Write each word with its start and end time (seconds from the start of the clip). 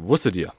Wusstet 0.00 0.36
ihr? 0.36 0.52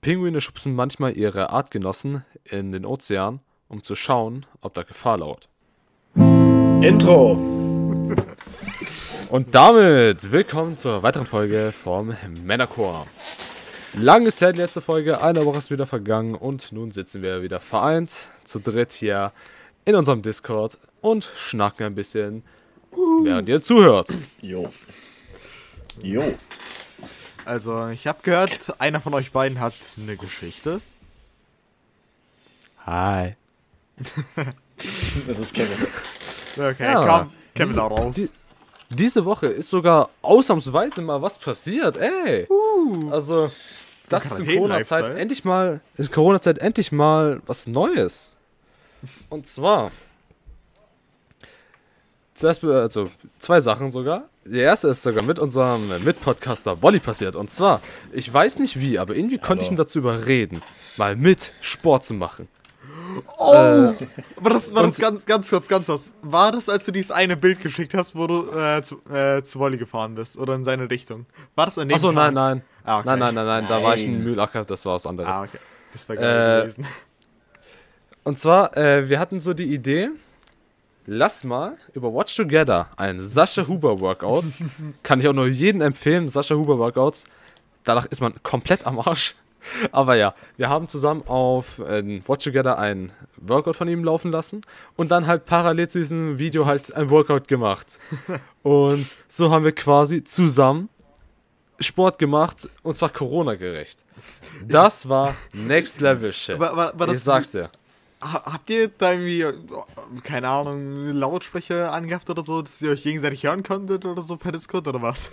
Pinguine 0.00 0.40
schubsen 0.40 0.74
manchmal 0.74 1.16
ihre 1.16 1.50
Artgenossen 1.50 2.24
in 2.42 2.72
den 2.72 2.84
Ozean, 2.84 3.38
um 3.68 3.84
zu 3.84 3.94
schauen, 3.94 4.44
ob 4.60 4.74
da 4.74 4.82
Gefahr 4.82 5.18
lauert. 5.18 5.48
Intro. 6.16 7.34
Und 9.30 9.54
damit 9.54 10.32
willkommen 10.32 10.76
zur 10.76 11.04
weiteren 11.04 11.26
Folge 11.26 11.70
vom 11.70 12.12
Männerchor. 12.42 13.06
Lang 13.92 14.26
ist 14.26 14.40
ja 14.40 14.50
die 14.50 14.58
letzte 14.58 14.80
Folge, 14.80 15.22
eine 15.22 15.46
Woche 15.46 15.58
ist 15.58 15.70
wieder 15.70 15.86
vergangen 15.86 16.34
und 16.34 16.72
nun 16.72 16.90
sitzen 16.90 17.22
wir 17.22 17.40
wieder 17.42 17.60
vereint, 17.60 18.28
zu 18.42 18.58
dritt 18.58 18.92
hier 18.92 19.30
in 19.84 19.94
unserem 19.94 20.22
Discord 20.22 20.78
und 21.00 21.30
schnacken 21.36 21.86
ein 21.86 21.94
bisschen, 21.94 22.42
während 23.22 23.48
ihr 23.48 23.62
zuhört. 23.62 24.08
Jo. 24.42 24.68
Jo. 26.02 26.34
Also, 27.44 27.88
ich 27.88 28.06
habe 28.06 28.20
gehört, 28.22 28.74
einer 28.80 29.00
von 29.00 29.12
euch 29.14 29.32
beiden 29.32 29.60
hat 29.60 29.74
eine 29.98 30.16
Geschichte. 30.16 30.80
Hi. 32.86 33.34
Das 33.96 35.38
ist 35.38 35.54
Kevin. 35.54 35.86
Okay, 36.56 36.84
Ja. 36.84 37.06
komm, 37.06 37.32
Kevin 37.54 37.78
auch 37.78 37.90
raus. 37.98 38.14
die- 38.16 38.30
Diese 38.90 39.24
Woche 39.24 39.46
ist 39.46 39.70
sogar 39.70 40.10
ausnahmsweise 40.22 41.00
mal 41.02 41.20
was 41.20 41.38
passiert, 41.38 41.96
ey. 41.96 42.46
Also, 43.10 43.50
das 44.08 44.26
ist 44.26 44.40
in 44.40 44.46
Corona-Zeit 44.46 45.16
endlich 45.16 45.44
mal, 45.44 45.80
ist 45.96 46.08
in 46.10 46.14
Corona-Zeit 46.14 46.58
endlich 46.58 46.92
mal 46.92 47.40
was 47.46 47.66
Neues. 47.66 48.36
Und 49.30 49.46
zwar, 49.46 49.90
zuerst, 52.34 52.62
äh, 52.64 52.72
also 52.72 53.10
zwei 53.38 53.60
Sachen 53.60 53.90
sogar. 53.90 54.24
Die 54.46 54.58
erste 54.58 54.88
ist 54.88 55.02
sogar 55.02 55.22
mit 55.24 55.38
unserem 55.38 55.88
Mitpodcaster 56.04 56.82
Wolli 56.82 57.00
passiert. 57.00 57.34
Und 57.36 57.50
zwar, 57.50 57.80
ich 58.12 58.32
weiß 58.32 58.58
nicht 58.58 58.78
wie, 58.78 58.98
aber 58.98 59.16
irgendwie 59.16 59.38
konnte 59.38 59.64
ich 59.64 59.70
ihn 59.70 59.76
dazu 59.76 60.00
überreden, 60.00 60.62
mal 60.96 61.16
mit 61.16 61.52
Sport 61.60 62.04
zu 62.04 62.12
machen. 62.14 62.48
oh! 63.38 63.94
war 64.36 64.52
das, 64.52 64.74
war 64.74 64.82
das 64.82 64.98
ganz, 64.98 65.24
ganz 65.24 65.48
kurz, 65.48 65.68
ganz 65.68 65.86
kurz. 65.86 66.12
War 66.22 66.52
das, 66.52 66.68
als 66.68 66.84
du 66.84 66.92
dieses 66.92 67.10
eine 67.10 67.36
Bild 67.36 67.60
geschickt 67.60 67.94
hast, 67.94 68.14
wo 68.14 68.26
du 68.26 68.50
äh, 68.50 68.82
zu, 68.82 69.00
äh, 69.10 69.42
zu 69.42 69.58
Wolli 69.58 69.78
gefahren 69.78 70.14
bist? 70.14 70.36
Oder 70.36 70.54
in 70.54 70.64
seine 70.64 70.90
Richtung? 70.90 71.24
War 71.54 71.66
das 71.66 71.78
an 71.78 71.88
dem 71.88 71.94
Achso, 71.94 72.12
nein, 72.12 72.34
nein. 72.34 72.62
Ah, 72.84 72.98
okay. 72.98 73.06
Nein, 73.08 73.18
nein, 73.20 73.34
nein, 73.34 73.46
nein, 73.46 73.66
da 73.66 73.82
war 73.82 73.96
ich 73.96 74.04
in. 74.04 74.22
Mühlacker, 74.22 74.64
das 74.64 74.84
war 74.84 74.94
was 74.94 75.06
anderes. 75.06 75.34
Ah, 75.34 75.42
okay. 75.44 75.58
Das 75.92 76.08
wäre 76.08 76.18
geil 76.18 76.58
Äh, 76.58 76.62
gewesen. 76.62 76.86
Und 78.24 78.38
zwar, 78.38 78.76
äh, 78.76 79.08
wir 79.08 79.18
hatten 79.20 79.40
so 79.40 79.54
die 79.54 79.72
Idee, 79.72 80.10
lass 81.06 81.44
mal 81.44 81.76
über 81.92 82.12
Watch 82.12 82.34
Together 82.36 82.88
ein 82.96 83.24
Sascha 83.24 83.66
Huber 83.66 84.00
Workout. 84.00 84.44
Kann 85.02 85.20
ich 85.20 85.28
auch 85.28 85.32
nur 85.32 85.46
jedem 85.48 85.80
empfehlen, 85.80 86.28
Sascha 86.28 86.54
Huber 86.54 86.78
Workouts. 86.78 87.24
Danach 87.84 88.06
ist 88.06 88.20
man 88.20 88.34
komplett 88.42 88.86
am 88.86 88.98
Arsch. 88.98 89.34
Aber 89.92 90.14
ja, 90.16 90.34
wir 90.58 90.68
haben 90.68 90.88
zusammen 90.88 91.22
auf 91.26 91.78
äh, 91.78 92.20
Watch 92.26 92.44
Together 92.44 92.78
ein 92.78 93.12
Workout 93.36 93.76
von 93.76 93.88
ihm 93.88 94.04
laufen 94.04 94.30
lassen 94.30 94.60
und 94.96 95.10
dann 95.10 95.26
halt 95.26 95.46
parallel 95.46 95.88
zu 95.88 95.98
diesem 95.98 96.38
Video 96.38 96.66
halt 96.66 96.94
ein 96.94 97.10
Workout 97.10 97.48
gemacht. 97.48 97.98
Und 98.62 99.06
so 99.28 99.50
haben 99.50 99.64
wir 99.64 99.72
quasi 99.72 100.24
zusammen 100.24 100.88
Sport 101.80 102.18
gemacht 102.18 102.68
und 102.82 102.96
zwar 102.96 103.10
Corona-gerecht. 103.10 103.98
Das 104.66 105.08
war 105.08 105.34
Next 105.52 106.00
Level 106.00 106.32
Shit. 106.32 106.58
War- 106.58 106.74
war- 106.76 106.98
war 106.98 107.08
ich 107.12 107.20
sag's 107.22 107.50
dir. 107.50 107.64
Ha- 107.64 107.70
Habt 108.24 108.70
ihr 108.70 108.88
da 108.88 109.12
irgendwie, 109.12 109.42
äh, 109.42 109.52
keine 110.22 110.48
Ahnung, 110.48 111.08
Lautsprecher 111.12 111.92
angehabt 111.92 112.30
oder 112.30 112.42
so, 112.42 112.62
dass 112.62 112.80
ihr 112.80 112.90
euch 112.90 113.02
gegenseitig 113.02 113.44
hören 113.44 113.62
konntet 113.62 114.06
oder 114.06 114.22
so 114.22 114.36
per 114.36 114.50
Discord 114.50 114.88
oder 114.88 115.02
was? 115.02 115.30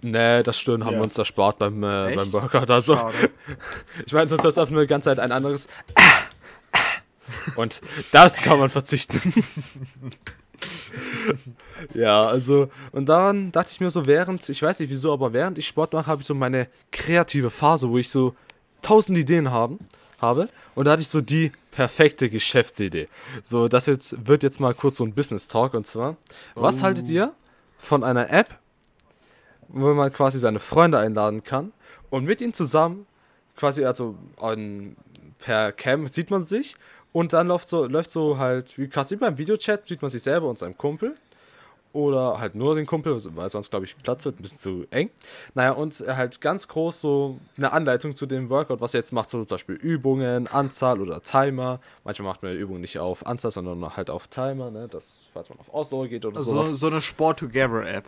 Nee, 0.00 0.42
das 0.42 0.58
Stöhnen 0.58 0.84
haben 0.84 0.94
Ja. 0.94 1.00
wir 1.00 1.04
uns 1.04 1.18
erspart 1.18 1.58
beim, 1.58 1.82
äh, 1.82 2.14
beim 2.16 2.32
Workout. 2.32 2.70
Also, 2.70 2.96
Schade. 2.96 3.30
ich 4.06 4.12
meine, 4.12 4.28
sonst 4.28 4.44
hast 4.44 4.56
du 4.56 4.72
nur 4.72 4.82
die 4.82 4.88
ganze 4.88 5.10
Zeit 5.10 5.20
ein 5.20 5.30
anderes. 5.30 5.68
Und 7.56 7.80
das 8.12 8.40
kann 8.42 8.58
man 8.58 8.68
verzichten. 8.70 9.20
ja, 11.94 12.26
also, 12.26 12.68
und 12.92 13.08
daran 13.08 13.52
dachte 13.52 13.70
ich 13.72 13.80
mir 13.80 13.90
so, 13.90 14.06
während, 14.06 14.46
ich 14.48 14.62
weiß 14.62 14.80
nicht 14.80 14.90
wieso, 14.90 15.12
aber 15.12 15.32
während 15.32 15.58
ich 15.58 15.66
Sport 15.66 15.92
mache, 15.92 16.06
habe 16.08 16.20
ich 16.22 16.26
so 16.26 16.34
meine 16.34 16.68
kreative 16.90 17.50
Phase, 17.50 17.88
wo 17.88 17.98
ich 17.98 18.10
so 18.10 18.34
tausend 18.82 19.16
Ideen 19.16 19.50
haben, 19.50 19.78
habe. 20.22 20.48
Und 20.74 20.86
da 20.86 20.92
hatte 20.92 21.02
ich 21.02 21.08
so 21.08 21.20
die 21.20 21.52
perfekte 21.72 22.30
Geschäftsidee. 22.30 23.08
So, 23.42 23.68
das 23.68 23.86
jetzt, 23.86 24.26
wird 24.26 24.42
jetzt 24.42 24.60
mal 24.60 24.72
kurz 24.72 24.96
so 24.98 25.04
ein 25.04 25.12
Business-Talk. 25.12 25.74
Und 25.74 25.86
zwar, 25.86 26.16
was 26.54 26.80
Oh. 26.80 26.84
haltet 26.84 27.10
ihr 27.10 27.34
von 27.76 28.04
einer 28.04 28.30
App, 28.30 28.58
wo 29.68 29.92
man 29.92 30.12
quasi 30.12 30.38
seine 30.38 30.60
Freunde 30.60 30.98
einladen 30.98 31.44
kann 31.44 31.72
und 32.10 32.24
mit 32.24 32.40
ihnen 32.40 32.54
zusammen 32.54 33.06
quasi 33.56 33.84
also 33.84 34.16
an, 34.40 34.96
per 35.38 35.72
Cam 35.72 36.08
sieht 36.08 36.30
man 36.30 36.44
sich 36.44 36.76
und 37.12 37.32
dann 37.32 37.48
läuft 37.48 37.68
so 37.68 37.84
läuft 37.84 38.10
so 38.12 38.38
halt 38.38 38.78
wie 38.78 38.88
quasi 38.88 39.16
beim 39.16 39.36
Videochat 39.36 39.86
sieht 39.86 40.00
man 40.02 40.10
sich 40.10 40.22
selber 40.22 40.48
und 40.48 40.58
seinem 40.58 40.76
Kumpel 40.78 41.16
oder 41.92 42.38
halt 42.40 42.54
nur 42.54 42.74
den 42.74 42.86
Kumpel, 42.86 43.20
weil 43.36 43.50
sonst 43.50 43.70
glaube 43.70 43.84
ich 43.86 43.96
Platz 44.02 44.24
wird 44.24 44.38
ein 44.38 44.42
bisschen 44.42 44.58
zu 44.58 44.86
eng. 44.90 45.10
Naja, 45.54 45.72
und 45.72 45.94
halt 46.06 46.40
ganz 46.40 46.68
groß 46.68 47.00
so 47.00 47.38
eine 47.56 47.72
Anleitung 47.72 48.16
zu 48.16 48.26
dem 48.26 48.50
Workout, 48.50 48.80
was 48.80 48.94
er 48.94 49.00
jetzt 49.00 49.12
macht, 49.12 49.30
so 49.30 49.44
zum 49.44 49.54
Beispiel 49.54 49.74
Übungen, 49.76 50.46
Anzahl 50.46 51.00
oder 51.00 51.22
Timer. 51.22 51.80
Manchmal 52.04 52.28
macht 52.28 52.42
man 52.42 52.52
die 52.52 52.58
Übung 52.58 52.80
nicht 52.80 52.98
auf 52.98 53.26
Anzahl, 53.26 53.50
sondern 53.50 53.96
halt 53.96 54.10
auf 54.10 54.28
Timer, 54.28 54.70
ne? 54.70 54.88
Das, 54.88 55.26
falls 55.32 55.48
man 55.50 55.58
auf 55.58 55.72
Ausdauer 55.72 56.08
geht 56.08 56.24
oder 56.24 56.40
So, 56.40 56.52
sowas. 56.52 56.70
so 56.70 56.86
eine 56.86 57.02
Sport 57.02 57.38
Together 57.40 57.86
App. 57.86 58.04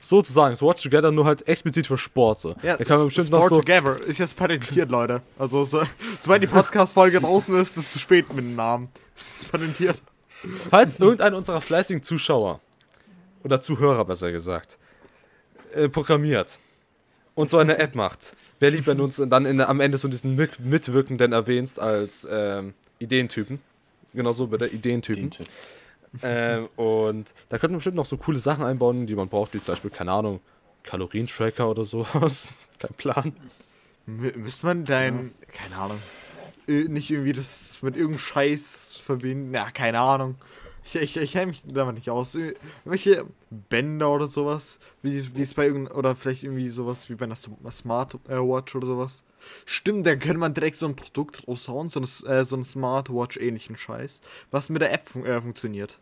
Sozusagen, 0.00 0.54
so 0.54 0.68
Watch 0.68 0.82
Together, 0.82 1.10
nur 1.10 1.24
halt 1.24 1.46
explizit 1.48 1.86
für 1.86 1.96
Sport. 1.96 2.38
So. 2.38 2.54
Ja, 2.62 2.76
da 2.76 2.84
kann 2.84 2.98
man 2.98 3.06
bestimmt 3.06 3.30
noch 3.30 3.38
Sport 3.46 3.50
so. 3.50 3.56
Together 3.60 4.00
ist 4.02 4.18
jetzt 4.18 4.36
patentiert, 4.36 4.90
Leute. 4.90 5.22
Also, 5.38 5.64
so, 5.64 5.82
sobald 6.20 6.42
die 6.42 6.46
Podcast-Folge 6.46 7.20
draußen 7.20 7.54
ist, 7.54 7.70
ist 7.70 7.86
es 7.86 7.92
zu 7.94 7.98
spät 7.98 8.28
mit 8.28 8.44
dem 8.44 8.54
Namen. 8.54 8.88
Es 9.16 9.40
ist 9.42 9.50
patentiert. 9.52 10.02
Falls 10.68 11.00
irgendeiner 11.00 11.38
unserer 11.38 11.62
fleißigen 11.62 12.02
Zuschauer 12.02 12.60
oder 13.44 13.60
Zuhörer 13.60 14.04
besser 14.04 14.32
gesagt 14.32 14.78
äh, 15.72 15.88
programmiert 15.88 16.58
und 17.34 17.50
so 17.50 17.58
eine 17.58 17.78
App 17.78 17.94
macht, 17.94 18.34
wer 18.58 18.70
lieb, 18.70 18.86
wenn 18.86 18.98
du 18.98 19.04
uns 19.04 19.16
dann 19.16 19.46
in, 19.46 19.60
am 19.60 19.80
Ende 19.80 19.98
so 19.98 20.08
diesen 20.08 20.34
Mit 20.34 20.58
Mitwirkenden 20.58 21.32
erwähnst 21.32 21.78
als 21.78 22.26
ähm, 22.30 22.74
Ideentypen. 22.98 23.60
Genau 24.12 24.32
so 24.32 24.46
bei 24.46 24.56
der 24.56 24.72
Ideentypen. 24.72 25.30
Ähm, 26.22 26.68
und 26.76 27.34
da 27.48 27.58
könnte 27.58 27.72
man 27.72 27.78
bestimmt 27.78 27.96
noch 27.96 28.06
so 28.06 28.16
coole 28.16 28.38
Sachen 28.38 28.64
einbauen, 28.64 29.06
die 29.06 29.16
man 29.16 29.28
braucht, 29.28 29.54
wie 29.54 29.60
zum 29.60 29.72
Beispiel, 29.72 29.90
keine 29.90 30.12
Ahnung, 30.12 30.40
Kalorientracker 30.84 31.68
oder 31.68 31.84
sowas. 31.84 32.54
Kein 32.78 32.94
Plan. 32.94 33.36
M 34.06 34.32
müsste 34.36 34.66
man 34.66 34.84
dein, 34.84 35.32
keine 35.52 35.76
Ahnung, 35.76 35.98
nicht 36.66 37.10
irgendwie 37.10 37.32
das 37.32 37.78
mit 37.82 37.96
irgendeinem 37.96 38.18
Scheiß 38.18 38.96
verbinden? 39.02 39.52
Ja, 39.52 39.70
keine 39.70 40.00
Ahnung. 40.00 40.36
Ich, 40.86 40.94
ich, 40.96 41.16
ich 41.16 41.32
kenne 41.32 41.46
mich 41.46 41.62
damit 41.66 41.94
nicht 41.94 42.10
aus. 42.10 42.34
Äh, 42.34 42.54
Welche 42.84 43.24
Bänder 43.50 44.10
oder 44.10 44.28
sowas, 44.28 44.78
wie 45.02 45.34
wie 45.34 45.42
es 45.42 45.54
bei 45.54 45.66
irgendeinem, 45.66 45.96
oder 45.96 46.14
vielleicht 46.14 46.42
irgendwie 46.44 46.68
sowas 46.68 47.08
wie 47.08 47.14
bei 47.14 47.24
einer 47.24 47.36
Sm- 47.36 47.70
Smartwatch 47.70 48.74
oder 48.74 48.86
sowas. 48.86 49.22
Stimmt, 49.64 50.06
dann 50.06 50.18
könnte 50.20 50.38
man 50.38 50.52
direkt 50.54 50.76
so 50.76 50.86
ein 50.86 50.94
Produkt 50.96 51.46
raushauen, 51.48 51.88
so, 51.90 52.00
ein, 52.00 52.04
äh, 52.30 52.44
so 52.44 52.56
ein 52.56 52.64
Smartwatch-ähnlichen 52.64 53.76
Scheiß, 53.76 54.20
was 54.50 54.68
mit 54.68 54.82
der 54.82 54.92
App 54.92 55.08
fun 55.08 55.24
äh, 55.24 55.40
funktioniert. 55.40 55.98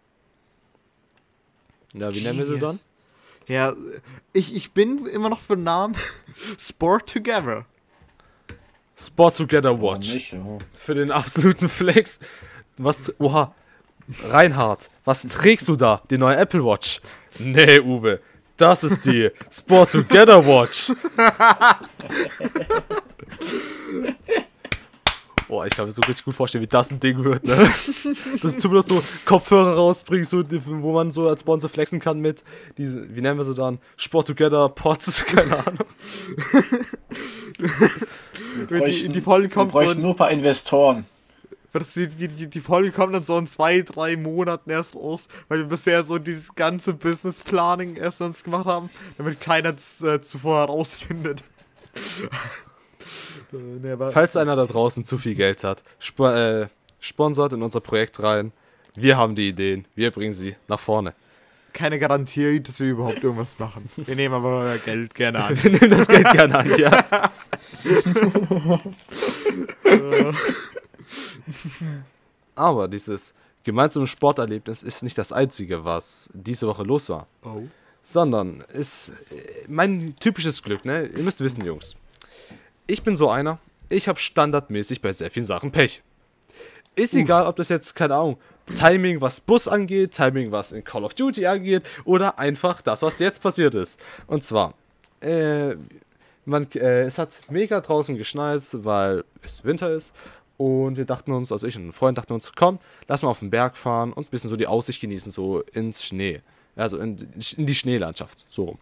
Ja, 1.95 2.13
wie 2.15 2.21
nennen 2.23 2.39
wir 2.39 2.47
sie 2.47 2.59
dann? 2.59 2.79
Ja, 3.49 3.75
ich, 4.33 4.55
ich 4.55 4.73
bin 4.73 5.07
immer 5.07 5.29
noch 5.29 5.41
für 5.41 5.57
den 5.57 5.65
Namen 5.65 5.95
Sport 6.59 7.09
Together. 7.13 7.67
Sport 8.97 9.37
Together 9.37 9.81
Watch. 9.81 10.15
nicht, 10.15 10.33
ja. 10.33 10.59
für 10.73 10.95
den 10.95 11.11
absoluten 11.11 11.69
Flex. 11.69 12.21
Was, 12.79 13.13
oha, 13.21 13.55
Reinhard, 14.31 14.89
was 15.05 15.23
trägst 15.23 15.69
du 15.69 15.77
da? 15.77 16.03
Die 16.11 16.19
neue 16.19 16.37
Apple 16.37 16.65
Watch? 16.65 17.01
Nee, 17.39 17.81
Uwe, 17.81 18.21
das 18.57 18.85
ist 18.85 19.07
die 19.07 19.31
Sport 19.51 19.93
Together 19.93 20.45
Watch. 20.47 20.91
Boah, 25.49 25.67
ich 25.67 25.75
kann 25.75 25.85
mir 25.85 25.93
so 25.93 26.01
richtig 26.07 26.25
gut 26.25 26.35
vorstellen, 26.35 26.63
wie 26.63 26.67
das 26.69 26.91
ein 26.91 26.99
Ding 27.01 27.23
wird, 27.25 27.45
ne? 27.45 27.55
Dass 28.43 28.57
du 28.57 28.81
so 28.81 29.03
Kopfhörer 29.27 29.75
rausbringst, 29.75 30.31
so, 30.31 30.43
die- 30.43 30.63
wo 30.65 30.93
man 30.95 31.11
so 31.11 31.29
als 31.29 31.41
Sponsor 31.41 31.69
flexen 31.69 32.01
kann 32.01 32.21
mit, 32.21 32.43
diese, 32.79 33.15
wie 33.15 33.21
nennen 33.21 33.37
wir 33.39 33.45
sie 33.45 33.55
dann? 33.55 33.79
Sport 33.99 34.29
Together 34.29 34.71
Pots, 34.71 35.27
keine 35.27 35.59
Ahnung. 35.59 35.85
Wenn 38.69 38.85
die, 38.87 39.09
die 39.11 39.21
Folge 39.21 39.49
wir 39.49 39.55
kommt 39.55 39.73
so 39.73 39.79
bräuchten 39.79 39.97
in, 39.97 40.03
nur 40.03 40.13
ein 40.13 40.17
paar 40.17 40.31
Investoren. 40.31 41.05
Die, 41.75 42.29
die, 42.29 42.47
die, 42.49 42.61
Folge 42.61 42.93
kommt 42.93 43.15
dann 43.15 43.25
so 43.25 43.37
in 43.39 43.47
zwei, 43.47 43.83
drei 43.83 44.17
Monaten 44.17 44.71
erst 44.71 44.95
raus, 44.95 45.29
weil 45.49 45.59
wir 45.59 45.67
bisher 45.67 46.05
so 46.05 46.19
dieses 46.19 46.55
ganze 46.55 46.95
Business 46.95 47.39
Planning 47.39 47.97
erst 47.97 48.21
uns 48.21 48.45
gemacht 48.45 48.67
haben, 48.67 48.91
damit 49.17 49.41
keiner 49.41 49.75
es 49.75 50.03
äh, 50.03 50.21
zuvor 50.21 50.61
herausfindet. 50.61 51.43
äh, 53.53 53.57
nee, 53.57 53.91
aber 53.91 54.13
Falls 54.13 54.37
einer 54.37 54.57
da 54.57 54.67
draußen 54.67 55.05
zu 55.05 55.19
viel 55.19 55.35
Geld 55.35 55.65
hat, 55.65 55.83
sp 55.99 56.25
äh, 56.25 56.69
sponsert 57.01 57.53
in 57.53 57.63
unser 57.63 57.81
Projekt 57.81 58.23
rein. 58.23 58.53
Wir 58.95 59.17
haben 59.17 59.35
die 59.35 59.49
Ideen, 59.49 59.87
wir 59.95 60.11
bringen 60.11 60.35
sie 60.35 60.55
nach 60.69 60.81
vorne. 60.81 61.15
keine 61.73 61.99
Garantie, 61.99 62.61
dass 62.61 62.81
wir 62.81 62.89
überhaupt 62.89 63.25
irgendwas 63.25 63.59
machen. 63.59 63.89
Wir 63.97 64.15
nehmen 64.15 64.35
aber 64.35 64.61
euer 64.61 64.79
Geld 64.79 65.15
gerne 65.15 65.43
an. 65.43 65.57
Wir 65.63 65.71
nehmen 65.71 65.91
das 65.91 66.07
Geld 66.07 66.31
gerne 66.31 66.59
an, 66.59 66.71
ja. 66.77 67.31
Aber 72.55 72.89
dieses 72.89 73.35
gemeinsame 73.65 74.07
Sporterlebnis 74.07 74.83
ist 74.83 75.03
nicht 75.03 75.17
das 75.19 75.33
einzige, 75.33 75.85
was 75.85 76.31
diese 76.35 76.67
Woche 76.67 76.83
los 76.83 77.09
war. 77.09 77.27
Oh. 77.45 77.63
sondern 78.03 78.65
ist 78.73 79.13
mein 79.69 80.17
typisches 80.19 80.63
Glück, 80.63 80.85
ne? 80.85 81.07
Ihr 81.07 81.23
müsst 81.23 81.41
wissen, 81.41 81.65
Jungs. 81.65 81.97
Ich 82.87 83.03
bin 83.03 83.15
so 83.15 83.31
einer, 83.31 83.59
ich 83.89 84.09
habe 84.09 84.19
standardmäßig 84.19 85.01
bei 85.01 85.13
sehr 85.13 85.31
vielen 85.31 85.47
Sachen 85.47 85.71
Pech. 85.71 86.03
Ist 86.95 87.15
egal, 87.15 87.47
ob 87.47 87.57
das 87.57 87.69
jetzt, 87.69 87.95
keine 87.95 88.17
Ahnung, 88.17 88.39
Timing, 88.77 89.21
was 89.21 89.41
Bus 89.41 89.67
angeht, 89.67 90.13
Timing, 90.13 90.53
was 90.53 90.73
in 90.73 90.85
Call 90.85 91.05
of 91.05 91.15
Duty 91.15 91.47
angeht, 91.47 91.83
oder 92.05 92.39
einfach 92.39 92.83
das, 92.83 93.03
was 93.03 93.19
jetzt 93.19 93.43
passiert 93.43 93.75
ist. 93.75 93.99
Und 94.27 94.45
zwar, 94.45 94.75
äh, 95.21 95.75
man, 96.45 96.71
äh, 96.73 97.05
es 97.05 97.19
hat 97.19 97.41
mega 97.49 97.81
draußen 97.81 98.17
geschneit, 98.17 98.63
weil 98.73 99.25
es 99.43 99.65
Winter 99.65 99.91
ist. 99.91 100.15
Und 100.63 100.97
wir 100.97 101.07
dachten 101.07 101.33
uns, 101.33 101.51
also 101.51 101.67
ich 101.67 101.77
und 101.77 101.89
ein 101.89 101.93
Freund 101.93 102.17
dachten 102.17 102.33
uns, 102.33 102.53
komm, 102.55 102.79
lass 103.09 103.23
mal 103.23 103.31
auf 103.31 103.41
den 103.41 103.51
Berg 103.51 103.77
fahren 103.77 104.13
und 104.13 104.29
ein 104.29 104.31
bisschen 104.31 104.49
so 104.49 104.55
die 104.55 104.69
Aussicht 104.69 105.01
genießen, 105.01 105.33
so 105.33 105.63
ins 105.73 106.05
Schnee. 106.05 106.41
Also 106.77 106.99
in, 106.99 107.19
in 107.57 107.67
die 107.67 107.75
Schneelandschaft, 107.75 108.45
so 108.49 108.65
rum. 108.67 108.79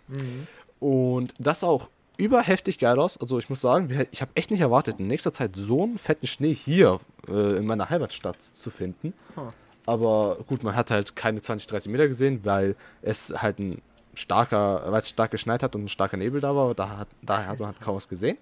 Und 0.79 1.33
das 1.39 1.61
sah 1.61 1.69
auch 1.69 1.89
überheftig 2.19 2.77
geil 2.77 2.99
aus. 2.99 3.19
Also 3.19 3.39
ich 3.39 3.49
muss 3.49 3.63
sagen, 3.63 4.07
ich 4.11 4.21
habe 4.21 4.31
echt 4.35 4.51
nicht 4.51 4.61
erwartet, 4.61 4.97
in 4.99 5.07
nächster 5.07 5.33
Zeit 5.33 5.57
so 5.57 5.85
einen 5.85 5.97
fetten 5.97 6.27
Schnee 6.27 6.53
hier 6.53 7.01
äh, 7.27 7.57
in 7.57 7.65
meiner 7.65 7.89
Heimatstadt 7.89 8.37
zu 8.43 8.69
finden. 8.69 9.15
Huh. 9.35 9.53
Aber 9.87 10.37
gut, 10.47 10.63
man 10.63 10.77
hat 10.77 10.91
halt 10.91 11.17
keine 11.17 11.41
20, 11.41 11.67
30 11.67 11.91
Meter 11.91 12.09
gesehen, 12.09 12.45
weil 12.45 12.77
es 13.01 13.33
halt 13.35 13.59
ein 13.59 13.81
starker, 14.13 14.83
weil 14.93 15.01
es 15.01 15.09
stark 15.09 15.31
geschneit 15.31 15.63
hat 15.63 15.75
und 15.75 15.85
ein 15.85 15.89
starker 15.89 16.19
Nebel 16.19 16.43
da 16.43 16.55
war. 16.55 16.75
Da 16.75 16.99
hat, 16.99 17.09
daher 17.23 17.47
hat 17.47 17.59
man 17.59 17.69
halt 17.69 17.81
kaum 17.81 17.97
was 17.97 18.07
gesehen. 18.07 18.37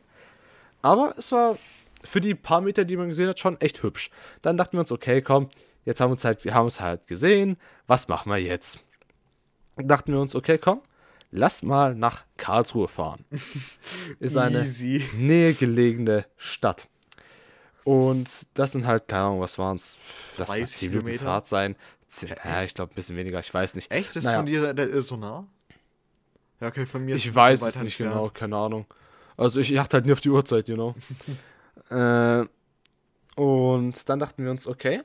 Aber 0.82 1.14
es 1.16 1.30
war 1.30 1.56
für 2.08 2.20
die 2.20 2.34
paar 2.34 2.60
Meter, 2.60 2.84
die 2.84 2.96
man 2.96 3.08
gesehen 3.08 3.28
hat, 3.28 3.38
schon 3.38 3.60
echt 3.60 3.82
hübsch. 3.82 4.10
Dann 4.42 4.56
dachten 4.56 4.74
wir 4.74 4.80
uns, 4.80 4.92
okay, 4.92 5.22
komm, 5.22 5.48
jetzt 5.84 6.00
haben 6.00 6.08
wir 6.10 6.12
uns 6.12 6.24
halt, 6.24 6.44
haben 6.52 6.66
es 6.66 6.80
halt 6.80 7.06
gesehen. 7.06 7.56
Was 7.86 8.08
machen 8.08 8.30
wir 8.30 8.38
jetzt? 8.38 8.80
Dachten 9.76 10.12
wir 10.12 10.20
uns, 10.20 10.34
okay, 10.34 10.58
komm, 10.58 10.80
lass 11.30 11.62
mal 11.62 11.94
nach 11.94 12.24
Karlsruhe 12.36 12.88
fahren. 12.88 13.24
Ist 14.20 14.36
eine 14.36 14.62
Easy. 14.62 15.04
nähegelegene 15.16 16.24
Stadt. 16.36 16.88
Und 17.84 18.28
das 18.54 18.72
sind 18.72 18.86
halt, 18.86 19.08
keine 19.08 19.24
Ahnung, 19.24 19.40
was 19.40 19.58
waren 19.58 19.76
es? 19.76 19.98
Mal 20.36 20.44
30 20.46 20.76
10 20.76 20.90
Minuten? 20.90 21.18
Fahrt 21.24 21.46
sein. 21.46 21.76
Ja, 22.44 22.62
ich 22.62 22.74
glaube, 22.74 22.92
ein 22.92 22.94
bisschen 22.94 23.16
weniger, 23.16 23.38
ich 23.40 23.52
weiß 23.52 23.74
nicht. 23.74 23.90
Echt? 23.90 24.16
Das 24.16 24.24
Naja. 24.24 24.38
von 24.38 24.46
dir 24.46 25.02
so 25.02 25.16
nah? 25.16 25.46
Ja, 26.60 26.68
okay, 26.68 26.86
von 26.86 27.04
mir 27.04 27.14
ist 27.16 27.24
Ich 27.24 27.34
weiß 27.34 27.62
es 27.62 27.80
nicht 27.80 27.98
genau, 27.98 28.30
keine 28.30 28.56
Ahnung. 28.56 28.86
Also 29.36 29.60
ich 29.60 29.78
achte 29.78 29.98
halt 29.98 30.06
nie 30.06 30.12
auf 30.12 30.20
die 30.20 30.30
Uhrzeit, 30.30 30.68
you 30.68 30.74
know. 30.74 30.94
äh, 31.90 32.46
und 33.36 34.08
dann 34.08 34.18
dachten 34.18 34.44
wir 34.44 34.50
uns, 34.50 34.66
okay, 34.66 35.02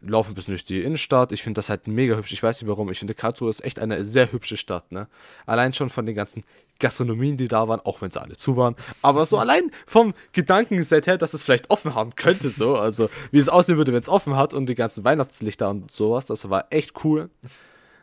laufen 0.00 0.32
ein 0.32 0.34
bisschen 0.34 0.52
durch 0.52 0.64
die 0.64 0.82
Innenstadt. 0.82 1.32
Ich 1.32 1.42
finde 1.42 1.58
das 1.58 1.68
halt 1.68 1.86
mega 1.86 2.16
hübsch. 2.16 2.32
Ich 2.32 2.42
weiß 2.42 2.60
nicht 2.60 2.68
warum. 2.68 2.90
Ich 2.90 2.98
finde 2.98 3.14
Karlsruhe 3.14 3.50
ist 3.50 3.64
echt 3.64 3.78
eine 3.78 4.04
sehr 4.04 4.32
hübsche 4.32 4.56
Stadt, 4.56 4.92
ne? 4.92 5.08
Allein 5.46 5.72
schon 5.72 5.90
von 5.90 6.06
den 6.06 6.14
ganzen 6.14 6.44
Gastronomien, 6.78 7.36
die 7.36 7.48
da 7.48 7.68
waren, 7.68 7.80
auch 7.80 8.02
wenn 8.02 8.10
sie 8.10 8.20
alle 8.20 8.36
zu 8.36 8.56
waren. 8.56 8.76
Aber 9.02 9.24
so 9.26 9.38
allein 9.38 9.70
vom 9.86 10.14
Gedankenset 10.32 11.06
her, 11.06 11.16
dass 11.16 11.34
es 11.34 11.42
vielleicht 11.42 11.70
offen 11.70 11.94
haben 11.94 12.14
könnte, 12.14 12.50
so. 12.50 12.76
Also 12.76 13.08
wie 13.30 13.38
es 13.38 13.48
aussehen 13.48 13.76
würde, 13.76 13.92
wenn 13.92 14.00
es 14.00 14.08
offen 14.08 14.36
hat 14.36 14.54
und 14.54 14.66
die 14.68 14.74
ganzen 14.74 15.04
Weihnachtslichter 15.04 15.70
und 15.70 15.90
sowas. 15.90 16.26
Das 16.26 16.48
war 16.50 16.66
echt 16.70 17.04
cool. 17.04 17.30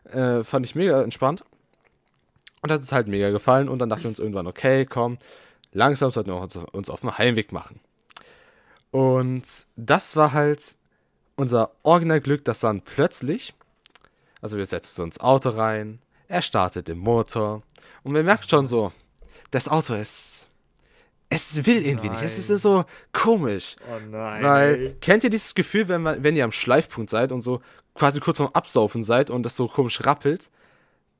Äh, 0.06 0.44
fand 0.44 0.66
ich 0.66 0.76
mega 0.76 1.02
entspannt. 1.02 1.44
Und 2.62 2.72
hat 2.72 2.80
uns 2.80 2.92
halt 2.92 3.08
mega 3.08 3.30
gefallen. 3.30 3.70
Und 3.70 3.80
dann 3.80 3.90
dachten 3.90 4.04
wir 4.04 4.10
uns 4.10 4.20
irgendwann, 4.20 4.48
okay, 4.48 4.86
komm, 4.86 5.18
langsam 5.74 6.12
sollten 6.12 6.32
wir 6.32 6.74
uns, 6.74 6.90
auf 6.90 7.02
den 7.02 7.18
Heimweg 7.18 7.52
machen. 7.52 7.80
Und 8.92 9.44
das 9.76 10.16
war 10.16 10.34
halt 10.34 10.78
unser 11.36 11.72
Originalglück, 11.84 12.46
dass 12.46 12.60
dann 12.60 12.82
plötzlich, 12.82 13.54
also 14.42 14.58
wir 14.58 14.66
setzen 14.66 15.02
uns 15.02 15.16
ins 15.16 15.20
Auto 15.20 15.50
rein, 15.50 16.00
er 16.28 16.42
startet 16.42 16.88
den 16.88 17.00
Motor 17.00 17.64
und 18.04 18.14
man 18.14 18.24
merkt 18.24 18.50
schon 18.50 18.68
so, 18.68 18.92
das 19.52 19.68
Auto 19.68 19.94
ist, 19.94 20.48
es 21.30 21.66
will 21.66 21.86
irgendwie 21.86 22.10
nicht, 22.10 22.22
es 22.22 22.38
ist 22.38 22.50
Nein. 22.50 22.58
so 22.58 22.86
komisch. 23.12 23.76
Oh 23.90 24.00
nein. 24.10 24.44
Weil, 24.44 24.96
kennt 25.02 25.24
ihr 25.24 25.32
dieses 25.32 25.56
Gefühl, 25.56 25.88
wenn, 25.88 26.04
man, 26.04 26.24
wenn 26.24 26.36
ihr 26.36 26.44
am 26.44 26.52
Schleifpunkt 26.52 27.10
seid 27.10 27.32
und 27.32 27.42
so 27.42 27.62
quasi 27.96 28.20
kurz 28.20 28.38
vorm 28.38 28.52
Absaufen 28.54 29.02
seid 29.02 29.32
und 29.32 29.44
das 29.44 29.56
so 29.56 29.68
komisch 29.68 30.06
rappelt? 30.06 30.50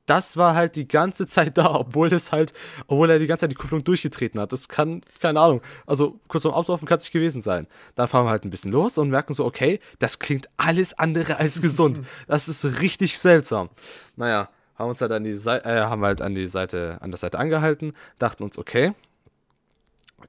Das 0.06 0.36
war 0.36 0.54
halt 0.54 0.76
die 0.76 0.86
ganze 0.86 1.26
Zeit 1.28 1.56
da, 1.58 1.74
obwohl 1.74 2.08
das 2.08 2.32
halt, 2.32 2.52
obwohl 2.86 3.10
er 3.10 3.18
die 3.18 3.26
ganze 3.26 3.42
Zeit 3.42 3.52
die 3.52 3.56
Kupplung 3.56 3.84
durchgetreten 3.84 4.40
hat. 4.40 4.52
Das 4.52 4.68
kann, 4.68 5.02
keine 5.20 5.40
Ahnung, 5.40 5.62
also 5.86 6.20
kurz 6.28 6.42
vorm 6.42 6.54
Absaufen 6.54 6.86
kann 6.86 6.98
es 6.98 7.04
nicht 7.04 7.12
gewesen 7.12 7.42
sein. 7.42 7.66
Dann 7.94 8.08
fahren 8.08 8.26
wir 8.26 8.30
halt 8.30 8.44
ein 8.44 8.50
bisschen 8.50 8.72
los 8.72 8.98
und 8.98 9.10
merken 9.10 9.34
so, 9.34 9.44
okay, 9.44 9.80
das 9.98 10.18
klingt 10.18 10.48
alles 10.56 10.98
andere 10.98 11.36
als 11.38 11.60
gesund. 11.60 12.00
Das 12.26 12.48
ist 12.48 12.64
richtig 12.80 13.18
seltsam. 13.18 13.70
Naja, 14.16 14.48
haben 14.76 14.90
uns 14.90 15.00
halt 15.00 15.12
an 15.12 15.24
die 15.24 15.34
Seite, 15.34 15.68
äh, 15.68 15.80
haben 15.80 16.04
halt 16.04 16.20
an 16.20 16.34
die 16.34 16.46
Seite, 16.46 16.98
an 17.00 17.10
der 17.10 17.18
Seite 17.18 17.38
angehalten, 17.38 17.94
dachten 18.18 18.42
uns, 18.42 18.58
okay, 18.58 18.92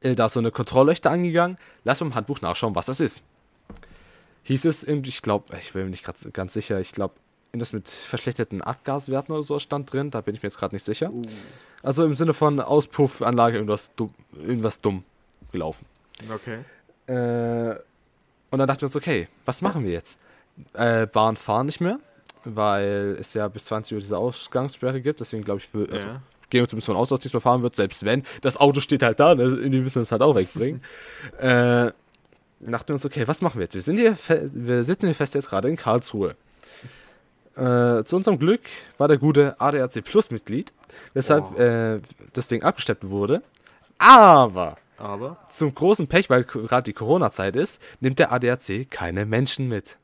äh, 0.01 0.16
da 0.16 0.27
ist 0.27 0.33
so 0.33 0.39
eine 0.39 0.51
Kontrollleuchte 0.51 1.10
angegangen, 1.10 1.57
lass 1.83 2.00
mal 2.00 2.07
im 2.07 2.16
Handbuch 2.16 2.42
nachschauen, 2.42 2.75
was 2.75 2.86
das 2.88 3.00
ist. 3.00 3.24
Hieß 4.44 4.66
es 4.66 4.83
irgendwie, 4.83 5.10
ich 5.10 5.22
glaube, 5.24 5.57
ich 5.57 5.74
bin 5.74 5.86
mir 5.86 5.89
nicht 5.89 6.04
ganz 6.04 6.54
sicher, 6.54 6.80
ich 6.80 6.92
glaube, 6.92 7.16
das 7.59 7.73
mit 7.73 7.87
verschlechterten 7.89 8.61
Abgaswerten 8.61 9.33
oder 9.33 9.43
so 9.43 9.59
stand 9.59 9.91
drin, 9.91 10.11
da 10.11 10.21
bin 10.21 10.35
ich 10.35 10.41
mir 10.43 10.47
jetzt 10.47 10.57
gerade 10.57 10.75
nicht 10.75 10.83
sicher. 10.83 11.11
Uh, 11.11 11.23
Also 11.83 12.03
im 12.03 12.13
Sinne 12.13 12.33
von 12.33 12.59
Auspuffanlage 12.59 13.57
irgendwas 13.57 13.91
dumm, 13.95 14.11
irgendwas 14.33 14.81
dumm 14.81 15.03
gelaufen. 15.51 15.85
okay. 16.33 16.59
Äh, 17.07 17.79
und 18.51 18.59
dann 18.59 18.67
dachten 18.67 18.81
wir 18.81 18.85
uns, 18.87 18.95
okay, 18.95 19.27
was 19.45 19.61
machen 19.61 19.83
wir 19.83 19.91
jetzt? 19.91 20.17
Äh, 20.73 21.05
Bahn 21.07 21.35
fahren 21.35 21.65
nicht 21.67 21.81
mehr, 21.81 21.99
weil 22.45 23.17
es 23.19 23.33
ja 23.33 23.47
bis 23.47 23.65
20 23.65 23.93
Uhr 23.95 23.99
diese 23.99 24.17
Ausgangssperre 24.17 25.01
gibt, 25.01 25.19
deswegen 25.19 25.43
glaube 25.43 25.59
ich, 25.59 25.73
wir, 25.73 25.91
also, 25.91 26.07
Ja. 26.07 26.21
gehen 26.49 26.61
wir 26.61 26.67
zumindest 26.67 26.85
von 26.87 26.95
aus, 26.95 27.09
dass 27.09 27.19
diesmal 27.19 27.41
fahren 27.41 27.61
wird, 27.61 27.75
selbst 27.75 28.03
wenn. 28.05 28.23
Das 28.41 28.57
Auto 28.57 28.79
steht 28.79 29.03
halt 29.03 29.19
da, 29.19 29.35
ne? 29.35 29.43
irgendwie 29.43 29.81
müssen 29.81 30.01
es 30.01 30.11
halt 30.11 30.21
auch 30.21 30.35
wegbringen. 30.35 30.81
äh, 31.39 31.91
dachten 32.61 32.87
wir 32.89 32.93
uns, 32.95 33.05
okay, 33.05 33.27
was 33.27 33.41
machen 33.41 33.55
wir 33.59 33.63
jetzt? 33.63 33.75
Wir, 33.75 33.81
sind 33.81 33.97
hier 33.97 34.17
wir 34.53 34.83
sitzen 34.83 35.07
hier 35.07 35.15
fest 35.15 35.35
jetzt 35.35 35.49
gerade 35.49 35.69
in 35.69 35.75
Karlsruhe. 35.75 36.35
Äh, 37.55 38.03
zu 38.03 38.15
unserem 38.17 38.37
Glück 38.37 38.61
war 38.97 39.07
der 39.07 39.17
gute 39.17 39.59
ADAC 39.59 40.03
Plus 40.03 40.29
Mitglied, 40.31 40.73
weshalb 41.13 41.45
Oh. 41.57 41.61
äh, 41.61 42.01
das 42.33 42.47
Ding 42.47 42.63
abgeschleppt 42.63 43.09
wurde. 43.09 43.41
Aber 43.97 44.77
Aber. 44.97 45.37
zum 45.49 45.74
großen 45.74 46.07
Pech, 46.07 46.29
weil 46.29 46.43
gerade 46.43 46.83
die 46.83 46.93
Corona-Zeit 46.93 47.55
ist, 47.55 47.81
nimmt 48.01 48.19
der 48.19 48.31
ADAC 48.31 48.89
keine 48.89 49.25
Menschen 49.25 49.67
mit. 49.69 49.97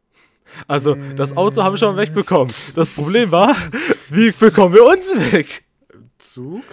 Also, 0.67 0.97
das 1.15 1.35
Auto 1.37 1.63
haben 1.63 1.73
wir 1.73 1.77
schon 1.77 1.95
wegbekommen. 1.97 2.53
Das 2.75 2.91
Problem 2.93 3.31
war, 3.31 3.55
wie 4.09 4.31
bekommen 4.31 4.73
wir 4.75 4.85
uns 4.85 5.13
weg? 5.31 5.63
Zug? 6.19 6.63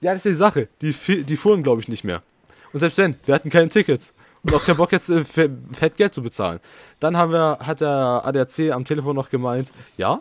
Ja, 0.00 0.12
das 0.12 0.18
ist 0.26 0.32
die 0.32 0.34
Sache. 0.34 0.68
Die, 0.82 0.92
die 1.24 1.36
fuhren, 1.36 1.62
glaube 1.62 1.80
ich, 1.80 1.88
nicht 1.88 2.04
mehr. 2.04 2.22
Und 2.74 2.80
selbst 2.80 2.98
wenn, 2.98 3.16
wir 3.24 3.34
hatten 3.34 3.48
keine 3.50 3.70
Tickets. 3.70 4.12
Und 4.52 4.54
auch 4.54 4.64
keinen 4.64 4.76
Bock, 4.76 4.92
jetzt 4.92 5.08
äh, 5.10 5.24
fe- 5.24 5.50
fett 5.72 5.96
Geld 5.96 6.14
zu 6.14 6.22
bezahlen. 6.22 6.60
Dann 7.00 7.16
haben 7.16 7.32
wir, 7.32 7.58
hat 7.60 7.80
der 7.80 7.88
ADAC 8.24 8.70
am 8.72 8.84
Telefon 8.84 9.16
noch 9.16 9.30
gemeint, 9.30 9.72
ja, 9.96 10.20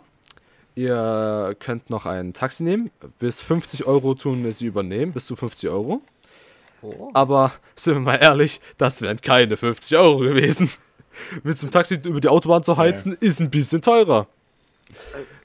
ihr 0.75 1.55
könnt 1.59 1.89
noch 1.89 2.05
ein 2.05 2.33
Taxi 2.33 2.63
nehmen. 2.63 2.89
Bis 3.19 3.41
50 3.41 3.85
Euro 3.85 4.15
tun 4.15 4.43
wir 4.43 4.53
sie 4.53 4.65
übernehmen, 4.67 5.11
bis 5.13 5.27
zu 5.27 5.35
50 5.35 5.69
Euro. 5.69 6.01
Oh. 6.81 7.09
Aber 7.13 7.51
sind 7.75 7.93
wir 7.95 8.01
mal 8.01 8.15
ehrlich, 8.15 8.59
das 8.77 9.01
wären 9.01 9.19
keine 9.21 9.55
50 9.57 9.97
Euro 9.97 10.19
gewesen. 10.19 10.69
Mit 11.43 11.57
zum 11.59 11.69
Taxi 11.69 11.95
über 12.03 12.19
die 12.19 12.27
Autobahn 12.27 12.63
zu 12.63 12.75
heizen, 12.77 13.15
ist 13.19 13.39
ein 13.39 13.49
bisschen 13.51 13.81
teurer. 13.81 14.27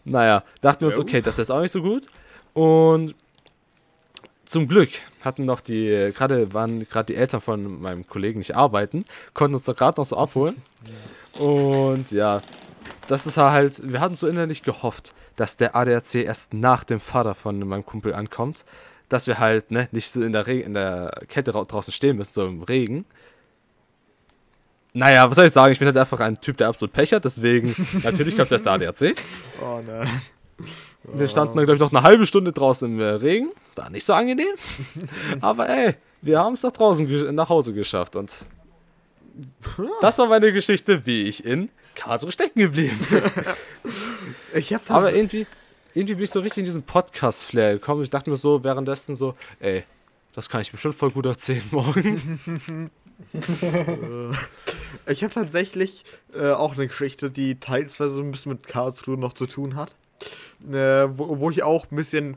Naja, 0.05 0.43
dachten 0.63 0.81
wir 0.83 0.89
uns, 0.89 0.99
okay, 0.99 1.21
das 1.21 1.39
ist 1.39 1.51
auch 1.51 1.61
nicht 1.61 1.73
so 1.73 1.83
gut. 1.83 2.07
Und 2.55 3.15
zum 4.49 4.67
Glück 4.67 4.91
hatten 5.25 5.45
noch 5.45 5.61
die, 5.61 6.11
gerade 6.17 6.55
waren 6.55 6.89
gerade 6.89 7.13
die 7.13 7.17
Eltern 7.17 7.41
von 7.41 7.81
meinem 7.83 8.07
Kollegen 8.07 8.39
nicht 8.39 8.57
arbeiten, 8.57 9.05
konnten 9.35 9.55
uns 9.55 9.65
doch 9.67 9.77
gerade 9.77 10.01
noch 10.01 10.07
so 10.07 10.17
abholen. 10.17 10.57
Und 11.39 12.11
ja, 12.11 12.41
das 13.07 13.27
ist 13.27 13.37
halt, 13.37 13.81
wir 13.85 14.01
hatten 14.01 14.17
so 14.17 14.27
innerlich 14.27 14.63
gehofft, 14.63 15.13
dass 15.37 15.57
der 15.57 15.77
ADAC 15.77 16.15
erst 16.17 16.55
nach 16.55 16.83
dem 16.83 16.99
Vater 16.99 17.35
von 17.35 17.59
meinem 17.61 17.85
Kumpel 17.85 18.15
ankommt, 18.15 18.65
dass 19.09 19.27
wir 19.27 19.39
halt 19.39 19.71
ne, 19.71 19.89
nicht 19.93 20.11
so 20.11 20.23
in 20.23 20.33
der, 20.33 20.47
Re 20.47 20.59
in 20.61 20.75
der 20.75 21.13
Kälte 21.29 21.55
ra- 21.55 21.65
draußen 21.65 21.93
stehen 21.93 22.17
müssen, 22.17 22.33
so 22.33 22.47
im 22.47 22.63
Regen. 22.63 23.05
Naja, 24.95 25.29
was 25.29 25.37
soll 25.37 25.47
ich 25.47 25.53
sagen? 25.53 25.73
Ich 25.73 25.79
bin 25.79 25.87
halt 25.87 25.97
einfach 25.97 26.21
ein 26.21 26.41
Typ, 26.41 26.57
der 26.57 26.69
absolut 26.69 26.93
Pech 26.93 27.13
hat, 27.13 27.25
deswegen 27.25 27.75
natürlich 28.03 28.37
kommt 28.37 28.51
erst 28.51 28.65
der 28.67 28.73
ADAC. 28.73 29.15
Oh 29.63 29.81
nein. 29.87 30.09
Wir 31.05 31.29
standen 31.29 31.57
dann, 31.57 31.65
glaube 31.65 31.77
ich, 31.77 31.81
noch 31.81 31.93
eine 31.93 32.03
halbe 32.03 32.27
Stunde 32.27 32.53
draußen 32.53 32.91
im 32.93 33.01
äh, 33.01 33.05
Regen. 33.05 33.51
War 33.77 33.89
nicht 33.91 34.05
so 34.05 34.13
angenehm. 34.13 34.49
Aber 35.41 35.69
ey, 35.69 35.95
wir 36.23 36.39
haben 36.39 36.55
es 36.55 36.63
nach 36.63 36.73
draußen 36.73 37.35
nach 37.35 37.49
Hause 37.49 37.73
geschafft. 37.73 38.17
Und 38.17 38.31
das 40.01 40.19
war 40.19 40.27
meine 40.27 40.53
Geschichte, 40.53 41.07
wie 41.07 41.23
ich 41.23 41.45
in 41.45 41.71
Karlsruhe 41.95 42.33
stecken 42.33 42.61
geblieben 42.61 42.99
bin. 43.11 43.23
Ich 44.55 44.73
hab 44.75 44.91
Aber 44.91 45.15
irgendwie, 45.15 45.47
irgendwie 45.95 46.15
bin 46.15 46.25
ich 46.25 46.31
so 46.31 46.41
richtig 46.41 46.59
in 46.59 46.65
diesen 46.65 46.83
Podcast-Flair 46.83 47.75
gekommen. 47.75 48.03
Ich 48.03 48.11
dachte 48.11 48.31
mir 48.31 48.37
so 48.37 48.65
währenddessen 48.65 49.15
so, 49.15 49.35
ey, 49.61 49.85
Das 50.35 50.49
kann 50.49 50.61
ich 50.61 50.71
bestimmt 50.71 50.95
voll 50.95 51.11
gut 51.11 51.27
erzählen 51.27 51.63
morgen. 51.71 52.91
Ich 55.07 55.25
habe 55.25 55.35
tatsächlich 55.35 56.05
äh, 56.35 56.51
auch 56.53 56.75
eine 56.75 56.87
Geschichte, 56.87 57.31
die 57.31 57.59
teilsweise 57.59 58.15
so 58.15 58.23
ein 58.23 58.31
bisschen 58.31 58.53
mit 58.53 58.67
Karlsruhe 58.69 59.19
noch 59.19 59.33
zu 59.33 59.47
tun 59.47 59.75
hat. 59.75 59.95
Äh, 60.67 61.19
wo, 61.19 61.39
wo 61.39 61.51
ich 61.51 61.63
auch 61.63 61.87
ein 61.91 61.97
bisschen 61.97 62.37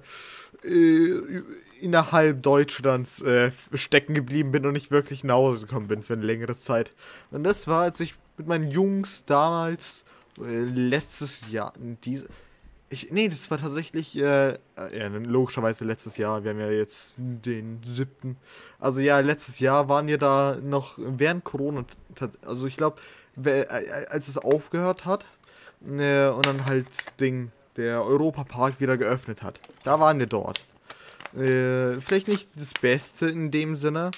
äh, 0.64 1.42
innerhalb 1.82 2.44
Deutschlands 2.44 3.22
äh, 3.22 3.52
stecken 3.74 4.14
geblieben 4.14 4.52
bin 4.52 4.66
und 4.66 4.74
nicht 4.74 4.92
wirklich 4.92 5.24
nach 5.24 5.36
Hause 5.36 5.66
gekommen 5.66 5.88
bin 5.88 6.04
für 6.04 6.14
eine 6.14 6.26
längere 6.26 6.56
Zeit. 6.56 6.92
Und 7.32 7.44
das 7.44 7.68
war, 7.68 7.82
als 7.82 8.00
ich 8.00 8.16
mit 8.38 8.48
meinen 8.48 8.70
Jungs 8.70 9.26
damals 9.26 10.04
äh, 10.40 10.60
letztes 10.60 11.52
Jahr, 11.52 11.74
diese, 12.04 12.28
ich, 12.90 13.10
nee, 13.12 13.30
das 13.30 13.50
war 13.50 13.58
tatsächlich, 13.58 14.16
äh, 14.18 14.52
ja, 14.52 15.08
logischerweise 15.08 15.86
letztes 15.86 16.18
Jahr. 16.18 16.44
Wir 16.44 16.52
haben 16.52 16.60
ja 16.60 16.70
jetzt 16.70 17.14
den 17.18 17.80
siebten. 17.84 18.38
Also 18.80 19.00
ja, 19.00 19.20
letztes 19.20 19.60
Jahr 19.60 19.88
waren 19.88 20.08
wir 20.08 20.18
da 20.18 20.58
noch 20.62 20.96
während 20.98 21.44
Corona. 21.44 21.86
Also 22.46 22.68
ich 22.68 22.76
glaube, 22.76 23.02
als 24.10 24.28
es 24.28 24.38
aufgehört 24.38 25.06
hat 25.06 25.26
äh, 25.88 26.28
und 26.28 26.46
dann 26.46 26.66
halt 26.66 26.88
Ding, 27.20 27.52
der 27.78 28.04
Europapark 28.04 28.80
wieder 28.80 28.98
geöffnet 28.98 29.44
hat. 29.44 29.60
Da 29.84 30.00
waren 30.00 30.20
wir 30.20 30.28
dort. 30.28 30.62
Äh, 31.36 32.00
vielleicht 32.02 32.28
nicht 32.28 32.50
das 32.56 32.74
Beste 32.74 33.28
in 33.30 33.52
dem 33.52 33.78
Sinne. 33.78 34.12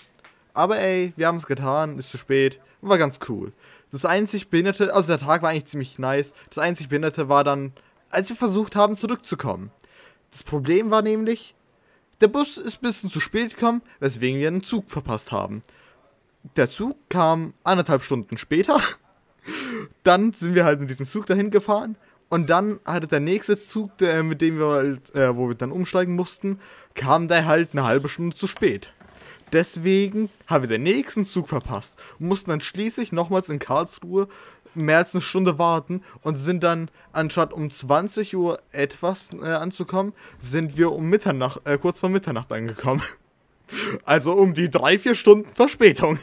Aber 0.54 0.80
ey, 0.80 1.14
wir 1.16 1.28
haben 1.28 1.38
es 1.38 1.46
getan, 1.46 1.98
ist 1.98 2.12
zu 2.12 2.18
spät. 2.18 2.60
War 2.82 2.98
ganz 2.98 3.20
cool. 3.30 3.54
Das 3.92 4.06
einzig 4.06 4.50
Behinderte, 4.50 4.94
also 4.94 5.08
der 5.08 5.20
Tag 5.20 5.42
war 5.42 5.50
eigentlich 5.50 5.66
ziemlich 5.66 6.00
nice. 6.00 6.34
Das 6.50 6.58
einzig 6.58 6.90
Behinderte 6.90 7.30
war 7.30 7.44
dann 7.44 7.74
als 8.14 8.30
wir 8.30 8.36
versucht 8.36 8.76
haben 8.76 8.96
zurückzukommen. 8.96 9.72
Das 10.32 10.44
Problem 10.44 10.92
war 10.92 11.02
nämlich, 11.02 11.56
der 12.22 12.28
Bus 12.28 12.58
ist 12.58 12.78
ein 12.78 12.82
bisschen 12.88 13.10
zu 13.10 13.20
spät 13.20 13.56
gekommen, 13.56 13.82
weswegen 14.00 14.40
wir 14.40 14.48
einen 14.48 14.64
Zug 14.64 14.90
verpasst 14.90 15.32
haben. 15.32 15.64
Der 16.56 16.70
Zug 16.70 16.98
kam 17.10 17.54
anderthalb 17.64 18.04
Stunden 18.04 18.38
später. 18.38 18.80
Dann 20.04 20.32
sind 20.32 20.56
wir 20.56 20.66
halt 20.66 20.80
mit 20.80 20.90
diesem 20.90 21.08
Zug 21.08 21.26
dahin 21.26 21.52
gefahren. 21.52 21.96
Und 22.30 22.50
dann 22.50 22.80
hatte 22.86 23.08
der 23.08 23.20
nächste 23.20 23.62
Zug, 23.62 23.98
der, 24.00 24.24
mit 24.24 24.42
dem 24.42 24.58
wir 24.58 24.68
halt, 24.68 25.16
äh, 25.16 25.36
wo 25.36 25.50
wir 25.50 25.56
dann 25.56 25.72
umsteigen 25.72 26.16
mussten, 26.16 26.60
kam 26.96 27.28
der 27.28 27.46
halt 27.46 27.70
eine 27.74 27.84
halbe 27.84 28.10
Stunde 28.10 28.36
zu 28.36 28.48
spät. 28.48 28.92
Deswegen 29.52 30.30
haben 30.48 30.64
wir 30.64 30.68
den 30.68 30.82
nächsten 30.82 31.26
Zug 31.26 31.48
verpasst 31.48 31.96
und 32.20 32.28
mussten 32.28 32.50
dann 32.50 32.62
schließlich 32.62 33.12
nochmals 33.12 33.50
in 33.50 33.60
Karlsruhe 33.60 34.28
mehr 34.74 34.98
als 34.98 35.14
eine 35.14 35.22
Stunde 35.22 35.60
warten 35.60 36.02
und 36.22 36.36
sind 36.36 36.64
dann, 36.64 36.90
anstatt 37.12 37.54
um 37.54 37.70
20 37.70 38.36
Uhr 38.36 38.60
etwas 38.72 39.30
äh, 39.34 39.46
anzukommen, 39.46 40.14
sind 40.40 40.76
wir 40.76 40.92
um 40.92 41.08
Mitternacht, 41.08 41.62
äh, 41.66 41.78
kurz 41.78 42.00
vor 42.00 42.10
Mitternacht 42.10 42.52
angekommen. 42.52 43.02
Also 44.06 44.34
um 44.34 44.54
die 44.54 44.70
drei, 44.70 45.00
vier 45.00 45.16
Stunden 45.16 45.50
Verspätung. 45.50 46.20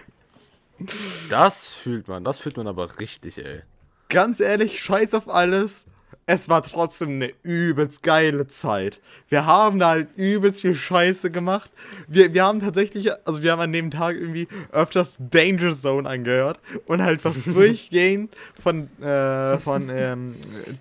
Das 1.31 1.65
fühlt 1.65 2.07
man, 2.07 2.23
das 2.23 2.39
fühlt 2.39 2.57
man 2.57 2.69
aber 2.69 3.01
richtig, 3.01 3.39
ey. 3.39 3.63
Ganz 4.11 4.41
ehrlich, 4.41 4.81
scheiß 4.81 5.15
auf 5.15 5.29
alles 5.29 5.87
es 6.33 6.49
war 6.49 6.63
trotzdem 6.63 7.09
eine 7.09 7.33
übelst 7.43 8.05
geile 8.05 8.47
Zeit. 8.47 9.01
Wir 9.29 9.47
haben 9.47 9.81
da 9.81 9.89
halt 9.89 10.09
übelst 10.17 10.61
viel 10.61 10.77
Scheiße 10.77 11.33
gemacht. 11.33 11.71
Wir, 12.07 12.33
wir 12.33 12.45
haben 12.45 12.61
tatsächlich, 12.61 13.11
also 13.27 13.43
wir 13.43 13.51
haben 13.51 13.61
an 13.61 13.73
dem 13.73 13.91
Tag 13.91 14.15
irgendwie 14.15 14.47
öfters 14.71 15.17
Danger 15.19 15.75
Zone 15.75 16.09
angehört 16.09 16.61
und 16.87 17.03
halt 17.03 17.25
was 17.25 17.43
durchgehend 17.45 18.33
von, 18.63 18.89
äh, 19.01 19.59
von, 19.59 19.89
ähm, 19.91 20.37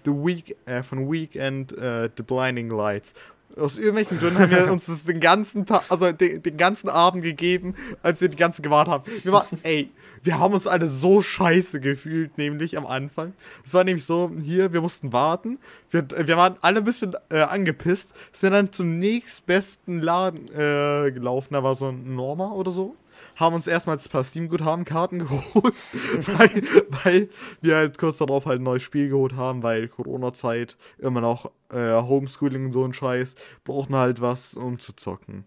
The 0.05 0.11
Week, 0.11 0.55
äh, 0.67 0.83
von 0.83 1.11
Weekend, 1.11 1.75
äh, 1.75 2.09
The 2.15 2.21
Blinding 2.21 2.69
Lights. 2.69 3.15
Aus 3.59 3.77
irgendwelchen 3.77 4.19
Gründen 4.19 4.39
haben 4.39 4.51
wir 4.51 4.71
uns 4.71 4.85
das 4.85 5.03
den 5.03 5.19
ganzen 5.19 5.65
Tag, 5.65 5.83
also 5.89 6.11
den, 6.11 6.41
den 6.41 6.57
ganzen 6.57 6.89
Abend 6.89 7.23
gegeben, 7.23 7.75
als 8.01 8.21
wir 8.21 8.29
die 8.29 8.37
ganze 8.37 8.61
gewartet 8.61 8.93
haben. 8.93 9.03
Wir 9.23 9.31
waren, 9.31 9.59
ey, 9.63 9.91
wir 10.23 10.39
haben 10.39 10.53
uns 10.53 10.67
alle 10.67 10.87
so 10.87 11.21
scheiße 11.21 11.79
gefühlt, 11.79 12.37
nämlich 12.37 12.77
am 12.77 12.85
Anfang. 12.85 13.33
Es 13.65 13.73
war 13.73 13.83
nämlich 13.83 14.05
so, 14.05 14.31
hier, 14.41 14.73
wir 14.73 14.81
mussten 14.81 15.13
warten. 15.13 15.59
Wir, 15.91 16.05
wir 16.09 16.37
waren 16.37 16.57
alle 16.61 16.79
ein 16.79 16.83
bisschen 16.83 17.15
äh, 17.29 17.41
angepisst, 17.41 18.13
sind 18.31 18.51
dann 18.51 18.71
zum 18.71 18.99
nächstbesten 18.99 20.01
Laden 20.01 20.47
äh, 20.49 21.11
gelaufen. 21.11 21.53
Da 21.53 21.63
war 21.63 21.75
so 21.75 21.89
ein 21.89 22.15
Norma 22.15 22.51
oder 22.51 22.71
so. 22.71 22.95
Haben 23.35 23.55
uns 23.55 23.67
erstmal 23.67 23.97
ein 23.97 24.09
paar 24.09 24.23
Steam-Guthaben-Karten 24.23 25.19
geholt, 25.27 25.73
weil, 26.21 26.63
weil 27.03 27.29
wir 27.61 27.75
halt 27.75 27.97
kurz 27.97 28.17
darauf 28.17 28.45
halt 28.45 28.61
ein 28.61 28.63
neues 28.63 28.83
Spiel 28.83 29.09
geholt 29.09 29.35
haben, 29.35 29.63
weil 29.63 29.87
Corona-Zeit, 29.87 30.77
immer 30.97 31.21
noch 31.21 31.51
äh, 31.71 31.93
Homeschooling 31.93 32.67
und 32.67 32.73
so 32.73 32.83
ein 32.83 32.93
Scheiß, 32.93 33.35
brauchten 33.63 33.95
halt 33.95 34.21
was, 34.21 34.55
um 34.55 34.79
zu 34.79 34.93
zocken. 34.95 35.45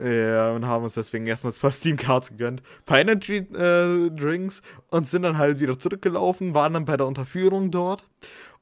Ja, 0.00 0.52
und 0.52 0.66
haben 0.66 0.84
uns 0.84 0.94
deswegen 0.94 1.26
erstmal 1.26 1.52
ein 1.52 1.60
paar 1.60 1.70
Steam-Cards 1.72 2.30
gegönnt, 2.30 2.62
ein 2.62 2.84
paar 2.86 3.00
Energy-Drinks 3.00 4.58
äh, 4.60 4.62
und 4.96 5.06
sind 5.06 5.22
dann 5.22 5.38
halt 5.38 5.60
wieder 5.60 5.78
zurückgelaufen, 5.78 6.54
waren 6.54 6.72
dann 6.72 6.84
bei 6.86 6.96
der 6.96 7.06
Unterführung 7.06 7.70
dort 7.70 8.04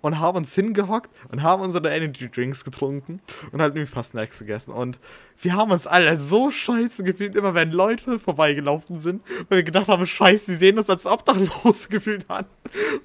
und 0.02 0.18
haben 0.18 0.38
uns 0.38 0.54
hingehockt 0.54 1.10
und 1.30 1.42
haben 1.42 1.62
unsere 1.62 1.88
Energy 1.88 2.30
Drinks 2.30 2.64
getrunken 2.64 3.20
und 3.52 3.60
halt 3.60 3.74
irgendwie 3.74 3.90
ein 3.90 3.94
paar 3.94 4.04
Snacks 4.04 4.38
gegessen. 4.38 4.72
Und 4.72 4.98
wir 5.42 5.54
haben 5.54 5.70
uns 5.70 5.86
alle 5.86 6.16
so 6.16 6.50
scheiße 6.50 7.04
gefühlt, 7.04 7.34
immer 7.34 7.54
wenn 7.54 7.70
Leute 7.70 8.18
vorbeigelaufen 8.18 9.00
sind, 9.00 9.22
weil 9.48 9.58
wir 9.58 9.62
gedacht 9.62 9.88
haben, 9.88 10.06
scheiße, 10.06 10.52
die 10.52 10.56
sehen 10.56 10.78
uns 10.78 10.90
als 10.90 11.06
Obdachlose 11.06 11.88
gefühlt 11.90 12.28
an. 12.28 12.46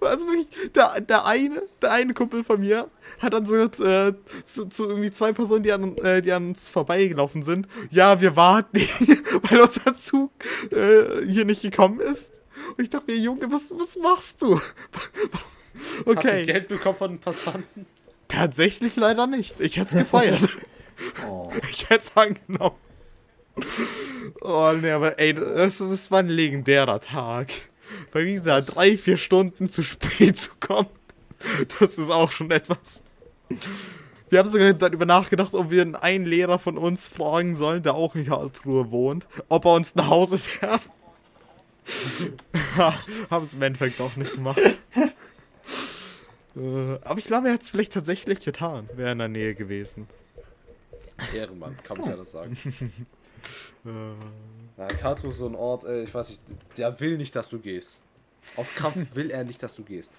Also 0.01 0.27
wirklich, 0.27 0.47
der, 0.73 1.01
der 1.01 1.25
eine, 1.25 1.63
der 1.81 1.91
eine 1.91 2.13
Kumpel 2.13 2.43
von 2.43 2.59
mir 2.59 2.89
hat 3.19 3.33
dann 3.33 3.45
so 3.45 3.55
äh, 3.55 4.13
zu, 4.45 4.65
zu, 4.65 4.89
irgendwie 4.89 5.11
zwei 5.11 5.33
Personen, 5.33 5.63
die 5.63 5.71
an, 5.71 5.97
äh, 5.97 6.21
die 6.21 6.31
an 6.31 6.49
uns 6.49 6.69
vorbeigelaufen 6.69 7.43
sind, 7.43 7.67
ja, 7.89 8.19
wir 8.21 8.35
warten, 8.35 8.77
weil 9.49 9.61
unser 9.61 9.95
Zug 9.95 10.31
äh, 10.71 11.25
hier 11.25 11.45
nicht 11.45 11.61
gekommen 11.61 11.99
ist. 11.99 12.41
Und 12.77 12.83
ich 12.83 12.89
dachte 12.89 13.11
mir, 13.11 13.17
Junge, 13.17 13.51
was, 13.51 13.71
was 13.71 13.97
machst 13.97 14.41
du? 14.41 14.59
Okay. 16.05 16.39
Habt 16.39 16.45
Geld 16.47 16.67
bekommen 16.67 16.97
von 16.97 17.11
den 17.11 17.19
Passanten? 17.19 17.85
Tatsächlich 18.27 18.95
leider 18.95 19.27
nicht. 19.27 19.59
Ich 19.59 19.77
hätte 19.77 19.97
es 19.97 20.03
gefeiert. 20.03 20.41
oh. 21.27 21.51
Ich 21.69 21.89
hätte 21.89 22.05
es 22.05 22.17
angenommen. 22.17 22.75
Oh, 24.41 24.73
ne, 24.73 24.93
aber 24.93 25.19
ey, 25.19 25.33
das, 25.33 25.77
das 25.77 26.11
war 26.11 26.19
ein 26.19 26.29
legendärer 26.29 26.99
Tag. 26.99 27.49
Bei 28.11 28.25
wie 28.25 28.33
gesagt, 28.33 28.75
drei, 28.75 28.97
vier 28.97 29.17
Stunden 29.17 29.69
zu 29.69 29.83
spät 29.83 30.37
zu 30.37 30.51
kommen, 30.59 30.89
das 31.79 31.97
ist 31.97 32.09
auch 32.09 32.31
schon 32.31 32.51
etwas. 32.51 33.01
Wir 34.29 34.39
haben 34.39 34.49
sogar 34.49 34.73
darüber 34.73 35.05
nachgedacht, 35.05 35.53
ob 35.53 35.69
wir 35.69 36.01
einen 36.01 36.25
Lehrer 36.25 36.59
von 36.59 36.77
uns 36.77 37.07
fragen 37.07 37.55
sollen, 37.55 37.83
der 37.83 37.93
auch 37.93 38.15
in 38.15 38.25
Karlsruhe 38.25 38.91
wohnt, 38.91 39.27
ob 39.49 39.65
er 39.65 39.73
uns 39.73 39.95
nach 39.95 40.09
Hause 40.09 40.37
fährt. 40.37 40.81
haben 43.29 43.43
es 43.43 43.53
im 43.53 43.61
Endeffekt 43.61 44.01
auch 44.01 44.15
nicht 44.15 44.33
gemacht. 44.33 44.59
Äh, 46.55 46.99
aber 47.03 47.19
ich 47.19 47.25
glaube, 47.25 47.47
er 47.47 47.55
hat 47.55 47.63
es 47.63 47.69
vielleicht 47.69 47.93
tatsächlich 47.93 48.39
getan. 48.39 48.89
Wäre 48.95 49.11
in 49.11 49.19
der 49.19 49.27
Nähe 49.27 49.55
gewesen. 49.55 50.07
Ehrenmann, 51.33 51.77
kann 51.83 51.97
man 51.97 52.09
ja 52.09 52.15
das 52.15 52.31
sagen. 52.31 52.57
ja, 54.77 54.87
Karlsruhe 54.87 55.31
ist 55.31 55.37
so 55.37 55.47
ein 55.47 55.55
Ort, 55.55 55.85
äh, 55.85 56.03
ich 56.03 56.13
weiß 56.13 56.29
nicht, 56.29 56.41
der 56.77 56.99
will 56.99 57.17
nicht, 57.17 57.35
dass 57.35 57.49
du 57.49 57.59
gehst. 57.59 57.99
Auf 58.57 58.75
Kampf 58.75 58.97
will 59.15 59.31
er 59.31 59.43
nicht, 59.43 59.61
dass 59.63 59.75
du 59.75 59.83
gehst. 59.83 60.11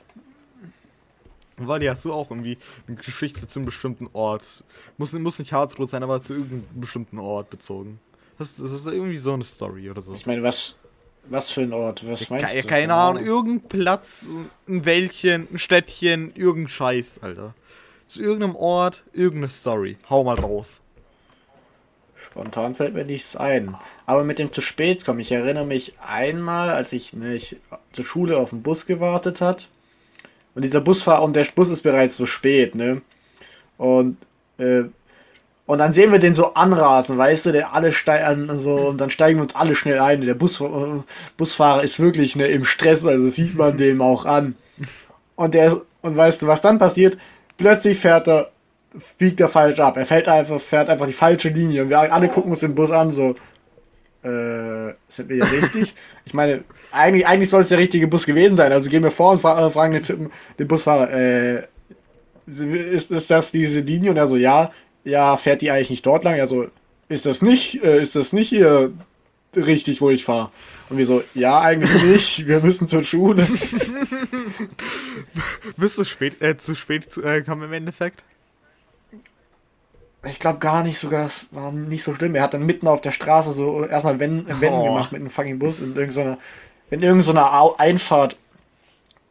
Wally, 1.59 1.87
hast 1.87 2.05
du 2.05 2.13
auch 2.13 2.31
irgendwie 2.31 2.59
eine 2.87 2.97
Geschichte 2.97 3.47
zu 3.49 3.59
einem 3.59 3.67
bestimmten 3.67 4.11
Ort? 4.13 4.65
Muss, 4.99 5.13
muss 5.15 5.39
nicht 5.39 5.51
Karlsruhe 5.51 5.87
sein, 5.87 6.03
aber 6.03 6.21
zu 6.21 6.35
irgendeinem 6.35 6.67
bestimmten 6.75 7.19
Ort 7.19 7.49
bezogen. 7.49 7.99
Das, 8.39 8.57
das 8.57 8.71
ist 8.71 8.87
irgendwie 8.87 9.17
so 9.17 9.33
eine 9.33 9.45
Story 9.45 9.91
oder 9.91 10.03
so. 10.03 10.15
Ich 10.15 10.27
meine, 10.27 10.43
was, 10.43 10.75
was 11.29 11.51
für 11.51 11.63
ein 11.63 11.73
Ort? 11.73 12.07
Was 12.07 12.29
meinst 12.31 12.47
Ke 12.47 12.63
du? 12.63 12.69
Keine 12.69 12.95
Ahnung, 12.95 13.25
irgendein 13.25 13.69
Platz, 13.69 14.29
ein 14.69 14.85
Wäldchen, 14.85 15.49
ein 15.53 15.59
Städtchen, 15.59 16.33
irgendein 16.35 16.71
Scheiß, 16.71 17.21
Alter. 17.23 17.55
Zu 18.07 18.23
irgendeinem 18.23 18.57
Ort, 18.57 19.03
irgendeine 19.13 19.51
Story. 19.51 19.97
Hau 20.09 20.25
mal 20.25 20.39
raus. 20.39 20.81
Spontan 22.15 22.75
fällt 22.75 22.95
mir 22.95 23.05
nichts 23.05 23.35
ein. 23.35 23.77
Aber 24.05 24.23
mit 24.23 24.39
dem 24.39 24.53
zu 24.53 24.61
spät 24.61 25.05
kommen. 25.05 25.21
Ich 25.21 25.33
erinnere 25.33 25.67
mich 25.67 25.95
einmal, 26.01 26.71
als 26.71 26.93
ich, 26.93 27.13
ne, 27.13 27.35
ich 27.35 27.57
zur 27.93 28.05
Schule 28.05 28.37
auf 28.39 28.51
den 28.51 28.63
Bus 28.63 28.87
gewartet 28.87 29.41
hat. 29.41 29.69
Und 30.55 30.63
dieser 30.63 30.81
Busfahrer, 30.81 31.23
und 31.23 31.35
der 31.35 31.47
Bus 31.55 31.71
ist 31.71 31.83
bereits 31.83 32.17
so 32.17 32.27
spät, 32.27 32.75
ne? 32.75 33.03
Und 33.77 34.17
äh, 34.59 34.85
und 35.67 35.79
dann 35.79 35.93
sehen 35.93 36.13
wir 36.13 36.21
den 36.21 36.35
so 36.35 36.55
anrasen, 36.55 37.19
weißt 37.19 37.47
du, 37.47 37.53
der 37.53 37.75
alle 37.75 37.91
steigen 37.93 38.61
so 38.61 38.75
und 38.75 38.99
dann 38.99 39.11
steigen 39.11 39.39
wir 39.39 39.43
uns 39.43 39.55
alle 39.55 39.75
schnell 39.75 39.99
ein. 39.99 40.21
Der 40.21 40.35
Bus, 40.35 40.61
äh, 40.61 40.67
Busfahrer 41.37 41.83
ist 41.83 41.99
wirklich 41.99 42.37
ne, 42.37 42.47
im 42.47 42.65
Stress, 42.65 43.05
also 43.05 43.29
sieht 43.29 43.57
man 43.57 43.77
dem 43.79 44.01
auch 44.01 44.25
an. 44.25 44.55
Und 45.35 45.55
der 45.55 45.81
und 46.03 46.17
weißt 46.17 46.43
du, 46.43 46.47
was 46.47 46.61
dann 46.61 46.79
passiert? 46.79 47.19
Plötzlich 47.59 47.99
fährt 47.99 48.29
er, 48.29 48.51
biegt 49.19 49.41
er 49.41 49.49
falsch 49.49 49.81
ab. 49.81 49.97
Er 49.97 50.07
fällt 50.07 50.29
einfach, 50.29 50.61
fährt 50.61 50.89
einfach 50.89 51.07
die 51.07 51.13
falsche 51.13 51.49
Linie. 51.49 51.83
Und 51.83 51.89
wir 51.89 51.99
alle 51.99 52.29
gucken 52.29 52.53
uns 52.53 52.61
den 52.61 52.75
Bus 52.75 52.93
an, 52.93 53.11
so, 53.11 53.31
äh, 54.23 54.95
sind 55.09 55.29
wir 55.29 55.37
ja 55.39 55.45
richtig? 55.45 55.95
ich 56.25 56.35
meine, 56.35 56.63
eigentlich, 56.93 57.27
eigentlich 57.27 57.51
soll 57.51 57.63
es 57.63 57.71
der 57.71 57.79
richtige 57.79 58.07
Bus 58.07 58.25
gewesen 58.25 58.55
sein. 58.55 58.73
Also 58.73 58.89
gehen 58.89 59.03
wir 59.03 59.11
vor 59.11 59.33
und 59.33 59.41
fra 59.41 59.69
fragen 59.71 59.95
den 59.95 60.05
Typen, 60.05 60.31
den 60.59 60.69
Busfahrer, 60.69 61.11
äh, 61.11 61.63
ist, 62.47 63.11
ist 63.11 63.31
das 63.31 63.51
diese 63.51 63.81
Linie? 63.81 64.13
Und 64.13 64.17
er 64.17 64.29
so, 64.29 64.37
ja, 64.37 64.71
ja, 65.07 65.37
fährt 65.37 65.63
die 65.63 65.71
eigentlich 65.71 65.91
nicht 65.91 66.05
dort 66.05 66.25
lang? 66.25 66.41
Also, 66.41 66.67
ist 67.09 67.25
das 67.27 67.41
nicht, 67.41 67.83
äh, 67.83 68.03
ist 68.03 68.17
das 68.17 68.33
nicht 68.33 68.49
hier 68.49 68.93
richtig, 69.55 70.01
wo 70.01 70.11
ich 70.11 70.25
fahre? 70.25 70.51
Und 70.91 70.99
wir 70.99 71.07
so, 71.07 71.23
ja, 71.35 71.61
eigentlich 71.61 72.03
nicht, 72.03 72.47
wir 72.47 72.61
müssen 72.61 72.87
zur 72.89 73.05
Schule. 73.05 73.47
Bist 75.77 75.99
du 75.99 76.05
spät, 76.05 76.43
äh, 76.43 76.57
zu 76.57 76.75
spät 76.75 77.11
zu, 77.11 77.23
äh, 77.23 77.41
gekommen 77.41 77.63
im 77.63 77.73
Endeffekt? 77.73 78.25
Ich 80.25 80.41
glaube 80.41 80.59
gar 80.59 80.83
nicht 80.83 80.99
sogar, 80.99 81.27
es 81.27 81.47
war 81.53 81.71
nicht 81.71 82.03
so 82.03 82.13
schlimm. 82.15 82.35
Er 82.35 82.43
hat 82.43 82.55
dann 82.55 82.67
mitten 82.67 82.89
auf 82.89 83.01
der 83.01 83.13
Straße 83.13 83.53
so 83.53 83.85
erstmal 83.85 84.19
Wenden, 84.19 84.49
Wenden 84.61 84.81
Oh. 84.81 84.85
gemacht 84.87 85.13
mit 85.13 85.21
einem 85.21 85.31
fucking 85.31 85.61
Bus 85.61 85.79
in 85.79 85.95
irgendeiner, 85.95 86.39
in 86.91 87.01
irgendeiner 87.03 87.79
Einfahrt. 87.79 88.37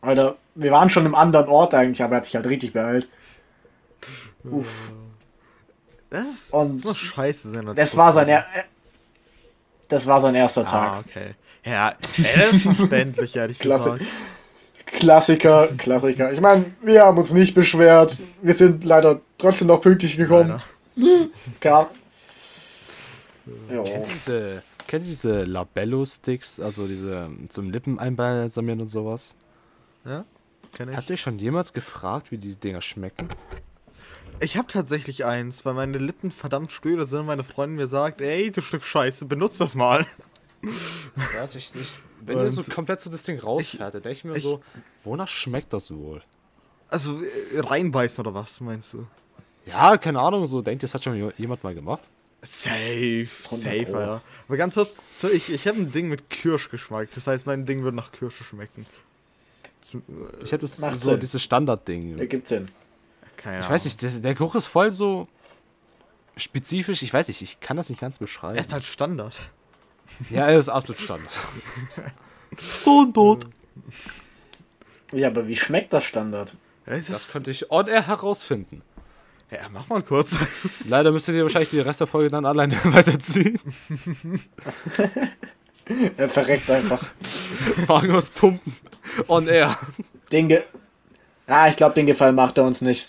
Alter, 0.01 0.37
wir 0.55 0.71
waren 0.71 0.89
schon 0.89 1.05
im 1.05 1.15
anderen 1.15 1.49
Ort 1.49 1.73
eigentlich, 1.73 2.01
aber 2.01 2.13
er 2.13 2.17
hat 2.17 2.25
sich 2.25 2.35
halt 2.35 2.45
richtig 2.45 2.71
beeilt. 2.71 3.09
Uff. 4.45 4.67
Das 6.15 6.25
ist, 6.25 6.53
Und 6.53 6.77
das 6.77 6.85
muss 6.85 6.97
scheiße 6.97 7.49
sein. 7.51 7.75
Das 7.75 7.95
war 7.97 8.13
sein, 8.13 8.27
er 8.27 8.45
das 9.87 10.05
war 10.07 10.19
sein 10.21 10.33
erster 10.35 10.61
Ah, 10.67 10.69
Tag. 10.71 11.05
okay. 11.07 11.35
Ja, 11.63 11.93
ey, 12.17 12.39
das 12.39 12.53
ist 12.53 12.63
verständlich, 12.63 13.35
ehrlich 13.35 13.59
Klasse. 13.59 13.91
gesagt. 13.97 14.11
Klassiker, 14.85 15.67
Klassiker. 15.77 16.31
Ich 16.31 16.39
meine, 16.41 16.65
wir 16.81 17.03
haben 17.03 17.17
uns 17.17 17.31
nicht 17.31 17.53
beschwert. 17.53 18.17
Wir 18.41 18.53
sind 18.53 18.83
leider 18.83 19.19
trotzdem 19.37 19.67
noch 19.67 19.81
pünktlich 19.81 20.15
gekommen. 20.17 20.61
Klar. 21.59 21.89
Jo. 23.71 23.83
Kennt 23.83 24.07
ihr 24.07 24.13
diese, 24.13 24.63
kennt 24.87 25.03
ihr 25.03 25.09
diese 25.09 25.43
Labello-Sticks, 25.43 26.59
also 26.59 26.87
diese 26.87 27.29
zum 27.49 27.69
Lippen 27.69 27.99
einbalsamieren 27.99 28.81
und 28.81 28.89
sowas? 28.89 29.35
Ja, 30.05 30.23
kenn 30.73 30.89
ich. 30.89 30.97
Habt 30.97 31.09
ihr 31.09 31.17
schon 31.17 31.37
jemals 31.39 31.73
gefragt, 31.73 32.31
wie 32.31 32.37
die 32.37 32.55
Dinger 32.55 32.81
schmecken? 32.81 33.27
Ich 34.41 34.57
habe 34.57 34.67
tatsächlich 34.67 35.25
eins, 35.25 35.65
weil 35.65 35.73
meine 35.73 35.97
Lippen 35.97 36.29
verdammt 36.31 36.71
spröde 36.71 37.07
sind 37.07 37.21
und 37.21 37.25
meine 37.27 37.43
Freundin 37.43 37.77
mir 37.77 37.87
sagt, 37.87 38.21
ey, 38.21 38.51
du 38.51 38.61
Stück 38.61 38.83
Scheiße, 38.83 39.25
benutz 39.25 39.57
das 39.57 39.75
mal. 39.75 40.05
Ja, 40.63 41.45
ich, 41.45 41.55
ich, 41.55 41.73
wenn 42.21 42.37
ihr 42.39 42.49
so 42.49 42.63
komplett 42.63 42.99
so 42.99 43.09
das 43.09 43.23
Ding 43.23 43.39
rausfährt, 43.39 43.93
denke 43.93 44.11
ich 44.11 44.23
mir 44.23 44.35
ich- 44.35 44.43
so, 44.43 44.61
wonach 45.03 45.27
schmeckt 45.27 45.73
das 45.73 45.91
wohl? 45.91 46.21
Also, 46.89 47.21
äh, 47.21 47.59
reinbeißen 47.59 48.21
oder 48.25 48.33
was, 48.35 48.61
meinst 48.61 48.93
du? 48.93 49.07
Ja, 49.65 49.97
keine 49.97 50.19
Ahnung, 50.19 50.45
so 50.45 50.61
denkt, 50.61 50.83
das 50.83 50.93
hat 50.93 51.03
schon 51.03 51.31
jemand 51.37 51.63
mal 51.63 51.73
gemacht. 51.73 52.07
Safe, 52.43 53.27
100 53.45 53.63
safe, 53.63 53.85
Pro. 53.85 53.97
Alter. 53.97 54.21
Aber 54.47 54.57
ganz 54.57 54.75
kurz, 54.75 54.93
so, 55.17 55.29
ich, 55.29 55.51
ich 55.51 55.67
habe 55.67 55.79
ein 55.79 55.91
Ding 55.91 56.09
mit 56.09 56.29
Kirschgeschmack, 56.29 57.09
das 57.15 57.25
heißt, 57.25 57.47
mein 57.47 57.65
Ding 57.65 57.81
würde 57.81 57.97
nach 57.97 58.11
Kirsche 58.11 58.43
schmecken. 58.43 58.85
Äh, 59.93 59.97
Ich 60.43 60.51
habe 60.53 60.61
das 60.61 60.77
Macht 60.77 60.99
so 61.01 61.11
Sinn. 61.11 61.19
dieses 61.19 61.41
Standardding. 61.41 62.17
Ergibt 62.19 62.49
Sinn. 62.49 62.69
Keine 63.37 63.59
Ich 63.59 63.69
weiß 63.69 63.85
nicht, 63.85 64.01
der, 64.01 64.11
der 64.11 64.33
Geruch 64.33 64.55
ist 64.55 64.65
voll 64.65 64.91
so 64.91 65.27
spezifisch. 66.37 67.01
Ich 67.03 67.13
weiß 67.13 67.27
nicht, 67.27 67.41
ich 67.41 67.59
kann 67.59 67.77
das 67.77 67.89
nicht 67.89 67.99
ganz 68.01 68.19
beschreiben. 68.19 68.55
Er 68.55 68.61
ist 68.61 68.73
halt 68.73 68.83
Standard. 68.83 69.39
Ja, 70.29 70.47
er 70.47 70.59
ist 70.59 70.69
absolut 70.69 71.01
Standard. 71.01 71.33
Standard. 72.59 73.47
Ja, 75.11 75.27
aber 75.27 75.47
wie 75.47 75.57
schmeckt 75.57 75.93
das 75.93 76.03
Standard? 76.03 76.53
Das 76.85 77.09
ist, 77.09 77.31
könnte 77.31 77.51
ich 77.51 77.71
on 77.71 77.87
air 77.87 78.05
herausfinden. 78.05 78.83
ja, 79.49 79.69
mach 79.71 79.87
mal 79.87 80.03
kurz. 80.03 80.35
Leider 80.85 81.11
müsstet 81.11 81.35
ihr 81.35 81.43
wahrscheinlich 81.43 81.71
die 81.71 81.79
Rest 81.79 81.99
der 81.99 82.07
Folge 82.07 82.29
dann 82.29 82.45
alleine 82.45 82.75
weiterziehen. 82.85 83.59
Er 86.17 86.29
verreckt 86.29 86.69
einfach. 86.69 87.05
Wagen 87.87 88.15
aus 88.15 88.29
Pumpen. 88.29 88.75
On 89.27 89.47
air. 89.47 89.77
Den 90.31 90.49
Ge 90.49 90.61
ah, 91.47 91.67
ich 91.67 91.75
glaube, 91.75 91.95
den 91.95 92.05
Gefallen 92.07 92.35
macht 92.35 92.57
er 92.57 92.63
uns 92.63 92.81
nicht. 92.81 93.07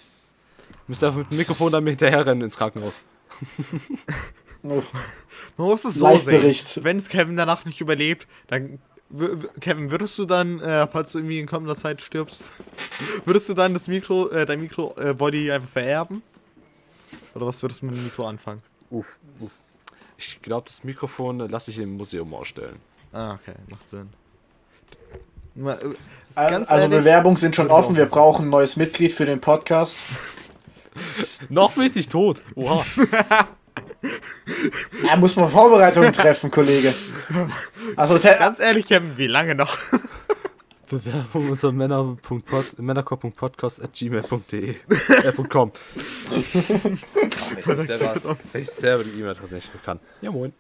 Müsst 0.87 1.03
ihr 1.03 1.09
einfach 1.09 1.21
mit 1.21 1.31
dem 1.31 1.39
Mikrofon 1.39 1.73
dann 1.73 1.85
hinterher 1.85 2.25
rennen 2.25 2.43
ins 2.43 2.57
Krankenhaus. 2.57 3.03
Uff. 4.63 4.85
Man 5.57 5.69
muss 5.69 5.85
es 5.85 5.95
so 5.95 6.19
sehen. 6.19 6.55
Wenn 6.83 6.97
es 6.97 7.09
Kevin 7.09 7.37
danach 7.37 7.65
nicht 7.65 7.81
überlebt, 7.81 8.27
dann. 8.49 8.79
Kevin, 9.61 9.93
würdest 9.93 10.19
du 10.19 10.25
dann, 10.25 10.61
äh, 10.61 10.89
falls 10.89 11.13
du 11.13 11.19
irgendwie 11.19 11.39
in 11.39 11.47
kommender 11.47 11.77
Zeit 11.77 12.03
stirbst, 12.03 12.49
würdest 13.25 13.49
du 13.49 13.55
dann 13.55 13.73
das 13.73 13.87
Mikro, 13.87 14.29
äh, 14.31 14.45
dein 14.47 14.61
Mikro-Body 14.61 15.53
einfach 15.53 15.69
vererben? 15.69 16.23
Oder 17.35 17.47
was 17.47 17.63
würdest 17.63 17.83
du 17.83 17.87
mit 17.87 17.97
dem 17.97 18.03
Mikro 18.03 18.27
anfangen? 18.27 18.61
Uff, 18.91 19.17
uff. 19.39 19.53
Ich 20.19 20.43
glaube, 20.43 20.67
das 20.67 20.83
Mikrofon 20.83 21.39
lasse 21.39 21.71
ich 21.71 21.79
im 21.79 21.97
Museum 21.97 22.35
ausstellen. 22.35 22.81
Ah, 23.13 23.35
okay, 23.35 23.55
macht 23.69 23.89
Sinn. 23.89 24.09
Mal, 25.55 25.75
äh, 25.75 25.95
Also, 26.35 26.51
Ganz 26.51 26.69
also 26.69 26.83
ehrlich, 26.83 26.99
Bewerbungen 26.99 27.37
sind 27.37 27.55
schon 27.55 27.69
offen. 27.69 27.95
Wir 27.95 28.07
brauchen 28.07 28.47
ein 28.47 28.51
neues 28.51 28.77
Mitglied 28.77 29.13
für 29.13 29.25
den 29.25 29.41
Podcast. 29.41 29.97
Noch 31.49 31.73
bin 31.73 31.85
ich 31.85 31.95
nicht 31.95 32.11
tot. 32.11 32.43
Oha. 32.55 32.85
Da 35.03 35.17
muss 35.17 35.37
man 35.37 35.51
Vorbereitungen 35.51 36.13
treffen, 36.13 36.51
Kollege. 36.51 36.95
Also, 37.97 38.19
ganz 38.19 38.61
ehrlich, 38.61 38.87
Kevin, 38.87 39.17
wie 39.17 39.27
lange 39.27 39.55
noch? 39.55 39.77
Bewerbung 40.89 41.51
unter 41.51 41.73
männer.pod 41.73 42.79
männerkorb.podcast.gmail.de 42.79 44.71
äh, 44.71 45.33
.com. 45.49 45.73
wenn, 47.65 47.81
ich 47.81 47.87
selber, 47.87 48.37
ich 48.55 48.71
selber 48.71 49.03
die 49.03 49.11
E-Mail-Adresse 49.11 49.57
nicht 49.57 49.71
kann. 49.85 49.99
Ja, 50.21 50.31
moin. 50.31 50.53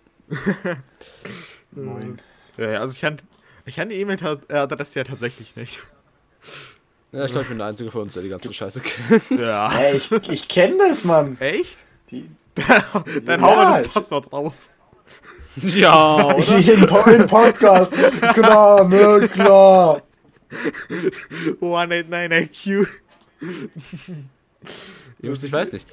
Moin. 1.70 2.20
ja, 2.56 2.70
ja, 2.72 2.80
also 2.80 2.92
ich 2.92 3.00
kann, 3.00 3.18
ich 3.66 3.76
kann 3.76 3.88
die 3.88 4.00
E-Mail-Adresse 4.00 4.98
ja 4.98 5.04
tatsächlich 5.04 5.54
nicht. 5.54 5.78
Ja, 7.16 7.24
ich 7.24 7.30
glaube, 7.32 7.42
ich 7.44 7.48
bin 7.48 7.58
der 7.58 7.66
Einzige 7.68 7.90
von 7.90 8.02
uns, 8.02 8.14
der 8.14 8.22
die 8.22 8.28
ganze 8.28 8.52
Scheiße 8.52 8.80
kennt. 8.80 9.40
Ja. 9.40 9.72
Ey, 9.78 9.96
ich, 9.96 10.10
ich 10.28 10.48
kenne 10.48 10.76
das, 10.88 11.02
Mann. 11.04 11.36
Echt? 11.40 11.78
Die, 12.10 12.28
Dann 13.24 13.40
Ja, 13.40 13.46
hau 13.46 13.56
mal 13.56 13.82
das 13.82 13.92
Passwort 13.92 14.32
raus. 14.32 14.54
Ja, 15.62 16.16
oder? 16.34 16.58
Im, 16.58 16.86
Po- 16.86 17.08
Im 17.10 17.26
Podcast. 17.26 17.90
Klar, 18.34 18.86
ne, 18.86 19.26
klar. 19.32 20.02
189 21.62 22.66
IQ. 22.66 22.86
Jungs, 25.22 25.42
ich 25.42 25.52
weiß 25.52 25.72
nicht. 25.72 25.86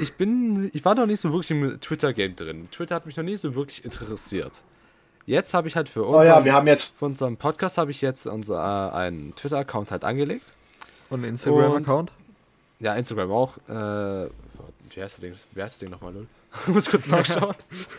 Ich 0.00 0.12
bin, 0.14 0.70
ich 0.72 0.84
war 0.84 0.94
noch 0.94 1.06
nicht 1.06 1.20
so 1.20 1.32
wirklich 1.32 1.50
im 1.50 1.80
Twitter-Game 1.80 2.36
drin. 2.36 2.68
Twitter 2.70 2.94
hat 2.94 3.06
mich 3.06 3.16
noch 3.16 3.24
nie 3.24 3.36
so 3.36 3.54
wirklich 3.56 3.84
interessiert. 3.84 4.62
Jetzt 5.26 5.54
habe 5.54 5.68
ich 5.68 5.74
halt 5.74 5.88
für 5.88 6.06
Oh 6.06 6.18
unseren, 6.18 6.26
ja, 6.26 6.44
wir 6.44 6.52
haben 6.52 6.66
jetzt. 6.66 6.92
für 6.96 7.06
unseren 7.06 7.36
Podcast 7.36 7.78
habe 7.78 7.90
ich 7.90 8.00
jetzt 8.02 8.26
unser, 8.26 8.92
äh, 8.92 8.96
einen 8.96 9.34
Twitter-Account 9.34 9.90
halt 9.90 10.04
angelegt. 10.04 10.52
Und 11.10 11.24
Instagram-Account? 11.24 12.12
Ja, 12.78 12.94
Instagram 12.94 13.30
auch. 13.30 13.58
Äh, 13.68 14.30
wie 14.94 15.02
heißt 15.02 15.16
das 15.16 15.20
Ding? 15.20 15.34
Wie 15.52 15.62
heißt 15.62 15.74
das 15.74 15.80
Ding 15.80 15.90
nochmal? 15.90 16.12
Null? 16.12 16.26
Muss 16.66 16.90
kurz 16.90 17.06
nachschauen. 17.06 17.54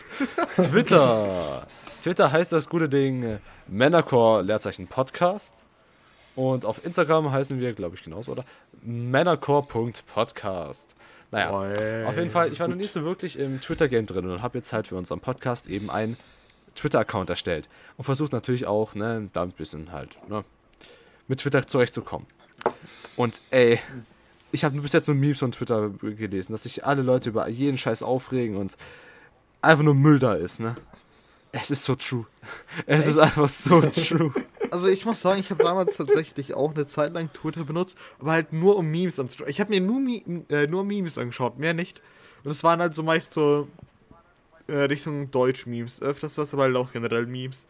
Twitter. 0.56 1.66
Twitter 2.02 2.32
heißt 2.32 2.52
das 2.52 2.68
gute 2.68 2.88
Ding 2.88 3.38
Männercore 3.68 4.42
Leerzeichen 4.42 4.88
Podcast. 4.88 5.54
Und 6.34 6.64
auf 6.64 6.84
Instagram 6.84 7.30
heißen 7.30 7.60
wir, 7.60 7.74
glaube 7.74 7.96
ich, 7.96 8.02
genauso, 8.02 8.32
oder? 8.32 8.44
Männercore.podcast. 8.82 10.94
Naja, 11.30 11.52
Oi. 11.52 12.06
auf 12.06 12.16
jeden 12.16 12.30
Fall, 12.30 12.50
ich 12.52 12.60
war 12.60 12.68
noch 12.68 12.76
nicht 12.76 12.92
so 12.92 13.04
wirklich 13.04 13.38
im 13.38 13.60
Twitter-Game 13.60 14.06
drin 14.06 14.28
und 14.28 14.42
habe 14.42 14.58
jetzt 14.58 14.72
halt 14.72 14.86
für 14.86 14.96
unseren 14.96 15.20
Podcast 15.20 15.66
eben 15.66 15.90
einen 15.90 16.16
Twitter-Account 16.74 17.30
erstellt. 17.30 17.68
Und 17.96 18.04
versucht 18.04 18.32
natürlich 18.32 18.66
auch, 18.66 18.94
ne, 18.94 19.30
da 19.32 19.42
ein 19.42 19.52
bisschen 19.52 19.92
halt, 19.92 20.18
ne, 20.28 20.44
mit 21.28 21.40
Twitter 21.40 21.66
zurechtzukommen. 21.66 22.26
Und 23.16 23.40
ey, 23.50 23.78
ich 24.52 24.64
habe 24.64 24.80
bis 24.80 24.92
jetzt 24.92 25.08
nur 25.08 25.16
Memes 25.16 25.38
von 25.38 25.52
Twitter 25.52 25.90
gelesen, 25.90 26.52
dass 26.52 26.64
sich 26.64 26.84
alle 26.84 27.02
Leute 27.02 27.30
über 27.30 27.48
jeden 27.48 27.78
Scheiß 27.78 28.02
aufregen 28.02 28.56
und 28.56 28.76
einfach 29.60 29.84
nur 29.84 29.94
Müll 29.94 30.18
da 30.18 30.34
ist, 30.34 30.60
ne? 30.60 30.76
Es 31.54 31.70
ist 31.70 31.84
so 31.84 31.94
true. 31.94 32.26
Es 32.86 33.06
ist 33.06 33.18
einfach 33.18 33.48
so 33.48 33.80
true. 33.90 34.32
Also 34.70 34.88
ich 34.88 35.04
muss 35.04 35.20
sagen, 35.20 35.38
ich 35.38 35.50
habe 35.50 35.62
damals 35.62 35.98
tatsächlich 35.98 36.54
auch 36.54 36.74
eine 36.74 36.86
Zeit 36.86 37.12
lang 37.12 37.30
Twitter 37.32 37.64
benutzt, 37.64 37.94
aber 38.18 38.32
halt 38.32 38.54
nur 38.54 38.76
um 38.76 38.90
Memes 38.90 39.18
anzuschauen. 39.18 39.50
Ich 39.50 39.60
habe 39.60 39.68
mir 39.68 39.82
nur, 39.82 40.00
Mi 40.00 40.24
äh, 40.48 40.66
nur 40.66 40.84
Memes 40.84 41.18
angeschaut, 41.18 41.58
mehr 41.58 41.74
nicht. 41.74 42.00
Und 42.42 42.50
es 42.50 42.64
waren 42.64 42.80
halt 42.80 42.94
so 42.94 43.02
meist 43.02 43.34
so 43.34 43.68
äh, 44.66 44.76
Richtung 44.76 45.30
Deutsch-Memes. 45.30 46.00
Öfters 46.00 46.38
was, 46.38 46.54
aber 46.54 46.62
halt 46.62 46.76
auch 46.76 46.90
generell 46.90 47.26
Memes. 47.26 47.66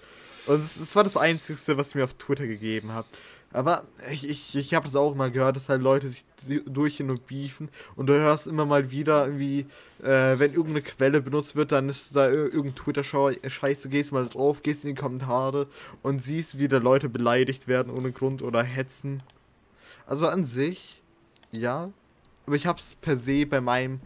Und 0.47 0.63
es, 0.63 0.77
es 0.77 0.95
war 0.95 1.03
das 1.03 1.17
Einzige, 1.17 1.59
was 1.77 1.89
ich 1.89 1.95
mir 1.97 2.05
auf 2.05 2.15
Twitter 2.15 2.47
gegeben 2.47 2.93
habe. 2.93 3.09
Aber 3.53 3.85
ich, 4.11 4.29
ich, 4.29 4.57
ich 4.57 4.75
habe 4.75 4.87
das 4.87 4.97
auch 4.97 5.15
mal 5.15 5.31
gehört, 5.31 5.57
dass 5.57 5.69
halt 5.69 5.83
Leute 5.83 6.09
sich 6.09 6.25
durch 6.67 7.01
und 7.03 7.27
beefen. 7.27 7.69
Und 7.97 8.07
du 8.09 8.15
hörst 8.15 8.47
immer 8.47 8.65
mal 8.65 8.91
wieder 8.91 9.27
irgendwie, 9.27 9.67
äh, 10.03 10.39
wenn 10.39 10.53
irgendeine 10.53 10.83
Quelle 10.83 11.21
benutzt 11.21 11.55
wird, 11.55 11.73
dann 11.73 11.89
ist 11.89 12.17
da 12.17 12.27
ir- 12.29 12.53
irgendein 12.53 12.77
Twitter-Scheiß, 12.77 13.83
du 13.83 13.89
gehst 13.89 14.13
mal 14.13 14.27
drauf, 14.27 14.63
gehst 14.63 14.85
in 14.85 14.95
die 14.95 15.01
Kommentare 15.01 15.67
und 16.03 16.23
siehst, 16.23 16.59
wie 16.59 16.69
da 16.69 16.79
Leute 16.79 17.09
beleidigt 17.09 17.69
werden 17.69 17.93
ohne 17.93 18.13
Grund 18.13 18.43
oder 18.43 18.63
hetzen. 18.63 19.23
Also 20.07 20.27
an 20.29 20.45
sich, 20.45 21.03
ja. 21.51 21.91
Aber 22.47 22.57
ich 22.57 22.67
hab's 22.67 22.95
per 23.01 23.17
se 23.17 23.47
bei 23.47 23.61
meinem, 23.61 24.01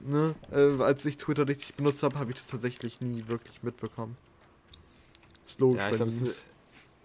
ne, 0.00 0.34
äh, 0.52 0.82
als 0.82 1.04
ich 1.04 1.16
Twitter 1.18 1.46
richtig 1.46 1.74
benutzt 1.74 2.02
habe, 2.02 2.18
habe 2.18 2.30
ich 2.30 2.36
das 2.38 2.46
tatsächlich 2.46 3.00
nie 3.00 3.26
wirklich 3.26 3.62
mitbekommen. 3.62 4.16
Ist 5.46 5.58
logisch 5.58 5.82
Ja, 5.82 5.86
ich 5.88 5.92
bei 5.92 5.96
glaube, 5.96 6.12
es, 6.12 6.40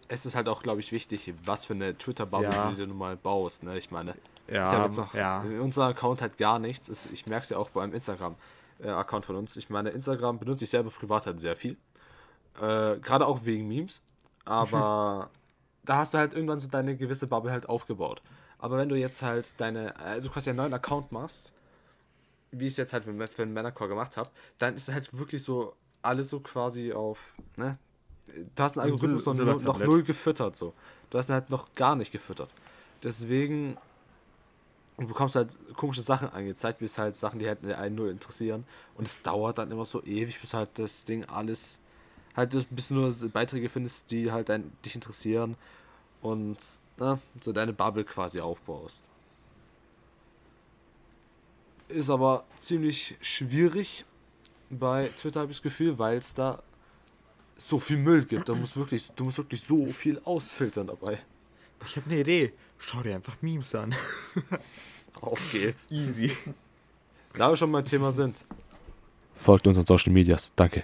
es 0.08 0.26
ist 0.26 0.36
halt 0.36 0.48
auch, 0.48 0.62
glaube 0.64 0.80
ich, 0.80 0.92
wichtig, 0.92 1.34
was 1.44 1.66
für 1.66 1.74
eine 1.74 1.98
Twitter-Bubble 1.98 2.50
Ja. 2.50 2.70
du 2.70 2.76
dir 2.76 2.88
nun 2.88 2.98
mal 2.98 3.16
baust, 3.18 3.64
ne? 3.64 3.78
Ich 3.78 3.92
meine, 3.92 4.16
ich 4.48 4.54
Ja, 4.54 4.86
jetzt 4.86 4.98
noch 4.98 5.14
ja. 5.14 5.42
in 5.44 5.60
unserem 5.60 5.90
Account 5.92 6.22
halt 6.22 6.38
gar 6.38 6.60
nichts. 6.60 6.90
Es- 6.90 7.08
Ich 7.08 7.26
merke 7.26 7.44
es 7.44 7.50
ja 7.50 7.58
auch 7.58 7.70
beim 7.70 7.94
Instagram. 7.94 8.36
äh, 8.84 8.90
Account 8.90 9.26
von 9.26 9.38
uns. 9.38 9.56
Ich 9.56 9.70
meine, 9.70 9.90
Instagram 9.92 10.38
benutze 10.38 10.66
ich 10.66 10.70
selber 10.70 10.90
privat 10.90 11.26
halt 11.28 11.40
sehr 11.40 11.56
viel. 11.56 11.78
Äh, 12.62 12.98
Gerade 13.00 13.26
auch 13.26 13.46
wegen 13.46 13.68
Memes. 13.70 14.02
Aber 14.44 15.30
da 15.86 15.98
hast 15.98 16.14
du 16.14 16.18
halt 16.18 16.34
irgendwann 16.34 16.60
so 16.60 16.68
deine 16.68 16.98
gewisse 16.98 17.26
Bubble 17.28 17.52
halt 17.54 17.70
aufgebaut. 17.70 18.22
Aber 18.60 18.78
wenn 18.78 18.90
du 18.90 18.96
jetzt 18.96 19.22
halt 19.22 19.60
deine, 19.62 19.96
also 19.98 20.30
quasi 20.30 20.50
einen 20.50 20.58
neuen 20.58 20.74
Account 20.74 21.12
machst, 21.14 21.54
wie 22.52 22.66
ich 22.68 22.74
es 22.74 22.78
jetzt 22.78 22.92
halt 22.94 23.06
für, 23.06 23.14
für 23.28 23.46
den 23.46 23.54
Männercore 23.54 23.88
gemacht 23.90 24.18
habe, 24.18 24.30
dann 24.58 24.76
ist 24.76 24.92
halt 24.92 25.18
wirklich 25.18 25.42
so 25.44 25.74
alles 26.02 26.30
so 26.30 26.40
quasi 26.42 26.92
auf, 26.94 27.38
ne? 27.56 27.78
Du 28.28 28.64
hast 28.64 28.78
einen 28.78 28.92
Algorithmus 28.92 29.26
noch, 29.26 29.62
noch, 29.62 29.80
null 29.80 30.04
gefüttert, 30.04 30.56
so. 30.56 30.74
Du 31.10 31.18
hast 31.18 31.30
ihn 31.30 31.34
halt 31.34 31.50
noch 31.50 31.74
gar 31.74 31.96
nicht 31.96 32.12
gefüttert. 32.12 32.54
Deswegen 33.04 33.78
du 34.98 35.08
bekommst 35.08 35.36
halt 35.36 35.58
komische 35.76 36.02
Sachen 36.02 36.30
angezeigt, 36.30 36.80
bis 36.80 36.98
halt 36.98 37.16
Sachen, 37.16 37.40
die 37.40 37.48
halt 37.48 37.66
einen 37.66 37.96
null 37.96 38.10
interessieren. 38.10 38.66
Und 38.96 39.08
es 39.08 39.22
dauert 39.22 39.58
dann 39.58 39.72
immer 39.72 39.86
so 39.86 40.04
ewig, 40.04 40.40
bis 40.42 40.54
halt 40.54 40.70
das 40.76 41.04
Ding 41.06 41.26
alles, 41.26 41.80
halt 42.36 42.68
bis 42.70 42.90
du 42.90 42.96
nur 42.96 43.14
Beiträge 43.30 43.70
findest, 43.70 44.12
die 44.12 44.32
halt 44.32 44.50
ein, 44.50 44.72
dich 44.84 44.96
interessieren 44.96 45.58
und 46.22 46.58
na, 46.98 47.20
so 47.42 47.52
deine 47.52 47.74
Bubble 47.74 48.06
quasi 48.06 48.40
aufbaust. 48.40 49.10
Ist 51.88 52.10
aber 52.10 52.46
ziemlich 52.56 53.16
schwierig 53.22 54.06
bei 54.70 55.10
Twitter, 55.10 55.42
habe 55.42 55.52
ich 55.52 55.58
das 55.58 55.64
Gefühl, 55.64 56.00
weil 56.00 56.18
es 56.18 56.34
da 56.34 56.64
so 57.58 57.80
viel 57.80 57.98
Müll 57.98 58.26
gibt. 58.26 58.50
Da 58.50 58.54
muss 58.56 58.76
wirklich, 58.76 59.10
du 59.16 59.24
musst 59.26 59.38
wirklich 59.38 59.62
so 59.62 59.86
viel 59.88 60.20
ausfiltern 60.24 60.88
dabei. 60.88 61.20
Ich 61.86 61.96
habe 61.96 62.10
eine 62.10 62.22
Idee. 62.22 62.52
Schau 62.78 63.02
dir 63.02 63.16
einfach 63.16 63.36
Memes 63.42 63.74
an. 63.76 63.96
Auf 65.22 65.40
geht's. 65.52 65.90
Easy. 65.92 66.32
Da 67.34 67.50
wir 67.50 67.56
schon 67.56 67.72
beim 67.72 67.86
Thema 67.86 68.12
sind. 68.12 68.46
Folgt 69.36 69.68
uns 69.68 69.78
auf 69.78 69.86
Social 69.88 70.12
Medias. 70.14 70.52
Danke. 70.56 70.84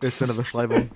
Ist 0.00 0.20
in 0.20 0.28
der 0.28 0.34
Beschreibung. 0.34 0.90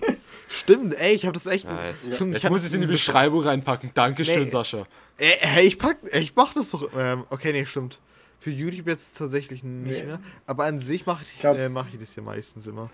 Stimmt, 0.49 0.95
ey, 0.95 1.15
ich 1.15 1.25
habe 1.25 1.33
das 1.35 1.47
echt. 1.47 1.65
Ja, 1.65 1.87
jetzt 1.87 2.13
stimmt, 2.13 2.35
jetzt 2.35 2.45
ich 2.45 2.51
muss 2.51 2.61
ich 2.63 2.69
es 2.69 2.75
in 2.75 2.81
die 2.83 2.87
Beschreibung 2.87 3.43
reinpacken. 3.43 3.91
Dankeschön, 3.95 4.45
Nee. 4.45 4.51
Sascha. 4.51 4.87
Ey, 5.17 5.35
ey, 5.41 5.67
ich 5.67 5.79
pack, 5.79 5.99
ey, 6.11 6.23
ich 6.23 6.35
mach 6.37 6.55
das 6.55 6.71
doch. 6.71 6.89
Ähm, 6.97 7.25
okay, 7.31 7.53
nee, 7.53 7.67
stimmt. 7.67 7.99
Für 8.39 8.51
YouTube 8.51 8.87
jetzt 8.87 9.17
tatsächlich 9.17 9.65
nicht 9.65 9.93
Nee. 9.93 10.05
mehr. 10.05 10.21
Aber 10.47 10.65
an 10.67 10.79
sich 10.79 11.05
mache 11.07 11.25
ich, 11.25 11.41
glaub- 11.41 11.57
äh, 11.57 11.69
mach 11.69 11.89
ich 11.93 11.99
das 11.99 12.15
ja 12.15 12.23
meistens 12.23 12.67
immer. 12.69 12.91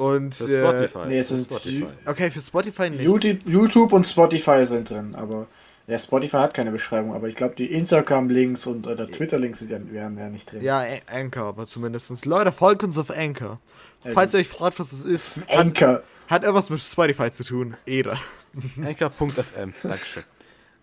Und 0.00 0.34
Für 0.34 0.44
äh, 0.44 0.62
Spotify. 0.62 1.08
nee, 1.08 1.18
es 1.18 1.28
für 1.28 1.38
Spotify. 1.40 1.84
Okay, 2.06 2.30
für 2.30 2.40
Spotify 2.40 2.88
nicht. 2.88 3.02
YouTube, 3.02 3.40
YouTube 3.44 3.92
und 3.92 4.06
Spotify 4.06 4.64
sind 4.64 4.88
drin, 4.88 5.14
aber 5.14 5.46
ja, 5.86 5.98
Spotify 5.98 6.38
hat 6.38 6.54
keine 6.54 6.70
Beschreibung, 6.70 7.12
aber 7.14 7.28
ich 7.28 7.34
glaube, 7.34 7.54
die 7.54 7.66
Instagram-Links 7.66 8.64
und 8.66 8.86
oder 8.86 9.06
Twitter-Links 9.06 9.58
sind 9.58 9.70
ja, 9.70 9.78
wären 9.92 10.16
ja 10.16 10.30
nicht 10.30 10.50
drin. 10.50 10.62
Ja, 10.62 10.84
Anchor, 11.06 11.44
aber 11.44 11.66
zumindestens. 11.66 12.24
Leute, 12.24 12.50
folgt 12.50 12.82
uns 12.82 12.96
auf 12.96 13.10
Anchor. 13.10 13.60
Ähm, 14.02 14.14
Falls 14.14 14.32
ihr 14.32 14.40
euch 14.40 14.48
fragt, 14.48 14.80
was 14.80 14.90
es 14.90 15.04
ist, 15.04 15.36
hat, 15.36 15.58
Anchor. 15.58 16.02
hat 16.28 16.44
etwas 16.44 16.70
mit 16.70 16.80
Spotify 16.80 17.30
zu 17.30 17.44
tun. 17.44 17.76
Eder. 17.84 18.16
Anchor.fm. 18.82 19.74
Dankeschön. 19.82 20.22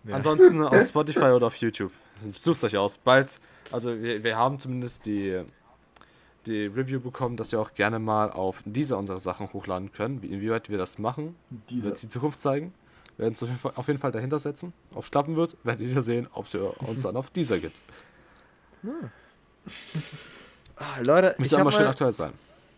Ja. 0.04 0.14
Ansonsten 0.14 0.62
auf 0.62 0.86
Spotify 0.86 1.32
oder 1.32 1.48
auf 1.48 1.56
YouTube. 1.56 1.90
Sucht 2.32 2.62
euch 2.62 2.76
aus. 2.76 2.98
Bald, 2.98 3.40
also 3.72 4.00
wir, 4.00 4.22
wir 4.22 4.36
haben 4.36 4.60
zumindest 4.60 5.06
die, 5.06 5.42
die 6.48 6.66
Review 6.66 7.00
bekommen, 7.00 7.36
dass 7.36 7.52
wir 7.52 7.60
auch 7.60 7.72
gerne 7.74 7.98
mal 7.98 8.30
auf 8.30 8.62
diese 8.64 8.96
unsere 8.96 9.18
Sachen 9.20 9.52
hochladen 9.52 9.92
können. 9.92 10.22
Wie, 10.22 10.28
inwieweit 10.28 10.70
wir 10.70 10.78
das 10.78 10.98
machen, 10.98 11.36
Dieser. 11.70 11.84
wird 11.84 12.02
die 12.02 12.08
Zukunft 12.08 12.40
zeigen. 12.40 12.72
Wir 13.16 13.24
werden 13.24 13.34
uns 13.34 13.42
auf 13.76 13.88
jeden 13.88 13.98
Fall, 13.98 14.12
dahinter 14.12 14.38
setzen. 14.38 14.72
Ob 14.94 15.04
es 15.04 15.10
klappen 15.10 15.36
wird, 15.36 15.56
werdet 15.64 15.88
ihr 15.90 16.02
sehen, 16.02 16.28
ob 16.32 16.46
es 16.46 16.54
uns 16.54 17.02
dann 17.02 17.16
auf 17.16 17.30
dieser 17.30 17.58
gibt. 17.58 17.82
Ah, 20.76 21.00
Leute, 21.00 21.32
ich 21.32 21.38
Müsste 21.38 21.56
habe 21.56 21.62
immer 21.62 21.72
schön 21.72 21.84
mal, 21.84 21.90
aktuell 21.90 22.12
sein. 22.12 22.32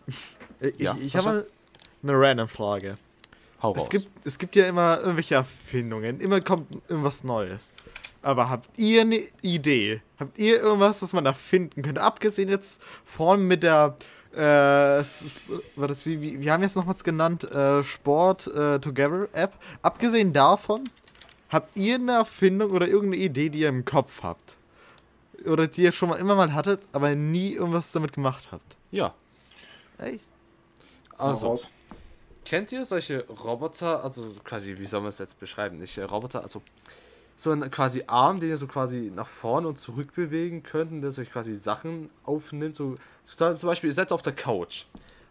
ich, 0.61 0.81
Ja, 0.81 0.97
ich 1.01 1.13
Sascha? 1.13 1.29
hab 1.29 1.35
mal 1.35 1.47
eine 2.03 2.13
random 2.21 2.49
Frage. 2.49 2.97
Hau 3.63 3.73
raus. 3.73 3.85
Es 3.85 3.91
gibt, 3.91 4.27
es 4.27 4.39
gibt 4.39 4.57
ja 4.57 4.67
immer 4.67 4.99
irgendwelche 5.01 5.35
Erfindungen, 5.35 6.21
immer 6.21 6.41
kommt 6.41 6.71
irgendwas 6.89 7.23
Neues. 7.25 7.75
Aber 8.23 8.51
habt 8.51 8.69
ihr 8.79 9.03
eine 9.03 9.21
Idee? 9.41 10.03
Habt 10.19 10.39
ihr 10.39 10.61
irgendwas, 10.61 11.01
das 11.01 11.13
man 11.13 11.27
erfinden 11.27 11.83
könnte? 11.83 12.03
Abgesehen 12.03 12.49
jetzt 12.49 12.81
vorhin 13.05 13.47
mit 13.47 13.63
der, 13.63 13.97
äh, 14.33 14.39
war 14.39 15.89
das 15.89 16.05
wie, 16.05 16.21
wie, 16.21 16.41
wir 16.41 16.53
haben 16.53 16.63
jetzt 16.63 16.77
noch 16.77 16.87
was 16.87 17.03
genannt, 17.03 17.45
äh, 17.45 17.83
Sport 17.83 18.47
äh, 18.49 18.79
Together 18.79 19.29
App. 19.33 19.55
Abgesehen 19.81 20.33
davon, 20.33 20.91
habt 21.49 21.77
ihr 21.77 21.95
eine 21.95 22.13
Erfindung 22.13 22.73
oder 22.73 22.87
irgendeine 22.87 23.25
Idee, 23.25 23.49
die 23.49 23.61
ihr 23.61 23.69
im 23.69 23.85
Kopf 23.85 24.23
habt? 24.23 24.57
Oder 25.47 25.67
die 25.67 25.83
ihr 25.83 25.93
schon 25.93 26.11
mal 26.11 26.17
immer 26.17 26.35
mal 26.35 26.53
hattet, 26.53 26.83
aber 26.93 27.15
nie 27.15 27.55
irgendwas 27.55 27.93
damit 27.93 28.13
gemacht 28.13 28.49
habt? 28.53 28.77
ja, 28.91 29.15
Echt? 30.01 30.25
Also, 31.19 31.49
raus. 31.49 31.67
kennt 32.45 32.73
ihr 32.73 32.85
solche 32.85 33.27
Roboter, 33.27 34.03
also 34.03 34.35
quasi, 34.45 34.79
wie 34.79 34.87
soll 34.87 35.01
man 35.01 35.11
es 35.11 35.19
jetzt 35.19 35.39
beschreiben? 35.39 35.79
Nicht 35.79 35.99
äh, 35.99 36.03
Roboter, 36.03 36.43
also 36.43 36.63
so 37.41 37.53
ein 37.53 37.71
quasi 37.71 38.05
Arm, 38.07 38.39
den 38.39 38.51
ihr 38.51 38.57
so 38.59 38.67
quasi 38.67 39.11
nach 39.15 39.27
vorne 39.27 39.69
und 39.69 39.79
zurück 39.79 40.15
bewegen 40.15 40.63
könnt, 40.63 41.03
der 41.03 41.11
euch 41.11 41.31
quasi 41.31 41.55
Sachen 41.55 42.11
aufnimmt. 42.25 42.77
So, 42.77 42.97
zum 43.25 43.57
Beispiel, 43.63 43.89
ihr 43.89 43.95
seid 43.95 44.13
auf 44.13 44.21
der 44.21 44.35
Couch, 44.35 44.85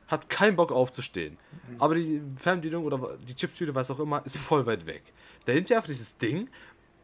habt 0.08 0.30
keinen 0.30 0.56
Bock 0.56 0.72
aufzustehen, 0.72 1.38
aber 1.78 1.96
die 1.96 2.22
Fernbedienung 2.36 2.84
oder 2.84 3.16
die 3.28 3.36
Chipstüte, 3.36 3.76
was 3.76 3.92
auch 3.92 4.00
immer, 4.00 4.26
ist 4.26 4.38
voll 4.38 4.66
weit 4.66 4.88
weg. 4.88 5.04
Da 5.46 5.54
nimmt 5.54 5.70
ihr 5.70 5.76
einfach 5.76 5.88
dieses 5.88 6.18
Ding 6.18 6.50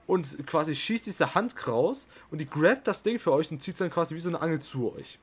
und 0.08 0.48
quasi 0.48 0.74
schießt 0.74 1.06
diese 1.06 1.36
Hand 1.36 1.68
raus 1.68 2.08
und 2.32 2.40
die 2.40 2.50
grabt 2.50 2.88
das 2.88 3.04
Ding 3.04 3.20
für 3.20 3.32
euch 3.32 3.52
und 3.52 3.62
zieht 3.62 3.76
es 3.76 3.80
dann 3.80 3.92
quasi 3.92 4.16
wie 4.16 4.20
so 4.20 4.30
eine 4.30 4.42
Angel 4.42 4.60
zu 4.60 4.92
euch. 4.96 5.20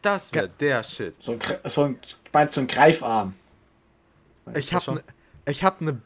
Das 0.00 0.32
wäre 0.32 0.48
der 0.48 0.84
Shit. 0.84 1.18
So 1.20 1.32
ein, 1.32 1.40
so 1.64 1.82
ein, 1.82 1.98
meinst 2.32 2.56
du 2.56 2.60
ein 2.60 2.68
Greifarm? 2.68 3.34
Ich 4.54 4.72
hab 4.72 4.84
schon? 4.84 4.94
ne, 4.96 5.04
ich 5.46 5.64
hab 5.64 5.80
ne, 5.80 6.00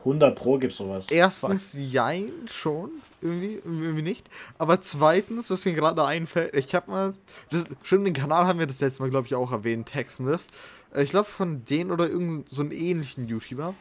100 0.00 0.34
Pro 0.36 0.58
gibt's 0.58 0.78
sowas. 0.78 1.06
Erstens, 1.10 1.74
jein, 1.78 2.32
schon. 2.50 2.90
Irgendwie, 3.22 3.60
irgendwie 3.64 4.02
nicht. 4.02 4.26
Aber 4.58 4.80
zweitens, 4.80 5.50
was 5.50 5.64
mir 5.64 5.74
gerade 5.74 6.04
einfällt, 6.04 6.54
ich 6.54 6.74
habe 6.74 6.90
mal. 6.90 7.14
Das, 7.50 7.64
stimmt, 7.82 8.06
den 8.06 8.14
Kanal 8.14 8.46
haben 8.46 8.58
wir 8.58 8.66
das 8.66 8.80
letzte 8.80 9.02
Mal, 9.02 9.10
glaube 9.10 9.26
ich, 9.26 9.34
auch 9.34 9.52
erwähnt, 9.52 9.88
TechSmith. 9.88 10.40
Äh, 10.94 11.02
Ich 11.02 11.10
glaube, 11.10 11.28
von 11.28 11.64
denen 11.66 11.90
oder 11.90 12.08
irgendeinem 12.08 12.44
so 12.48 12.62
einen 12.62 12.72
ähnlichen 12.72 13.28
YouTuber. 13.28 13.74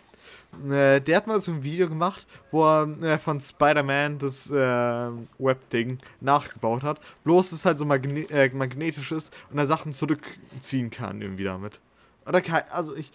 Äh, 0.70 1.00
Der 1.00 1.18
hat 1.18 1.28
mal 1.28 1.42
so 1.42 1.52
ein 1.52 1.64
Video 1.64 1.88
gemacht, 1.88 2.28
wo 2.52 2.66
er 2.66 3.02
äh, 3.02 3.18
von 3.18 3.40
Spider-Man 3.40 4.20
das 4.20 4.50
äh, 4.50 5.10
Web-Ding 5.38 6.00
nachgebaut 6.20 6.84
hat. 6.84 7.00
Bloß, 7.24 7.52
dass 7.52 7.60
es 7.60 7.66
halt 7.66 7.78
so 7.80 7.86
magne 7.86 8.28
magnetisch 8.54 9.12
ist 9.14 9.34
und 9.52 9.58
er 9.58 9.68
Sachen 9.68 9.94
zurückziehen 9.94 10.90
kann 10.90 11.22
irgendwie 11.22 11.46
damit. 11.46 11.80
Oder 12.26 12.42
also 12.72 12.96
ich, 12.96 13.12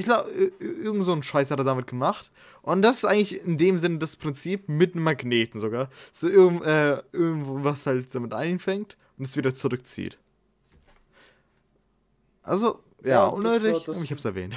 ich 0.00 0.06
glaube, 0.06 0.30
irgend 0.58 1.04
so 1.04 1.12
einen 1.12 1.22
Scheiß 1.22 1.50
hat 1.50 1.58
er 1.58 1.64
damit 1.64 1.86
gemacht. 1.86 2.30
Und 2.62 2.82
das 2.82 2.98
ist 2.98 3.04
eigentlich 3.04 3.42
in 3.44 3.56
dem 3.58 3.78
Sinne 3.78 3.98
das 3.98 4.16
Prinzip 4.16 4.68
mit 4.68 4.94
einem 4.94 5.04
Magneten 5.04 5.60
sogar. 5.60 5.88
So 6.12 6.28
irgend, 6.28 6.62
äh, 6.64 7.02
irgendwo 7.12 7.64
was 7.64 7.86
halt 7.86 8.14
damit 8.14 8.34
einfängt 8.34 8.96
und 9.18 9.24
es 9.26 9.36
wieder 9.36 9.54
zurückzieht. 9.54 10.18
Also, 12.42 12.80
ja, 13.02 13.10
Ja, 13.10 13.24
das 13.26 13.34
unnötig, 13.34 13.72
war 13.72 13.80
das- 13.80 14.02
ich 14.02 14.10
hab's 14.12 14.24
erwähnt. 14.24 14.54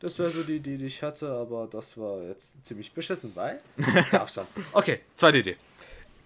Das 0.00 0.16
wäre 0.18 0.30
so 0.30 0.42
die, 0.44 0.60
die, 0.60 0.78
die 0.78 0.86
ich 0.86 1.02
hatte, 1.02 1.28
aber 1.30 1.66
das 1.66 1.98
war 1.98 2.22
jetzt 2.22 2.64
ziemlich 2.64 2.92
beschissen, 2.92 3.32
weil. 3.34 3.60
Darf 4.12 4.30
schon. 4.30 4.46
Okay, 4.72 5.00
zweite 5.16 5.38
Idee. 5.38 5.56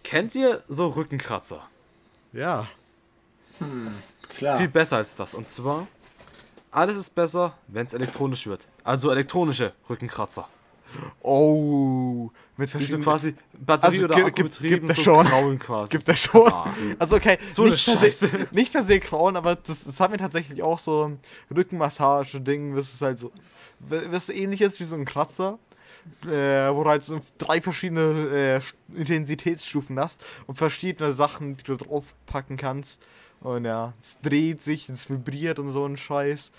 Kennt 0.05 0.35
ihr 0.35 0.63
so 0.69 0.89
Rückenkratzer? 0.89 1.67
Ja. 2.33 2.69
Klar. 4.37 4.59
Viel 4.59 4.69
besser 4.69 4.97
als 4.99 5.17
das. 5.17 5.33
Und 5.33 5.49
zwar, 5.49 5.87
alles 6.73 6.97
ist 6.97 7.15
besser, 7.15 7.55
wenn 7.69 7.87
es 7.87 7.95
elektronisch 7.95 8.47
wird. 8.47 8.67
Also 8.83 9.11
elektronische 9.11 9.73
Rückenkratzer. 9.89 10.49
Oh, 11.23 12.31
mit 12.57 12.69
verschiedenen... 12.69 13.03
quasi 13.03 13.35
Batterie 13.59 13.93
Also, 13.93 14.05
oder 14.05 14.17
Akku 14.17 14.31
gibt- 14.33 14.51
betrieben, 14.51 14.87
gibt 14.87 14.91
es 14.91 14.97
so 14.97 15.03
schon. 15.03 15.27
Kraulen 15.27 15.59
quasi. 15.59 15.91
Gibt 15.91 16.09
es 16.09 16.19
schon. 16.19 16.53
Also 16.99 17.17
okay, 17.17 17.39
So 17.49 17.63
eine 17.63 17.73
nicht, 17.73 17.85
per 17.87 17.95
se, 17.95 18.01
Scheiße. 18.01 18.49
nicht 18.53 18.73
per 18.73 18.85
se 18.85 19.01
Krauen, 19.01 19.37
aber 19.37 19.55
das, 19.57 19.85
das 19.85 20.01
haben 20.01 20.13
wir 20.13 20.19
tatsächlich 20.19 20.63
auch 20.63 20.79
so 20.79 21.09
ein 21.09 21.21
Rückenmassage-Ding, 21.55 22.75
das 22.77 22.93
ist 22.93 23.01
halt 23.01 23.19
so, 23.19 23.33
was 23.81 24.29
ähnlich 24.29 24.61
ist 24.61 24.81
wie 24.81 24.85
so 24.85 24.97
ein 24.97 25.05
Kratzer, 25.05 25.59
äh, 26.25 26.29
wo 26.75 26.85
du 26.85 26.91
halt 26.91 27.05
so 27.05 27.21
drei 27.39 27.61
verschiedene 27.63 28.61
äh, 28.93 28.99
Intensitätsstufen 28.99 29.99
hast 29.99 30.23
und 30.47 30.57
verschiedene 30.57 31.13
Sachen, 31.13 31.57
die 31.57 31.65
du 31.65 31.77
draufpacken 31.77 32.57
kannst. 32.57 33.01
Und 33.43 33.65
ja, 33.65 33.93
es 34.03 34.19
dreht 34.21 34.63
sich, 34.63 34.89
es 34.89 35.11
vibriert 35.11 35.59
und 35.59 35.73
so 35.73 35.85
ein 35.85 35.97
Scheiß. 35.97 36.53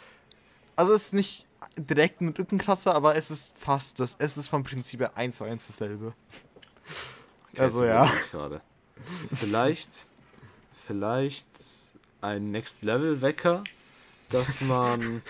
Also 0.76 0.94
es 0.94 1.06
ist 1.06 1.14
nicht 1.14 1.46
direkt 1.78 2.22
ein 2.22 2.30
Rückenkratzer, 2.30 2.94
aber 2.94 3.16
es 3.16 3.32
ist 3.32 3.54
fast 3.58 4.00
das. 4.00 4.16
Es 4.20 4.38
ist 4.38 4.48
vom 4.48 4.64
Prinzip 4.64 5.00
her 5.00 5.16
eins 5.16 5.38
zu 5.38 5.44
eins 5.44 5.68
dasselbe. 5.68 6.14
Okay, 7.52 7.62
Also, 7.62 7.86
ja. 7.86 8.12
Gerade. 8.32 8.62
Vielleicht, 9.34 10.06
vielleicht 10.74 11.48
ein 12.22 12.52
Next 12.52 12.84
Level 12.84 13.22
Wecker, 13.22 13.64
dass 14.30 14.62
man 14.62 15.22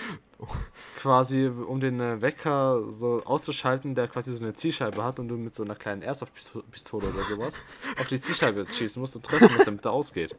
quasi, 0.99 1.47
um 1.47 1.79
den 1.79 1.99
äh, 1.99 2.21
Wecker 2.21 2.83
so 2.87 3.23
auszuschalten, 3.25 3.95
der 3.95 4.07
quasi 4.07 4.35
so 4.35 4.43
eine 4.43 4.53
Zielscheibe 4.53 5.03
hat 5.03 5.19
und 5.19 5.27
du 5.27 5.37
mit 5.37 5.55
so 5.55 5.63
einer 5.63 5.75
kleinen 5.75 6.01
Airsoft-Pistole 6.01 7.07
oder 7.07 7.23
sowas 7.23 7.55
auf 7.99 8.07
die 8.07 8.21
Zielscheibe 8.21 8.65
schießen 8.67 9.01
musst 9.01 9.15
und 9.15 9.25
treffen 9.25 9.51
musst, 9.53 9.67
damit 9.67 9.85
der 9.85 9.91
ausgeht. 9.91 10.35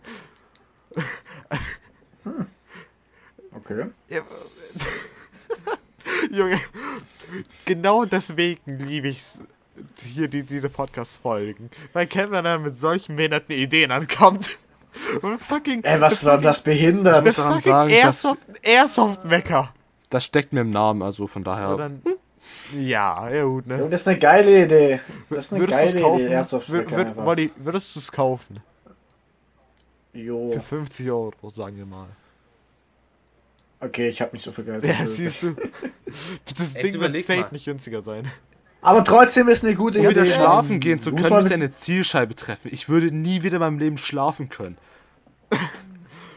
Okay. 3.57 3.87
Ja, 4.09 4.22
Junge, 6.30 6.61
genau 7.64 8.04
deswegen 8.04 8.78
liebe 8.78 9.09
ich 9.09 9.22
hier 10.02 10.28
die, 10.28 10.42
diese 10.42 10.68
Podcast-Folgen. 10.68 11.70
Weil 11.92 12.07
Kevin 12.07 12.44
dann 12.44 12.62
mit 12.62 12.78
solchen 12.78 13.16
behinderten 13.16 13.54
Ideen 13.54 13.90
ankommt. 13.92 14.59
Und 15.22 15.40
fucking. 15.40 15.83
Ey, 15.85 16.00
was 16.00 16.24
war 16.24 16.38
das 16.38 16.61
behindert? 16.61 17.24
muss 17.24 17.37
daran 17.37 17.54
fucking 17.54 17.72
sagen, 17.72 17.90
dass- 17.90 18.24
Airsoft, 18.24 18.40
Airsoft-Wecker. 18.62 19.72
Das 20.11 20.24
steckt 20.24 20.52
mir 20.52 20.61
im 20.62 20.70
Namen, 20.70 21.02
also 21.02 21.26
von 21.26 21.42
daher. 21.44 21.76
dann- 21.76 22.02
Ja, 22.76 23.28
ja 23.30 23.44
gut, 23.44 23.66
ne? 23.66 23.88
Das 23.90 24.00
ist 24.02 24.09
eine 24.09 24.18
geile 24.18 24.64
Idee. 24.64 25.00
Das 25.30 25.46
ist 25.46 25.52
eine 25.52 25.61
Würdest 25.62 25.80
du 25.80 25.85
es 25.87 25.92
geile 25.92 26.02
kaufen? 26.04 26.20
Idee. 26.26 26.35
Airsoft 26.35 26.70
Wür, 26.70 26.90
wür, 26.90 27.16
Wally, 27.26 27.50
würdest 27.57 27.94
du 27.96 28.00
es 28.00 28.12
kaufen? 28.12 28.61
Jo. 30.14 30.50
Für 30.50 30.61
50 30.61 31.11
Euro, 31.11 31.50
sagen 31.55 31.77
wir 31.77 31.87
mal. 31.87 32.09
Okay, 33.81 34.09
ich 34.09 34.20
hab 34.22 34.33
nicht 34.33 34.42
so 34.42 34.53
viel 34.53 34.64
Geld. 34.64 34.85
Ja, 34.85 35.07
siehst 35.07 35.42
du. 35.42 35.55
Das 36.07 36.72
Ding 36.74 37.00
wird 37.00 37.14
safe 37.24 37.40
mal. 37.40 37.48
nicht 37.50 37.64
günstiger 37.64 38.03
sein. 38.03 38.31
Aber 38.81 39.03
trotzdem 39.03 39.48
ist 39.48 39.64
eine 39.64 39.74
gute 39.74 39.98
Um 39.98 40.09
wieder 40.09 40.22
Idee. 40.22 40.33
schlafen 40.33 40.79
gehen 40.79 40.98
zu 40.98 41.12
können, 41.12 41.31
muss 41.31 41.50
eine 41.50 41.70
Zielscheibe 41.70 42.35
treffen. 42.35 42.68
Ich 42.72 42.88
würde 42.88 43.11
nie 43.11 43.42
wieder 43.42 43.55
in 43.55 43.61
meinem 43.61 43.79
Leben 43.79 43.96
schlafen 43.96 44.48
können. 44.50 44.77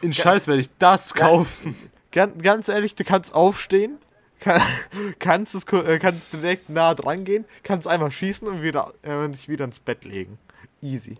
In 0.00 0.12
Scheiß 0.12 0.46
werde 0.48 0.60
ich 0.60 0.70
das 0.78 1.14
kaufen. 1.14 1.76
Ganz, 2.10 2.42
ganz 2.42 2.68
ehrlich, 2.68 2.94
du 2.94 3.04
kannst 3.04 3.34
aufstehen, 3.34 3.98
kann, 4.40 4.62
kannst, 5.18 5.54
es, 5.54 5.64
äh, 5.72 5.98
kannst 5.98 6.32
direkt 6.32 6.70
nah 6.70 6.94
dran 6.94 7.24
gehen, 7.24 7.44
kannst 7.62 7.86
einmal 7.86 8.10
schießen 8.10 8.48
und 8.48 8.62
wieder, 8.62 8.92
äh, 9.02 9.14
und 9.14 9.32
dich 9.32 9.48
wieder 9.48 9.66
ins 9.66 9.78
Bett 9.78 10.04
legen. 10.04 10.38
Easy. 10.80 11.16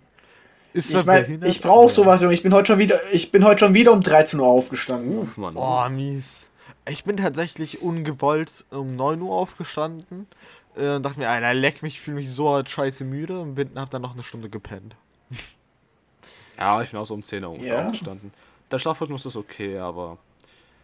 Ist 0.72 0.92
Ich, 0.92 1.04
mein, 1.04 1.42
ich 1.44 1.60
brauche 1.60 1.90
sowas, 1.90 2.20
Junge. 2.22 2.34
Ich 2.34 2.42
bin 2.42 2.52
heute 2.52 2.66
schon 2.68 2.78
wieder, 2.78 3.00
ich 3.12 3.32
bin 3.32 3.44
heute 3.44 3.60
schon 3.60 3.74
wieder 3.74 3.92
um 3.92 4.02
13 4.02 4.38
Uhr 4.38 4.46
aufgestanden. 4.46 5.18
Uff, 5.18 5.36
Mann. 5.36 5.56
Oh, 5.56 5.88
mies. 5.88 6.48
Ich 6.88 7.04
bin 7.04 7.16
tatsächlich 7.16 7.82
ungewollt 7.82 8.64
um 8.70 8.96
9 8.96 9.20
Uhr 9.22 9.34
aufgestanden 9.34 10.26
äh, 10.76 10.96
und 10.96 11.02
dachte 11.02 11.18
mir, 11.18 11.28
Alter, 11.28 11.52
leck 11.54 11.82
mich, 11.82 11.94
ich 11.94 12.00
fühle 12.00 12.16
mich 12.16 12.30
so 12.30 12.50
halt 12.54 12.68
scheiße 12.70 13.04
müde 13.04 13.40
und 13.40 13.54
bin, 13.54 13.70
hab 13.76 13.90
dann 13.90 14.02
noch 14.02 14.14
eine 14.14 14.22
Stunde 14.22 14.48
gepennt. 14.48 14.94
Ja, 16.58 16.82
ich 16.82 16.90
bin 16.90 16.98
auch 16.98 17.06
so 17.06 17.14
um 17.14 17.22
10 17.22 17.44
Uhr 17.44 17.50
ungefähr 17.50 17.74
Ja. 17.74 17.82
aufgestanden. 17.84 18.32
Der 18.72 18.80
Schlafrhythmus 18.80 19.24
ist 19.26 19.36
okay, 19.36 19.78
aber. 19.78 20.18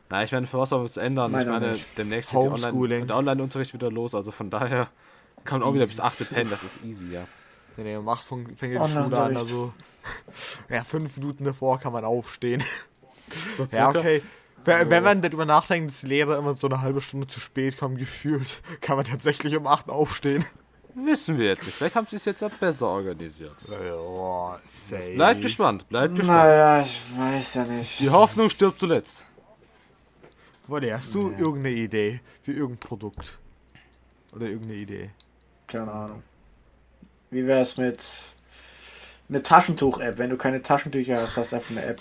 Na, 0.09 0.23
ich 0.23 0.31
meine, 0.31 0.47
für 0.47 0.57
was 0.59 0.69
soll 0.69 0.79
man 0.79 0.87
es 0.87 0.97
ändern? 0.97 1.33
ich 1.33 1.39
Meiner 1.39 1.51
meine, 1.51 1.73
nicht. 1.73 1.87
demnächst 1.99 2.31
geht 2.31 2.39
Online- 2.39 3.07
der 3.07 3.17
Online-Unterricht 3.17 3.75
wieder 3.75 3.91
los, 3.91 4.15
also 4.15 4.31
von 4.31 4.51
daher 4.51 4.87
kann 5.45 5.59
man 5.59 5.69
auch 5.69 5.75
wieder 5.75 5.87
bis 5.89 5.99
8 5.99 6.29
pennen, 6.31 6.49
das 6.49 6.63
ist 6.63 6.79
easy, 6.85 7.11
ja. 7.11 7.27
Nee, 7.77 7.85
nee, 7.85 7.97
um 7.97 8.09
8 8.09 8.25
fängt 8.25 8.61
die 8.63 8.77
Oh, 8.79 8.89
Schule 8.89 9.19
an, 9.19 9.37
also. 9.37 9.73
Ja, 10.69 10.85
5 10.85 11.17
Minuten 11.17 11.45
davor 11.45 11.81
kann 11.81 11.93
man 11.93 12.05
aufstehen. 12.05 12.63
So 13.57 13.67
Ja, 13.73 13.89
okay. 13.91 14.23
Wenn, 14.65 14.89
wenn 14.89 15.03
man 15.03 15.21
darüber 15.21 15.45
nachdenkt, 15.45 15.91
dass 15.91 16.03
Lehrer 16.05 16.39
immer 16.39 16.55
so 16.55 16.69
eine 16.69 16.81
halbe 16.81 17.01
Stunde 17.01 17.27
zu 17.27 17.39
spät 17.39 17.79
kommen, 17.79 17.97
gefühlt, 17.97 18.63
kann 18.81 18.97
man 18.97 19.05
tatsächlich 19.05 19.57
um 19.57 19.67
8 19.67 19.91
aufstehen. 19.91 20.45
Wissen 20.95 21.39
wir 21.39 21.47
jetzt 21.47 21.67
nicht. 21.67 21.75
Vielleicht 21.75 21.97
haben 21.97 22.07
sie 22.07 22.17
es 22.17 22.25
jetzt 22.25 22.41
ja 22.41 22.49
besser 22.49 22.87
organisiert. 22.87 23.57
Ja, 23.69 24.59
safe. 24.65 25.11
Bleibt 25.15 25.43
gespannt, 25.43 25.89
bleibt 25.89 26.15
gespannt. 26.15 26.39
Naja, 26.39 26.81
ich 26.83 27.01
weiß 27.19 27.55
ja 27.55 27.65
nicht. 27.65 27.99
Die 27.99 28.11
Hoffnung 28.11 28.49
stirbt 28.49 28.79
zuletzt. 28.79 29.25
Wolle, 30.69 30.95
hast 30.95 31.13
du 31.15 31.31
irgendeine 31.33 31.71
Idee 31.75 32.21
für 32.43 32.53
irgendein 32.53 32.89
Produkt? 32.89 33.39
Oder 34.35 34.47
irgendeine 34.47 34.77
Idee? 34.77 35.11
Keine 35.67 35.91
Ahnung. 35.91 36.23
Wie 37.35 37.49
wär's 37.49 37.77
mit 37.77 37.99
eine 39.29 39.43
Taschentuch-App? 39.43 40.19
Wenn 40.19 40.31
du 40.31 40.37
keine 40.37 40.63
Taschentücher 40.63 41.17
hast, 41.17 41.37
hast 41.37 41.51
du 41.51 41.57
einfach 41.57 41.71
eine 41.73 41.85
App. 41.85 42.01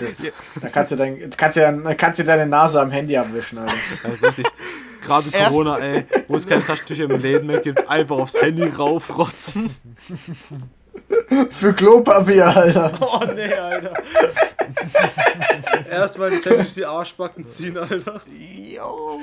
Das, 0.00 0.22
Ja. 0.22 0.30
dann 0.62 0.72
kannst 0.72 0.92
du, 0.92 0.96
dein, 0.96 1.30
kannst, 1.36 1.56
du 1.58 1.60
dann, 1.60 1.96
kannst 1.98 2.18
du 2.18 2.24
deine 2.24 2.46
Nase 2.46 2.80
am 2.80 2.90
Handy 2.90 3.14
abwischen. 3.18 3.58
Alter. 3.58 3.74
Also 4.04 4.26
richtig. 4.26 4.46
Gerade 5.04 5.30
Corona, 5.30 5.78
ey, 5.78 6.06
wo 6.28 6.36
es 6.36 6.46
keine 6.46 6.64
Taschentücher 6.64 7.04
im 7.04 7.20
Läden 7.20 7.46
mehr 7.46 7.60
gibt, 7.60 7.88
einfach 7.90 8.16
aufs 8.16 8.40
Handy 8.40 8.64
raufrotzen. 8.68 9.68
Für 11.50 11.74
Klopapier, 11.74 12.46
Alter. 12.56 12.92
Oh 13.00 13.20
nee, 13.34 13.52
Alter. 13.52 14.02
Erstmal 15.90 16.30
das 16.30 16.46
Handy 16.46 16.64
die 16.74 16.84
Arschbacken 16.86 17.44
ziehen, 17.44 17.76
Alter. 17.76 18.22
Jo. 18.72 19.20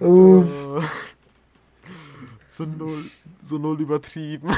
Uh, 0.00 0.80
So 2.48 2.64
null, 2.64 3.10
so 3.48 3.58
null 3.58 3.80
übertrieben. 3.80 4.54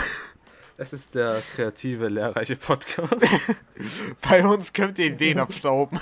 Es 0.76 0.92
ist 0.92 1.14
der 1.16 1.42
kreative, 1.54 2.08
lehrreiche 2.08 2.54
Podcast. 2.56 3.26
Bei 4.22 4.46
uns 4.46 4.72
könnt 4.72 4.98
ihr 4.98 5.06
Ideen 5.06 5.38
abstauben. 5.40 5.98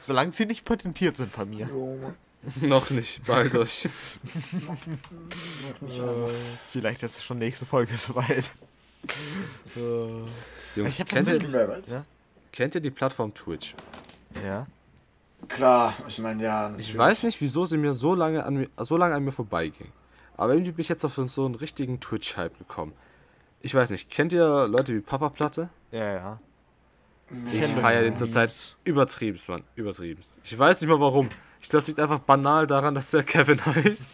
Solange 0.00 0.32
sie 0.32 0.44
nicht 0.46 0.64
patentiert 0.64 1.16
sind 1.16 1.32
von 1.32 1.48
mir. 1.48 1.68
Noch 2.60 2.90
nicht, 2.90 3.24
bald 3.24 3.54
euch. 3.54 3.84
Äh, 3.84 3.90
vielleicht 6.70 7.02
ist 7.04 7.18
es 7.18 7.24
schon 7.24 7.38
nächste 7.38 7.64
Folge 7.64 7.94
soweit. 7.96 8.50
Äh, 9.76 10.24
Jungs, 10.76 10.98
Ich 10.98 11.06
kennt 11.06 11.28
ihr, 11.28 11.52
weiß. 11.52 11.84
Ja? 11.86 12.04
kennt 12.50 12.74
ihr 12.74 12.80
die 12.80 12.90
Plattform 12.90 13.32
Twitch? 13.34 13.74
ja. 14.42 14.66
Klar, 15.48 15.94
ich 16.06 16.20
meine, 16.20 16.40
ja. 16.42 16.66
Ich 16.66 16.72
natürlich. 16.72 16.98
weiß 16.98 17.22
nicht, 17.24 17.40
wieso 17.40 17.66
sie 17.66 17.76
mir 17.76 17.94
so 17.94 18.14
lange 18.14 18.44
an 18.44 18.54
mir, 18.54 18.68
so 18.78 18.96
lange 18.96 19.16
an 19.16 19.24
mir 19.24 19.32
vorbeiging. 19.32 19.90
Aber 20.42 20.54
irgendwie 20.54 20.72
bin 20.72 20.80
ich 20.80 20.88
jetzt 20.88 21.04
auf 21.04 21.14
so 21.14 21.46
einen 21.46 21.54
richtigen 21.54 22.00
Twitch-Hype 22.00 22.58
gekommen. 22.58 22.94
Ich 23.60 23.76
weiß 23.76 23.90
nicht, 23.90 24.10
kennt 24.10 24.32
ihr 24.32 24.66
Leute 24.66 24.92
wie 24.92 25.00
Papa 25.00 25.28
Platte? 25.28 25.68
Ja, 25.92 26.14
ja. 26.14 26.40
Ich 27.52 27.64
feiere 27.66 28.02
den. 28.02 28.16
zurzeit 28.16 28.76
übertriebenst, 28.82 29.48
Mann. 29.48 29.62
Übertriebenst. 29.76 30.40
Ich 30.42 30.58
weiß 30.58 30.80
nicht 30.80 30.90
mal 30.90 30.98
warum. 30.98 31.28
Ich 31.60 31.68
glaube, 31.68 31.82
es 31.82 31.86
liegt 31.86 32.00
einfach 32.00 32.18
banal 32.18 32.66
daran, 32.66 32.92
dass 32.96 33.12
der 33.12 33.22
Kevin 33.22 33.64
heißt. 33.64 34.10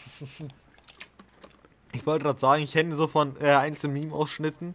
Ich 1.92 2.04
wollte 2.04 2.24
gerade 2.24 2.38
sagen, 2.38 2.62
ich 2.62 2.72
kenne 2.72 2.94
so 2.94 3.08
von 3.08 3.34
äh, 3.40 3.46
einzelnen 3.52 3.94
Meme-Ausschnitten, 3.94 4.74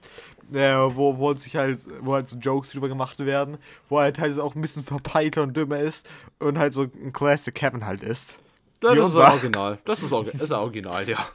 äh, 0.52 0.74
wo, 0.74 1.20
wo 1.20 1.36
sich 1.36 1.56
halt, 1.56 1.82
wo 2.02 2.16
halt 2.16 2.30
so 2.30 2.38
Jokes 2.40 2.72
drüber 2.72 2.90
gemacht 2.90 3.20
werden, 3.20 3.60
wo 3.90 3.98
er 4.00 4.06
halt 4.06 4.16
teilweise 4.16 4.44
auch 4.44 4.56
ein 4.56 4.62
bisschen 4.62 4.84
verpeilter 4.84 5.44
und 5.44 5.56
dümmer 5.56 5.78
ist 5.78 6.10
und 6.40 6.58
halt 6.58 6.74
so 6.74 6.82
ein 6.82 7.14
Classic 7.14 7.54
Kevin 7.54 7.86
halt 7.86 8.02
ist. 8.02 8.40
Ja, 8.84 8.96
das 8.96 9.10
ist 9.10 9.16
original. 9.16 9.78
Das 9.86 10.04
ist, 10.04 10.12
ist 10.12 10.52
original, 10.52 11.08
ja. 11.10 11.26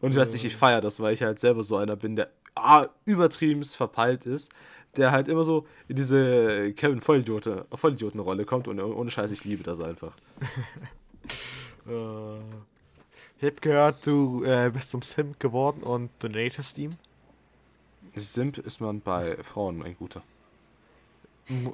Und 0.00 0.12
ich 0.12 0.16
weiß 0.16 0.32
nicht, 0.32 0.44
ich 0.44 0.56
feiere 0.56 0.80
das, 0.80 1.00
weil 1.00 1.14
ich 1.14 1.22
halt 1.22 1.40
selber 1.40 1.64
so 1.64 1.76
einer 1.76 1.96
bin, 1.96 2.14
der 2.16 2.30
ah, 2.54 2.86
übertriebenst 3.04 3.76
verpeilt 3.76 4.24
ist, 4.24 4.52
der 4.96 5.10
halt 5.10 5.28
immer 5.28 5.44
so 5.44 5.66
in 5.88 5.96
diese 5.96 6.72
Kevin 6.74 7.00
Vollidiote, 7.00 7.66
Vollidioten-Rolle 7.72 8.44
kommt 8.44 8.68
und 8.68 8.78
ohne 8.80 9.10
Scheiß, 9.10 9.32
ich 9.32 9.44
liebe 9.44 9.62
das 9.62 9.80
einfach. 9.80 10.12
Äh, 11.84 12.38
ich 13.40 13.44
hab 13.48 13.60
gehört, 13.60 14.06
du 14.06 14.44
äh, 14.44 14.70
bist 14.72 14.92
zum 14.92 15.02
Simp 15.02 15.40
geworden 15.40 15.82
und 15.82 16.10
donatest 16.20 16.78
ihm. 16.78 16.92
Simp 18.14 18.58
ist 18.58 18.80
man 18.80 19.00
bei 19.00 19.36
Frauen 19.42 19.82
ein 19.82 19.96
guter. 19.96 20.22
M 21.48 21.72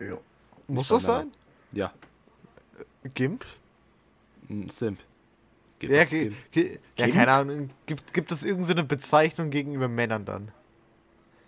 Ja. 0.00 0.18
muss 0.66 0.88
das 0.88 1.04
sein? 1.04 1.30
Ja, 1.70 1.92
Gimp? 3.14 3.44
ein 4.48 4.68
Simp. 4.68 4.98
Gibt 5.78 5.92
Ja, 5.92 6.04
ge 6.04 6.32
ja, 6.52 7.06
Gimp? 7.06 7.14
keine 7.14 7.32
Ahnung. 7.32 7.70
Gibt, 7.86 8.12
gibt 8.12 8.32
es 8.32 8.44
irgendeine 8.44 8.84
Bezeichnung 8.84 9.50
gegenüber 9.50 9.88
Männern 9.88 10.24
dann? 10.24 10.52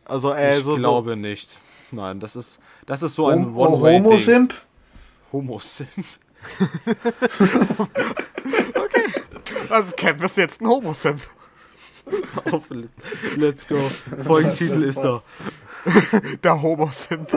Also, 0.05 0.33
äh, 0.33 0.59
ich 0.59 0.65
so, 0.65 0.77
glaube 0.77 1.17
nicht. 1.17 1.59
Nein, 1.91 2.21
das 2.21 2.37
ist, 2.37 2.59
das 2.87 3.03
ist 3.03 3.15
so 3.15 3.27
ein 3.29 3.45
Hom 3.45 3.57
oh, 3.57 3.67
One-Way-Ding. 3.67 4.05
Homo-Simp? 4.05 4.55
Homo-Simp. 5.33 6.07
so. 7.39 7.89
Also, 9.69 9.93
Camp 9.97 10.23
ist 10.23 10.37
jetzt 10.37 10.61
ein 10.61 10.69
Homo-Simp. 10.69 11.23
Auf, 12.51 12.69
Let's 13.37 13.67
go. 13.67 13.79
Folgentitel 14.23 14.83
ist 14.83 14.99
da. 14.99 15.23
Der 16.43 16.61
Homo-Simp. 16.61 17.33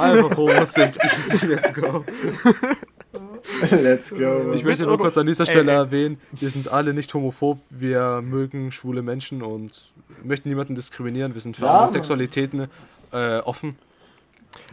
Einfach 0.00 0.36
Homo-Simp. 0.36 0.96
Let's 1.42 1.72
go. 1.72 2.04
Let's 3.70 4.10
go. 4.10 4.52
Ich 4.54 4.64
möchte 4.64 4.84
nur 4.84 4.98
kurz 4.98 5.16
an 5.18 5.26
dieser 5.26 5.46
Stelle 5.46 5.70
Ey, 5.70 5.76
ey. 5.76 5.82
erwähnen, 5.84 6.18
wir 6.32 6.50
sind 6.50 6.68
alle 6.68 6.94
nicht 6.94 7.12
homophob, 7.14 7.58
wir 7.70 8.20
mögen 8.22 8.72
schwule 8.72 9.02
Menschen 9.02 9.42
und 9.42 9.92
möchten 10.22 10.48
niemanden 10.48 10.74
diskriminieren, 10.74 11.34
wir 11.34 11.40
sind 11.40 11.56
für 11.56 11.64
Ja, 11.64 11.80
alle. 11.80 11.92
Sexualitäten 11.92 12.68
äh, 13.12 13.38
offen. 13.38 13.76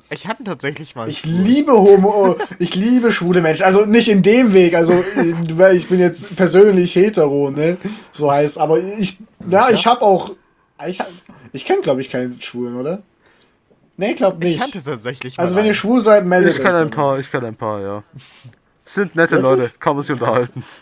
Ich 0.10 0.28
hatte 0.28 0.44
tatsächlich 0.44 0.96
mal. 0.96 1.08
Ich 1.08 1.26
liebe 1.26 1.72
Homo, 1.72 2.36
ich 2.60 2.76
liebe 2.76 3.12
schwule 3.14 3.42
Menschen. 3.42 3.64
Also 3.64 3.86
nicht 3.86 4.10
in 4.10 4.22
dem 4.22 4.54
Weg, 4.54 4.76
also 4.76 4.92
weil 4.94 5.78
ich 5.78 5.88
bin 5.88 6.00
jetzt 6.00 6.36
persönlich 6.36 6.96
hetero, 6.96 7.50
ne? 7.50 7.78
So 8.12 8.30
heißt, 8.30 8.58
aber 8.58 8.80
ich, 8.80 9.18
ja, 9.48 9.70
ich 9.70 9.86
habe 9.88 10.02
auch, 10.02 10.32
ich, 10.86 11.00
ich 11.54 11.64
kenne 11.66 11.82
glaube 11.82 12.02
ich 12.02 12.10
keinen 12.10 12.42
Schwulen, 12.42 12.76
oder? 12.76 13.04
Nee, 14.02 14.16
glaub 14.16 14.44
Ich 14.44 14.50
nicht. 14.50 14.60
kannte 14.60 14.84
tatsächlich 14.84 15.38
Also 15.40 15.56
wenn 15.56 15.64
ihr 15.68 15.76
schwul 15.76 16.02
seid, 16.02 16.26
meldet 16.26 16.54
Ich 16.58 16.64
kann 16.64 16.74
ein 16.76 16.90
paar, 16.90 17.20
ich 17.20 17.32
kann 17.32 17.46
ein 17.46 17.56
paar, 17.56 17.80
ja. 17.82 18.04
Sind 18.84 19.16
nette 19.16 19.34
Wirklich? 19.36 19.60
Leute, 19.60 19.72
kann 19.80 19.96
man 19.96 20.02
sich 20.04 20.12
unterhalten. 20.14 20.64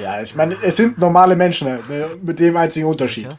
Ja, 0.00 0.22
ich 0.22 0.34
meine, 0.36 0.56
es 0.62 0.76
sind 0.76 0.98
normale 0.98 1.34
Menschen 1.34 1.68
halt, 1.68 1.88
ne? 1.88 2.10
mit 2.22 2.38
dem 2.38 2.56
einzigen 2.56 2.86
Unterschied. 2.86 3.24
Ja. 3.24 3.38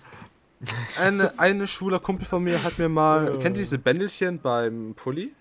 Eine, 1.01 1.37
eine 1.39 1.65
schwuler 1.65 1.99
Kumpel 1.99 2.25
von 2.25 2.43
mir 2.43 2.61
hat 2.61 2.77
mir 2.77 2.89
mal, 2.89 3.39
kennt 3.39 3.55
ihr 3.55 3.61
diese 3.61 3.77
Bändelchen 3.77 4.39
beim 4.39 4.93
Pulli? 4.95 5.31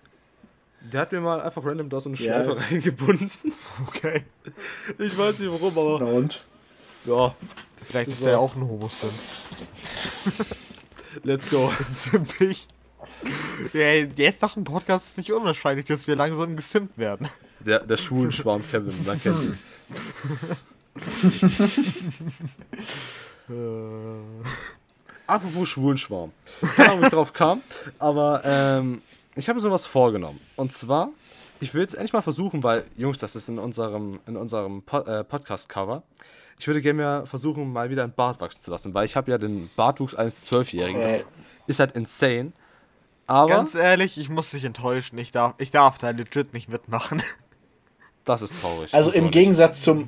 Der 0.81 1.01
hat 1.01 1.11
mir 1.11 1.19
mal 1.19 1.41
einfach 1.41 1.65
random 1.65 1.89
da 1.89 1.99
so 1.99 2.09
eine 2.09 2.17
Ja. 2.17 2.43
Schleife 2.43 2.57
reingebunden. 2.71 3.29
Okay. 3.87 4.23
Ich 4.97 5.17
weiß 5.17 5.39
nicht 5.39 5.51
warum, 5.51 5.73
Na 5.75 5.81
aber 5.81 6.13
und? 6.13 6.43
ja, 7.05 7.35
Vielleicht 7.83 8.11
ist 8.11 8.25
er 8.25 8.33
ja 8.33 8.37
auch 8.37 8.55
ein 8.55 8.61
Homo-Sim. 8.67 9.09
let's 11.23 11.49
go. 11.49 11.71
Ziemlich. 11.95 12.67
Ja, 13.73 13.93
jetzt 13.93 14.41
nach 14.41 14.53
dem 14.53 14.63
Podcast 14.63 15.05
ist 15.05 15.11
es 15.11 15.17
nicht 15.17 15.31
unwahrscheinlich, 15.31 15.85
dass 15.85 16.07
wir 16.07 16.15
langsam 16.15 16.55
gesimpt 16.55 16.97
werden. 16.97 17.27
Der, 17.59 17.79
der 17.79 17.97
Schwulenschwarm 17.97 18.63
Kevin, 18.69 18.93
man 19.05 19.21
kennt 19.21 19.41
ihn. 19.43 19.57
Apropos 25.27 25.69
Schwulenschwarm. 25.69 26.31
Keine 26.75 26.89
Ahnung, 26.89 27.01
wie 27.01 27.05
ich 27.05 27.11
drauf 27.11 27.33
kam, 27.33 27.61
aber 27.99 28.41
ähm, 28.43 29.01
ich 29.35 29.47
habe 29.47 29.55
mir 29.57 29.61
sowas 29.61 29.87
vorgenommen. 29.87 30.39
Und 30.55 30.71
zwar, 30.71 31.09
ich 31.59 31.73
will 31.73 31.81
jetzt 31.81 31.95
endlich 31.95 32.13
mal 32.13 32.21
versuchen, 32.21 32.63
weil, 32.63 32.85
Jungs, 32.95 33.19
das 33.19 33.35
ist 33.35 33.49
in 33.49 33.59
unserem, 33.59 34.19
in 34.27 34.37
unserem 34.37 34.83
po 34.83 34.99
äh, 34.99 35.23
Podcast-Cover. 35.23 36.03
Ich 36.57 36.67
würde 36.67 36.81
gerne 36.81 37.01
mal 37.01 37.25
versuchen, 37.25 37.71
mal 37.71 37.89
wieder 37.89 38.03
einen 38.03 38.13
Bart 38.13 38.39
wachsen 38.39 38.61
zu 38.61 38.71
lassen, 38.71 38.93
weil 38.93 39.05
ich 39.05 39.15
habe 39.15 39.29
ja 39.29 39.37
den 39.37 39.69
Bartwuchs 39.75 40.15
eines 40.15 40.41
Zwölfjährigen. 40.41 41.01
Das 41.01 41.25
ist 41.67 41.79
halt 41.79 41.91
insane. 41.93 42.53
Aber 43.27 43.49
Ganz 43.49 43.75
ehrlich, 43.75 44.17
ich 44.17 44.29
muss 44.29 44.51
dich 44.51 44.63
enttäuschen. 44.63 45.17
Ich 45.17 45.31
darf, 45.31 45.55
ich 45.57 45.71
darf 45.71 45.97
da 45.97 46.11
legit 46.11 46.53
nicht 46.53 46.69
mitmachen. 46.69 47.21
das 48.23 48.41
ist 48.41 48.61
traurig. 48.61 48.93
Also 48.93 49.11
im 49.11 49.25
nicht? 49.25 49.33
Gegensatz 49.33 49.81
zum, 49.81 50.07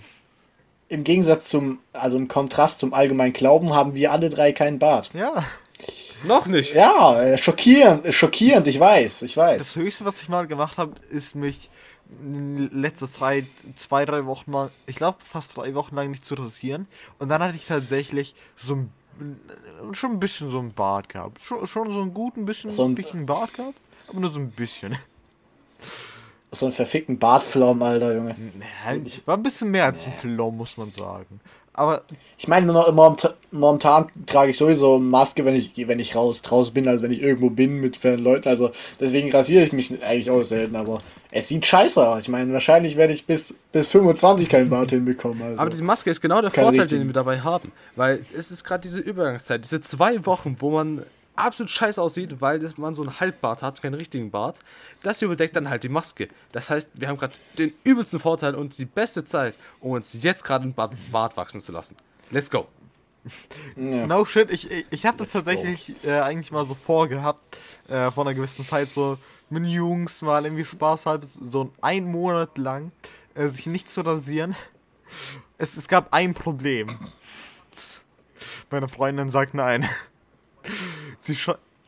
im 0.88 1.03
Gegensatz 1.03 1.49
zum, 1.49 1.79
also 1.93 2.17
im 2.17 2.27
Kontrast 2.27 2.79
zum 2.79 2.93
allgemeinen 2.93 3.33
Glauben 3.33 3.73
haben 3.73 3.93
wir 3.93 4.12
alle 4.12 4.29
drei 4.29 4.53
keinen 4.53 4.79
Bart. 4.79 5.12
Ja. 5.13 5.43
Noch 6.23 6.47
nicht. 6.47 6.73
Ja, 6.73 7.21
äh, 7.21 7.38
schockierend, 7.38 8.05
äh, 8.05 8.12
schockierend, 8.12 8.67
ich 8.67 8.79
weiß, 8.79 9.21
ich 9.21 9.38
weiß. 9.38 9.60
Das 9.60 9.75
höchste, 9.75 10.05
was 10.05 10.21
ich 10.21 10.29
mal 10.29 10.47
gemacht 10.47 10.77
habe, 10.77 10.93
ist 11.10 11.36
mich 11.36 11.69
in 12.22 12.70
letzter 12.82 13.08
Zeit 13.10 13.46
zwei, 13.76 14.06
drei 14.06 14.26
Wochen 14.26 14.52
mal, 14.52 14.72
ich 14.86 14.96
glaube 14.96 15.17
fast 15.22 15.58
drei 15.58 15.74
Wochen 15.76 15.96
lang 15.96 16.12
nicht 16.12 16.26
zu 16.26 16.36
rasieren. 16.36 16.88
Und 17.20 17.30
dann 17.30 17.41
hatte 17.43 17.56
ich 17.56 17.65
tatsächlich 17.65 18.34
so 18.56 18.76
ein, 18.76 18.91
schon 19.93 20.12
ein 20.12 20.20
bisschen 20.20 20.50
so 20.50 20.60
ein 20.60 20.74
Bart 20.74 21.10
gehabt. 21.10 21.41
Schon, 21.41 21.65
schon 21.67 21.91
so 21.91 22.02
einen 22.02 22.13
guten 22.13 22.46
bisschen, 22.46 22.72
So 22.72 22.86
ein- 22.86 22.96
bisschen 22.96 23.26
Bart 23.26 23.54
gehabt, 23.54 23.78
aber 24.08 24.20
nur 24.20 24.30
so 24.32 24.39
ein 24.39 24.52
bisschen. 24.52 24.96
So 26.54 26.67
einen 26.67 26.74
verfickten 26.76 27.20
Bartflaum, 27.20 27.82
Alter, 27.82 28.15
Junge. 28.15 28.36
War 29.26 29.36
ein 29.38 29.43
bisschen 29.43 29.70
mehr 29.70 29.86
als 29.86 30.06
ein 30.06 30.13
Flow, 30.13 30.50
muss 30.50 30.78
man 30.78 30.91
sagen. 30.91 31.41
Aber 31.74 32.04
Ich 32.38 32.48
meine, 32.48 32.65
nur 32.65 32.74
noch- 32.76 32.91
momentan, 32.91 33.34
momentan 33.52 34.10
trage 34.26 34.52
ich 34.52 34.58
sowieso 34.58 34.98
Maske, 34.98 35.43
wenn 35.46 35.54
ich, 35.56 35.74
wenn 35.88 36.00
ich 36.00 36.15
raus 36.15 36.41
draußen 36.41 36.74
bin, 36.74 36.88
also 36.88 37.04
wenn 37.04 37.12
ich 37.12 37.22
irgendwo 37.22 37.50
bin 37.52 37.82
mit 37.82 37.98
fernen 37.98 38.24
Leuten. 38.24 38.48
Also 38.48 38.72
deswegen 39.00 39.30
rasiere 39.32 39.63
ich 39.65 39.74
mich 39.74 39.91
eigentlich 40.02 40.32
auch 40.32 40.41
selten, 40.43 40.76
aber 40.78 41.02
es 41.31 41.47
sieht 41.47 41.65
scheiße 41.65 42.05
aus. 42.07 42.23
Ich 42.23 42.29
meine, 42.29 42.53
wahrscheinlich 42.53 42.95
werde 42.95 43.13
ich 43.13 43.25
bis, 43.25 43.53
bis 43.71 43.87
25 43.87 44.49
keinen 44.49 44.69
Bart 44.69 44.89
hinbekommen. 44.91 45.41
Also. 45.41 45.59
Aber 45.59 45.69
diese 45.69 45.83
Maske 45.83 46.09
ist 46.09 46.21
genau 46.21 46.41
der 46.41 46.51
Keine 46.51 46.65
Vorteil, 46.65 46.81
richtigen. 46.81 47.01
den 47.01 47.09
wir 47.09 47.13
dabei 47.13 47.41
haben. 47.41 47.71
Weil 47.95 48.19
es 48.37 48.51
ist 48.51 48.63
gerade 48.63 48.81
diese 48.81 48.99
Übergangszeit, 48.99 49.63
diese 49.63 49.81
zwei 49.81 50.25
Wochen, 50.25 50.55
wo 50.59 50.71
man 50.71 51.03
absolut 51.35 51.69
scheiße 51.69 52.01
aussieht, 52.01 52.41
weil 52.41 52.59
man 52.77 52.95
so 52.95 53.03
einen 53.03 53.19
Halbbart 53.19 53.61
hat, 53.61 53.81
keinen 53.81 53.93
richtigen 53.93 54.31
Bart. 54.31 54.59
Das 55.03 55.21
überdeckt 55.21 55.55
dann 55.55 55.69
halt 55.69 55.83
die 55.83 55.89
Maske. 55.89 56.29
Das 56.51 56.69
heißt, 56.69 56.91
wir 56.95 57.07
haben 57.07 57.17
gerade 57.17 57.33
den 57.57 57.73
übelsten 57.83 58.19
Vorteil 58.19 58.55
und 58.55 58.77
die 58.77 58.85
beste 58.85 59.23
Zeit, 59.23 59.55
um 59.79 59.91
uns 59.91 60.21
jetzt 60.23 60.43
gerade 60.43 60.63
einen 60.63 60.73
Bart, 60.73 60.93
Bart 61.11 61.37
wachsen 61.37 61.61
zu 61.61 61.71
lassen. 61.71 61.95
Let's 62.31 62.49
go. 62.49 62.67
ja. 63.75 64.07
No 64.07 64.25
shit, 64.25 64.51
ich, 64.51 64.71
ich, 64.71 64.85
ich 64.89 65.05
habe 65.05 65.17
das 65.17 65.31
tatsächlich 65.31 65.93
äh, 66.03 66.19
eigentlich 66.19 66.51
mal 66.51 66.65
so 66.65 66.75
vorgehabt, 66.75 67.57
äh, 67.87 68.09
vor 68.11 68.25
einer 68.25 68.33
gewissen 68.33 68.65
Zeit 68.65 68.89
so 68.89 69.17
mit 69.49 69.63
den 69.63 69.69
Jungs 69.69 70.21
mal 70.21 70.45
irgendwie 70.45 70.65
Spaß 70.65 71.05
halb 71.05 71.25
so 71.25 71.71
einen 71.81 72.12
Monat 72.12 72.57
lang 72.57 72.91
äh, 73.36 73.47
sich 73.47 73.65
nicht 73.67 73.89
zu 73.89 74.01
rasieren. 74.01 74.55
Es, 75.57 75.77
es 75.77 75.88
gab 75.88 76.13
ein 76.13 76.33
Problem. 76.33 76.99
Meine 78.69 78.88
Freundin 78.88 79.29
sagt 79.29 79.53
nein. 79.53 79.88
Sie. 81.21 81.38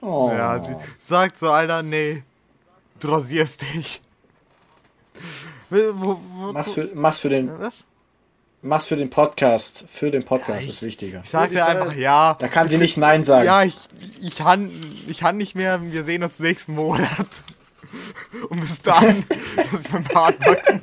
Oh. 0.02 0.30
Ja, 0.32 0.60
sie 0.60 0.76
sagt 1.00 1.38
so, 1.38 1.52
Alter, 1.52 1.84
nee, 1.84 2.24
du 3.00 3.10
rasierst 3.10 3.62
dich. 3.62 4.02
Wo, 5.70 5.78
wo, 5.94 6.22
wo, 6.22 6.54
mach's, 6.54 6.72
für, 6.72 6.90
mach's, 6.94 7.20
für 7.20 7.30
den, 7.30 7.60
was? 7.60 7.84
Mach's 8.62 8.86
für 8.86 8.96
den 8.96 9.10
Podcast. 9.10 9.86
Für 9.90 10.12
den 10.12 10.24
Podcast 10.24 10.64
Ja, 10.64 10.70
ist 10.70 10.82
wichtiger. 10.82 11.22
Ich 11.24 11.30
sag 11.30 11.50
dir 11.50 11.66
einfach 11.66 11.94
ja. 11.94 12.36
Da 12.40 12.48
kann 12.48 12.68
sie 12.68 12.78
nicht 12.78 12.98
Nein 12.98 13.26
sagen. 13.26 13.46
Ja, 13.46 13.64
ich, 13.64 13.76
ich, 14.22 14.36
kann, 14.36 14.72
ich 15.08 15.20
kann 15.20 15.38
nicht 15.38 15.56
mehr. 15.56 15.82
Wir 15.82 16.04
sehen 16.04 16.24
uns 16.24 16.40
nächsten 16.40 16.76
Monat. 16.76 17.28
Und 18.50 18.62
bis 18.62 18.82
dahin, 18.82 19.26
dass 19.30 19.82
ich 19.86 19.92
mein 19.92 20.04
Bart 20.04 20.40
wachsen. 20.46 20.82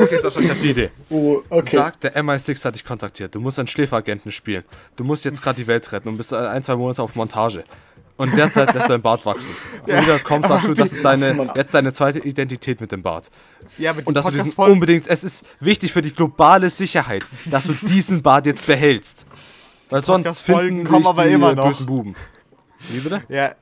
Okay, 0.00 0.18
Sascha, 0.18 0.40
ich 0.40 0.48
hab 0.48 0.60
die 0.60 0.70
Idee. 0.70 0.90
Oh, 1.10 1.42
okay. 1.50 1.76
Sag, 1.76 2.00
der 2.00 2.16
MI6 2.16 2.64
hat 2.64 2.74
dich 2.74 2.84
kontaktiert. 2.84 3.34
Du 3.34 3.40
musst 3.40 3.58
einen 3.58 3.68
Schläferagenten 3.68 4.32
spielen. 4.32 4.64
Du 4.96 5.04
musst 5.04 5.24
jetzt 5.24 5.42
gerade 5.42 5.60
die 5.60 5.66
Welt 5.66 5.90
retten 5.92 6.08
und 6.08 6.16
bist 6.16 6.32
ein, 6.32 6.62
zwei 6.62 6.76
Monate 6.76 7.02
auf 7.02 7.16
Montage. 7.16 7.64
Und 8.16 8.34
derzeit 8.34 8.72
lässt 8.72 8.88
du 8.88 8.92
dein 8.92 9.02
Bart 9.02 9.26
wachsen. 9.26 9.54
Und 9.82 10.02
wieder 10.02 10.18
kommst, 10.20 10.48
sagst 10.48 10.68
du, 10.68 10.74
das 10.74 10.92
ist 10.92 11.04
deine, 11.04 11.50
jetzt 11.54 11.74
deine 11.74 11.92
zweite 11.92 12.18
Identität 12.20 12.80
mit 12.80 12.90
dem 12.90 13.02
Bart. 13.02 13.30
Ja, 13.78 13.92
mit 13.92 14.06
Und 14.06 14.14
dass 14.14 14.24
du 14.26 14.32
diesen 14.32 14.52
unbedingt, 14.52 15.06
es 15.06 15.24
ist 15.24 15.44
wichtig 15.60 15.92
für 15.92 16.02
die 16.02 16.12
globale 16.12 16.70
Sicherheit, 16.70 17.24
dass 17.46 17.66
du 17.66 17.72
diesen 17.72 18.22
Bart 18.22 18.46
jetzt 18.46 18.66
behältst. 18.66 19.26
Weil 19.90 20.00
sonst 20.00 20.26
Podcast-Folgen 20.26 20.68
finden 20.68 20.84
kommen 20.84 21.02
dich 21.02 21.10
aber 21.10 21.24
die 21.24 21.32
immer 21.32 21.54
noch. 21.54 21.66
bösen 21.66 21.86
Buben. 21.86 22.16
Wie 22.90 23.00
bitte? 23.00 23.22
Ja, 23.28 23.54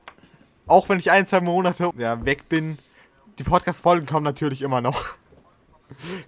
auch 0.66 0.88
wenn 0.88 0.98
ich 0.98 1.10
ein, 1.10 1.26
zwei 1.26 1.40
Monate 1.40 1.90
ja, 1.98 2.24
weg 2.24 2.48
bin, 2.48 2.78
die 3.38 3.44
Podcast-Folgen 3.44 4.06
kommen 4.06 4.24
natürlich 4.24 4.62
immer 4.62 4.80
noch. 4.80 5.04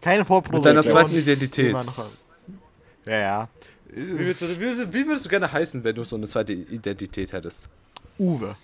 Keine 0.01 0.19
Mit 0.19 0.27
Vorproduktion. 0.27 0.77
deiner 0.77 0.87
zweiten 0.87 1.15
Identität. 1.15 1.71
Immer 1.71 1.85
noch. 1.85 2.11
Ja, 3.07 3.19
ja. 3.19 3.49
Wie 3.89 4.19
würdest, 4.19 4.43
du, 4.43 4.61
wie, 4.61 4.93
wie 4.93 5.07
würdest 5.07 5.25
du 5.25 5.31
gerne 5.31 5.51
heißen, 5.51 5.83
wenn 5.85 5.95
du 5.95 6.05
so 6.05 6.17
eine 6.17 6.27
zweite 6.27 6.53
Identität 6.53 7.33
hättest? 7.33 7.71
Uwe. 8.19 8.57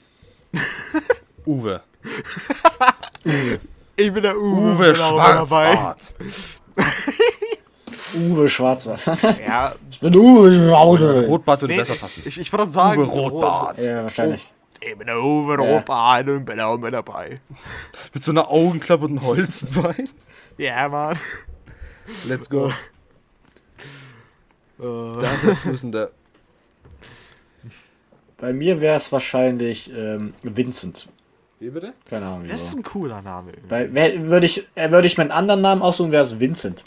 Uwe. 1.46 1.80
Ich 3.96 4.12
bin 4.12 4.22
der 4.22 4.36
Uwe. 4.36 4.74
Uwe 4.74 4.86
immer 4.86 4.94
Schwarzbart. 4.94 6.14
Uwe 8.14 8.48
Schwarzbart. 8.48 9.00
Ja, 9.46 9.74
ich 9.90 10.00
bin 10.00 10.14
Uwe 10.16 10.52
Schwarzbart. 10.54 11.28
Rotbart 11.28 11.60
würde 11.62 11.74
nee, 11.74 11.80
besser 11.80 11.94
ich, 11.94 12.00
passen. 12.00 12.22
ich, 12.26 12.40
ich 12.40 12.52
würde 12.52 12.70
sagen. 12.70 13.02
Uwe 13.02 13.06
Rotbart. 13.08 13.82
Ja, 13.82 14.04
wahrscheinlich. 14.04 14.50
Ich 14.80 14.98
bin 14.98 15.06
der 15.06 15.22
Uwe 15.22 15.56
Rotbart 15.56 16.28
und 16.28 16.44
bin 16.44 16.58
auch 16.60 16.76
mit 16.78 16.92
dabei. 16.92 17.40
Mit 18.12 18.22
so 18.24 18.32
einer 18.32 18.50
Augenklappe 18.50 19.04
und 19.04 19.18
einem 19.18 19.22
Holzbein. 19.26 20.08
Ja, 20.58 20.88
Mann. 20.88 21.18
Let's 22.28 22.48
go. 22.50 22.68
Äh, 24.80 24.82
Da 24.82 25.34
ist 25.34 25.44
der 25.44 25.56
Flüssende. 25.56 26.12
Bei 28.38 28.52
mir 28.52 28.80
wäre 28.80 28.96
es 28.96 29.12
wahrscheinlich 29.12 29.90
ähm, 29.94 30.34
Vincent. 30.42 31.08
Wie 31.62 31.70
bitte? 31.70 31.92
Keine 32.10 32.26
Ahnung 32.26 32.48
das 32.48 32.60
ist 32.60 32.76
ein 32.76 32.82
cooler 32.82 33.22
Name. 33.22 33.50
irgendwie. 33.50 33.68
Bei, 33.68 33.94
wär- 33.94 34.22
würde 34.28 34.46
ich, 34.46 34.66
äh, 34.74 34.90
würde 34.90 35.06
ich 35.06 35.16
meinen 35.16 35.30
anderen 35.30 35.60
Namen 35.60 35.80
aussuchen, 35.80 36.10
wäre 36.10 36.24
es 36.24 36.40
Vincent. 36.40 36.82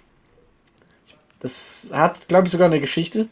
Das 1.39 1.89
hat, 1.93 2.27
glaube 2.27 2.47
ich, 2.47 2.51
sogar 2.51 2.67
eine 2.67 2.81
Geschichte, 2.81 3.27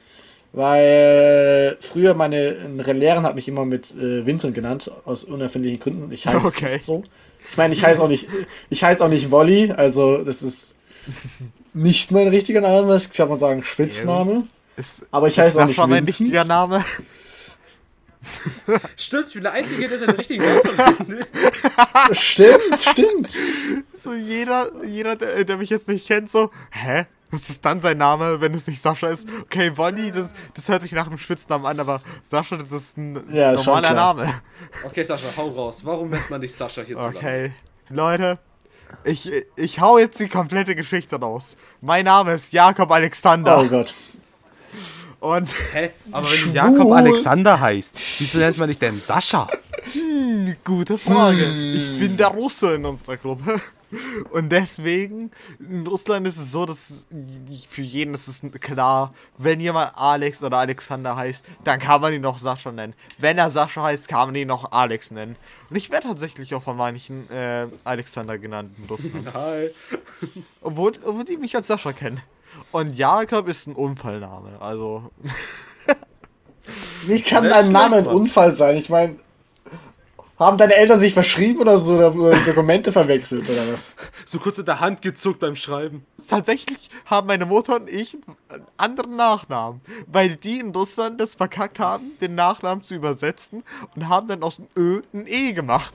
weil 0.54 1.78
früher 1.82 2.14
meine 2.14 2.52
Lehrerin 2.94 3.24
hat 3.24 3.36
mich 3.36 3.48
immer 3.50 3.66
mit 3.66 3.92
äh, 3.92 4.26
Vincent 4.26 4.56
genannt, 4.56 4.90
aus 5.04 5.24
unerfindlichen 5.26 5.80
Gründen. 5.82 6.12
Ich 6.14 6.26
heiße 6.28 6.46
Okay. 6.48 6.76
nicht 6.76 6.86
so. 6.86 7.04
Ich 7.52 7.58
meine, 7.58 7.74
ich 7.74 7.84
heiße 7.84 8.02
auch 8.02 8.08
nicht, 8.08 8.28
ich 8.70 8.84
heiße 8.84 9.04
auch 9.04 9.10
nicht 9.10 9.30
Wolli, 9.30 9.70
also 9.72 10.24
das 10.24 10.42
ist 10.42 10.76
nicht 11.74 12.10
mein 12.12 12.30
richtiger 12.30 12.62
Name, 12.62 12.96
ich 12.96 13.12
kann 13.12 13.28
man 13.28 13.40
sagen 13.40 13.64
Spitzname. 13.66 14.48
Ist, 14.78 15.06
Aber 15.12 15.28
ich 15.28 15.38
heiße 15.38 15.62
auch 15.62 15.68
nicht 15.68 15.78
Vincent. 15.78 16.08
richtiger 16.08 16.46
Name? 16.46 16.86
Stimmt, 18.96 19.28
ich 19.28 19.34
bin 19.34 19.44
der 19.44 19.54
Einzige, 19.54 19.88
der 19.88 20.00
seinen 20.00 20.16
richtigen 20.16 20.44
Namen 20.44 20.96
findet. 20.96 21.28
Stimmt, 22.18 22.62
stimmt. 22.82 23.30
So 24.04 24.14
jeder, 24.14 24.68
jeder 24.86 25.16
der, 25.16 25.44
der 25.44 25.58
mich 25.58 25.70
jetzt 25.70 25.88
nicht 25.88 26.08
kennt, 26.08 26.32
so, 26.32 26.50
hä? 26.72 27.06
Was 27.32 27.50
ist 27.50 27.66
dann 27.66 27.82
sein 27.82 27.98
Name, 27.98 28.42
wenn 28.42 28.54
es 28.54 28.68
nicht 28.68 28.80
Sascha 28.82 29.08
ist? 29.08 29.28
Okay, 29.42 29.76
Wolli, 29.76 30.12
das, 30.12 30.28
das 30.54 30.70
hört 30.70 30.84
sich 30.84 30.92
nach 30.92 31.08
einem 31.08 31.18
Spitznamen 31.18 31.66
an, 31.66 31.80
aber 31.80 32.02
Sascha, 32.30 32.58
das 32.58 32.72
ist 32.72 32.98
ein 32.98 33.34
Ja, 33.34 33.54
normaler. 33.54 33.94
Name. 33.94 34.34
Okay, 34.84 35.04
Sascha, 35.04 35.28
hau 35.36 35.50
raus. 35.50 35.84
Warum 35.84 36.12
nennt 36.12 36.30
man 36.30 36.42
dich 36.42 36.54
Sascha 36.54 36.84
hier 36.84 36.98
Okay, 36.98 37.52
Leute, 37.90 38.38
ich, 39.04 39.32
ich 39.56 39.80
hau 39.80 39.98
jetzt 39.98 40.20
die 40.20 40.30
komplette 40.30 40.76
Geschichte 40.76 41.16
raus. 41.20 41.58
Mein 41.82 42.06
Name 42.06 42.34
ist 42.34 42.54
Jakob 42.54 42.92
Alexander. 42.92 43.62
Oh 43.62 43.66
Gott. 43.68 43.96
Und 45.24 45.48
Hä? 45.72 45.92
Aber 46.12 46.30
wenn 46.30 46.44
du 46.44 46.50
Jakob 46.50 46.92
Alexander 46.92 47.58
heißt, 47.58 47.96
wieso 48.20 48.40
nennt 48.40 48.58
man 48.58 48.68
dich 48.68 48.78
denn 48.78 49.00
Sascha? 49.00 49.48
Gute 50.66 50.98
Frage. 50.98 51.50
Ich 51.72 51.98
bin 51.98 52.18
der 52.18 52.28
Russe 52.28 52.76
in 52.76 52.84
unserer 52.84 53.16
Gruppe. 53.16 53.62
Und 54.32 54.50
deswegen, 54.50 55.32
in 55.60 55.88
Russland 55.88 56.28
ist 56.28 56.36
es 56.36 56.52
so, 56.52 56.66
dass 56.66 57.06
für 57.70 57.82
jeden 57.84 58.14
ist 58.16 58.28
es 58.28 58.42
klar, 58.60 59.14
wenn 59.38 59.62
jemand 59.62 59.94
Alex 59.96 60.44
oder 60.44 60.58
Alexander 60.58 61.16
heißt, 61.16 61.46
dann 61.64 61.80
kann 61.80 62.02
man 62.02 62.12
ihn 62.12 62.22
noch 62.22 62.40
Sascha 62.40 62.74
nennen. 62.74 62.94
Wenn 63.18 63.38
er 63.38 63.50
Sascha 63.50 63.82
heißt, 63.82 64.10
kann 64.10 64.28
man 64.28 64.36
ihn 64.36 64.50
noch 64.50 64.74
Alex 64.74 65.10
nennen. 65.10 65.38
Und 65.70 65.78
ich 65.78 65.90
werde 65.90 66.08
tatsächlich 66.08 66.54
auch 66.54 66.64
von 66.64 66.76
manchen 66.76 67.30
äh, 67.30 67.68
Alexander 67.86 68.38
genannt 68.38 68.76
in 68.78 68.86
Russland. 68.90 69.34
Hi. 69.34 69.70
Obwohl, 70.60 70.92
obwohl 71.02 71.24
die 71.24 71.38
mich 71.38 71.56
als 71.56 71.68
Sascha 71.68 71.94
kennen. 71.94 72.22
Und 72.74 72.96
Jakob 72.96 73.48
ist 73.48 73.68
ein 73.68 73.76
Unfallname. 73.76 74.58
Also, 74.60 75.12
Wie 77.06 77.22
kann 77.22 77.44
dein 77.48 77.72
Name 77.72 77.98
ein. 77.98 78.08
Unfall 78.08 78.52
sein? 78.52 78.78
Ich 78.78 78.90
meine, 78.90 79.18
haben 80.40 80.58
deine 80.58 80.74
Eltern 80.74 81.00
sich 81.00 81.14
verschrieben 81.14 81.62
oder 81.62 81.78
so 81.78 81.94
oder 81.94 82.16
oder 82.16 82.36
Dokumente 82.40 82.92
verwechselt 82.92 83.48
oder 83.48 83.74
was? 83.74 83.96
So 84.26 84.40
kurz 84.40 84.58
in 84.58 84.66
der 84.66 84.80
Hand 84.80 85.04
gezuckt 85.04 85.40
beim 85.40 85.56
Schreiben. 85.56 86.04
tatsächlich 86.28 86.90
haben 87.06 87.28
meine 87.28 87.46
Mutter 87.46 87.76
und 87.76 87.88
ich 87.90 88.18
einen 88.50 88.66
anderen 88.78 89.16
Nachnamen. 89.18 89.82
Weil 90.08 90.36
die 90.36 90.60
in 90.60 90.72
Russland 90.72 91.22
das 91.22 91.36
verkackt 91.36 91.78
haben, 91.78 92.18
den 92.22 92.34
Nachnamen 92.34 92.84
zu 92.84 92.96
übersetzen 92.96 93.64
und 93.96 94.10
haben 94.10 94.28
dann 94.28 94.42
aus 94.42 94.56
dem 94.56 94.68
Ö 94.76 95.02
ein 95.14 95.28
E 95.28 95.52
gemacht. 95.54 95.94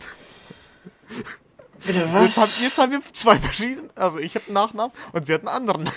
Bitte 1.85 2.09
Jetzt 2.21 2.37
haben, 2.37 2.51
jetzt 2.63 2.79
haben 2.79 2.93
wir 2.93 3.01
zwei 3.13 3.37
verschiedene, 3.37 3.91
also 3.97 4.19
ich 4.19 4.37
habe 4.37 4.45
einen 4.47 4.55
Nachnamen 4.55 4.93
und 5.13 5.27
sie 5.27 5.35
hat 5.35 5.41
einen 5.41 5.49
anderen. 5.49 5.91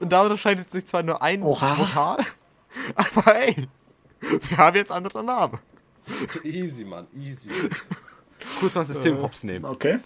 Und 0.00 0.12
da 0.12 0.22
unterscheidet 0.22 0.70
sich 0.70 0.86
zwar 0.86 1.02
nur 1.02 1.22
ein 1.22 1.42
Oha. 1.42 1.78
Vokal, 1.78 2.18
aber 2.94 3.36
ey, 3.36 3.68
wir 4.20 4.56
haben 4.56 4.76
jetzt 4.76 4.90
andere 4.90 5.22
Namen. 5.24 5.58
Easy, 6.42 6.84
Mann, 6.84 7.06
easy. 7.14 7.50
Kurz 8.58 8.74
mal 8.74 8.80
das 8.80 8.88
System 8.88 9.22
hops 9.22 9.44
nehmen. 9.44 9.64
Okay. 9.64 10.00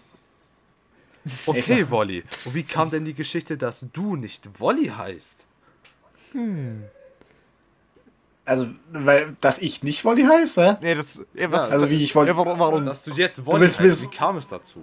Okay, 1.46 1.90
Wolli. 1.90 2.22
Und 2.44 2.54
wie 2.54 2.62
kam 2.62 2.90
denn 2.90 3.04
die 3.04 3.14
Geschichte, 3.14 3.56
dass 3.56 3.86
du 3.92 4.16
nicht 4.16 4.60
Wolli 4.60 4.86
heißt? 4.86 5.46
Also, 8.44 8.68
weil, 8.92 9.36
dass 9.40 9.58
ich 9.58 9.82
nicht 9.82 10.04
Wolli 10.04 10.22
heiße? 10.22 10.78
Nee, 10.80 10.94
das, 10.94 11.20
ja, 11.34 11.50
was, 11.50 11.72
Also 11.72 11.90
wie 11.90 12.02
ich 12.04 12.14
wollte. 12.14 12.32
ja, 12.32 12.36
warum, 12.38 12.58
warum? 12.58 12.86
Dass 12.86 13.02
du 13.04 13.12
jetzt 13.12 13.44
Wolli 13.44 13.62
willst 13.62 13.80
heißt, 13.80 14.02
wie 14.02 14.08
kam 14.08 14.36
es 14.36 14.48
dazu? 14.48 14.82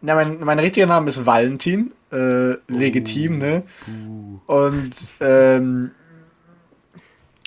Na, 0.00 0.14
mein, 0.14 0.40
mein 0.40 0.58
richtiger 0.58 0.86
Name 0.86 1.10
ist 1.10 1.26
Valentin. 1.26 1.92
Äh, 2.12 2.58
legitim, 2.68 3.38
ne? 3.38 3.62
Und 4.46 4.92
ähm, 5.20 5.92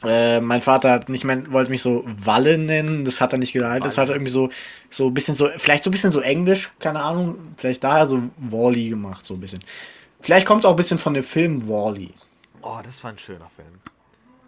äh, 0.04 0.40
mein 0.42 0.62
Vater 0.62 0.92
hat 0.92 1.08
nicht 1.08 1.24
mehr, 1.24 1.52
wollte 1.52 1.70
mich 1.70 1.82
so 1.82 2.04
Walle 2.24 2.58
nennen, 2.58 3.06
das 3.06 3.22
hat 3.22 3.32
er 3.32 3.38
nicht 3.38 3.54
gehalten. 3.54 3.86
Das 3.86 3.98
hat 3.98 4.10
er 4.10 4.16
irgendwie 4.16 4.32
so, 4.32 4.50
so 4.90 5.08
ein 5.08 5.14
bisschen 5.14 5.36
so, 5.36 5.50
vielleicht 5.58 5.84
so 5.84 5.90
ein 5.90 5.92
bisschen 5.92 6.12
so 6.12 6.20
Englisch, 6.20 6.72
keine 6.80 7.00
Ahnung, 7.00 7.38
vielleicht 7.58 7.84
daher 7.84 8.08
so 8.08 8.24
Wally 8.38 8.90
gemacht, 8.90 9.26
so 9.26 9.36
ein 9.36 9.40
bisschen. 9.40 9.60
Vielleicht 10.22 10.48
kommt 10.48 10.64
es 10.64 10.66
auch 10.66 10.72
ein 10.72 10.78
bisschen 10.78 10.98
von 10.98 11.14
dem 11.14 11.24
Film 11.24 11.68
Wally. 11.68 12.14
Oh, 12.62 12.80
das 12.84 13.04
war 13.04 13.12
ein 13.12 13.20
schöner 13.20 13.50
Film. 13.56 13.68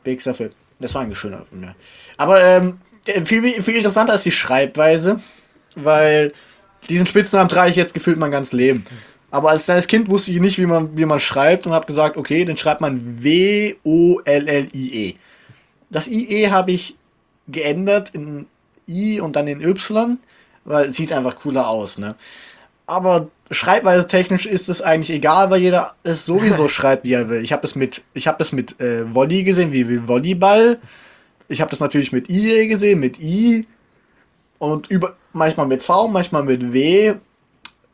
Bigster 0.03 0.33
Film. 0.33 0.51
Das 0.79 0.95
war 0.95 1.03
ein 1.03 1.15
schöner 1.15 1.45
Film, 1.45 1.63
ja. 1.63 1.75
Aber 2.17 2.43
ähm, 2.43 2.79
viel, 3.25 3.61
viel 3.61 3.75
interessanter 3.75 4.15
ist 4.15 4.25
die 4.25 4.31
Schreibweise, 4.31 5.21
weil 5.75 6.33
diesen 6.89 7.05
Spitznamen 7.05 7.49
trage 7.49 7.69
ich 7.69 7.75
jetzt 7.75 7.93
gefühlt 7.93 8.17
mein 8.17 8.31
ganzes 8.31 8.53
Leben. 8.53 8.85
Aber 9.29 9.49
als 9.49 9.65
kleines 9.65 9.87
Kind 9.87 10.07
wusste 10.09 10.31
ich 10.31 10.39
nicht, 10.39 10.57
wie 10.57 10.65
man, 10.65 10.95
wie 10.97 11.05
man 11.05 11.19
schreibt 11.19 11.67
und 11.67 11.73
habe 11.73 11.85
gesagt, 11.85 12.15
okay, 12.17 12.45
dann 12.45 12.57
schreibt 12.57 12.81
man 12.81 13.21
W-O-L-L-I-E. 13.23 15.15
Das 15.89 16.07
IE 16.07 16.49
habe 16.49 16.71
ich 16.71 16.95
geändert 17.47 18.11
in 18.11 18.45
I 18.87 19.19
und 19.19 19.35
dann 19.35 19.47
in 19.47 19.61
Y, 19.61 20.19
weil 20.65 20.89
es 20.89 20.95
sieht 20.95 21.11
einfach 21.11 21.35
cooler 21.37 21.67
aus, 21.67 21.97
ne? 21.97 22.15
Aber 22.85 23.27
schreibweise 23.51 24.07
technisch 24.07 24.45
ist 24.45 24.69
es 24.69 24.81
eigentlich 24.81 25.09
egal, 25.09 25.49
weil 25.49 25.61
jeder 25.61 25.95
es 26.03 26.25
sowieso 26.25 26.69
schreibt, 26.69 27.03
wie 27.03 27.13
er 27.13 27.27
will. 27.29 27.43
Ich 27.43 27.51
habe 27.51 27.61
das 27.61 27.75
mit, 27.75 28.01
ich 28.13 28.27
habe 28.27 28.37
das 28.37 28.53
mit 28.53 28.79
äh, 28.79 29.13
Volley 29.13 29.43
gesehen, 29.43 29.73
wie, 29.73 29.89
wie 29.89 30.07
Volleyball. 30.07 30.79
Ich 31.49 31.59
habe 31.59 31.69
das 31.71 31.81
natürlich 31.81 32.13
mit 32.13 32.29
IE 32.29 32.67
gesehen, 32.67 33.01
mit 33.01 33.19
I. 33.19 33.67
Und 34.57 34.87
über, 34.87 35.17
manchmal 35.33 35.67
mit 35.67 35.83
V, 35.83 36.07
manchmal 36.07 36.43
mit 36.43 36.73
W. 36.73 37.15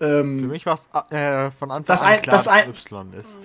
Für 0.03 0.19
Ähm, 0.19 0.47
mich 0.49 0.65
war 0.65 0.77
es 0.77 1.11
äh, 1.11 1.49
von 1.51 1.71
Anfang 1.71 1.95
Das 1.95 2.01
an 2.01 2.21
klar, 2.21 2.35
das 2.37 2.45
dass 2.45 2.67
Y 2.67 3.13
ist. 3.13 3.39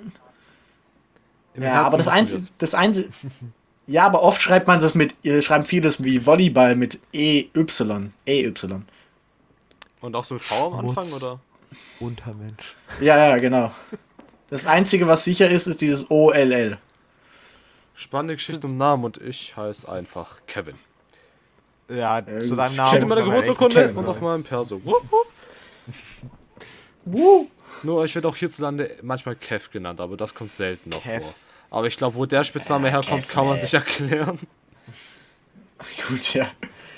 Im 1.54 1.62
ja, 1.62 1.68
Herzen 1.70 1.86
aber 1.86 1.98
das 1.98 2.08
Einzige, 2.08 2.42
das 2.58 2.74
Einzige, 2.74 3.08
ja, 3.86 4.04
aber 4.04 4.22
oft 4.22 4.42
schreibt 4.42 4.66
man 4.66 4.80
das 4.80 4.94
mit, 4.94 5.14
äh, 5.24 5.40
schreiben 5.40 5.64
vieles 5.64 6.02
wie 6.02 6.26
Volleyball 6.26 6.74
mit 6.74 6.98
EY, 7.12 7.50
EY. 8.26 8.54
Und 10.00 10.16
auch 10.16 10.24
so 10.24 10.38
V 10.38 10.78
am 10.78 10.88
Anfang, 10.88 11.12
oder? 11.12 11.38
Untermensch. 12.00 12.76
Ja, 13.00 13.16
ja, 13.16 13.38
genau. 13.38 13.72
Das 14.50 14.66
Einzige, 14.66 15.06
was 15.06 15.24
sicher 15.24 15.48
ist, 15.48 15.68
ist 15.68 15.80
dieses 15.80 16.10
OLL. 16.10 16.78
Spannende 17.94 18.34
Geschichte 18.34 18.66
um 18.66 18.76
Namen 18.76 19.04
und 19.04 19.18
ich 19.18 19.56
heiße 19.56 19.90
einfach 19.90 20.40
Kevin. 20.46 20.76
Ja, 21.88 22.18
Äh, 22.18 22.40
zu 22.40 22.56
deinem 22.56 22.74
Namen. 22.76 22.88
Steht 22.88 23.02
in 23.02 23.08
meiner 23.08 23.22
Geburtsurkunde 23.22 23.92
und 23.94 24.06
auf 24.06 24.20
meinem 24.20 24.42
Perso. 24.42 24.84
Wupp, 24.84 25.04
wupp. 25.10 25.26
Woo. 27.12 27.46
Nur 27.82 28.04
ich 28.04 28.14
werde 28.14 28.28
auch 28.28 28.36
hierzulande 28.36 28.90
manchmal 29.02 29.36
Kev 29.36 29.68
genannt, 29.72 30.00
aber 30.00 30.16
das 30.16 30.34
kommt 30.34 30.52
selten 30.52 30.90
noch 30.90 31.02
Kev. 31.02 31.24
vor. 31.24 31.34
Aber 31.70 31.86
ich 31.86 31.96
glaube, 31.96 32.16
wo 32.16 32.26
der 32.26 32.44
Spitzname 32.44 32.90
herkommt, 32.90 33.22
Kev, 33.24 33.32
kann 33.32 33.46
man 33.46 33.54
ey. 33.56 33.60
sich 33.60 33.74
erklären. 33.74 34.38
Gut, 36.08 36.34
ja. 36.34 36.48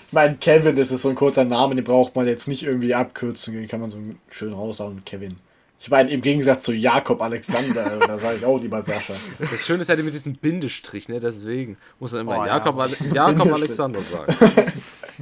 Ich 0.07 0.13
meine, 0.13 0.37
Kevin, 0.37 0.75
das 0.77 0.91
ist 0.91 1.03
so 1.03 1.09
ein 1.11 1.15
kurzer 1.15 1.45
Name, 1.45 1.75
den 1.75 1.85
braucht 1.85 2.17
man 2.17 2.27
jetzt 2.27 2.49
nicht 2.49 2.63
irgendwie 2.63 2.95
abkürzen, 2.95 3.55
den 3.55 3.69
kann 3.69 3.81
man 3.81 3.91
so 3.91 3.99
schön 4.31 4.53
raushauen, 4.53 5.05
Kevin. 5.05 5.37
Ich 5.83 5.89
meine, 5.89 6.11
im 6.11 6.21
Gegensatz 6.21 6.65
zu 6.65 6.73
Jakob 6.73 7.23
Alexander, 7.23 7.99
da 8.07 8.19
sage 8.19 8.39
ich 8.39 8.45
auch 8.45 8.59
lieber 8.59 8.83
Sascha. 8.83 9.15
Das 9.39 9.65
Schöne 9.67 9.83
ist 9.83 9.89
ja 9.89 9.97
mit 9.97 10.13
diesem 10.13 10.35
Bindestrich, 10.35 11.09
ne? 11.09 11.21
Deswegen 11.21 11.79
muss 11.99 12.13
man 12.13 12.23
immer 12.23 12.33
Oh, 12.33 12.45
ja. 12.45 12.57
Jakob, 12.59 12.79
Ale 12.79 12.97
Jakob. 13.15 13.53
Alexander 13.53 14.03
sagen. 14.03 14.35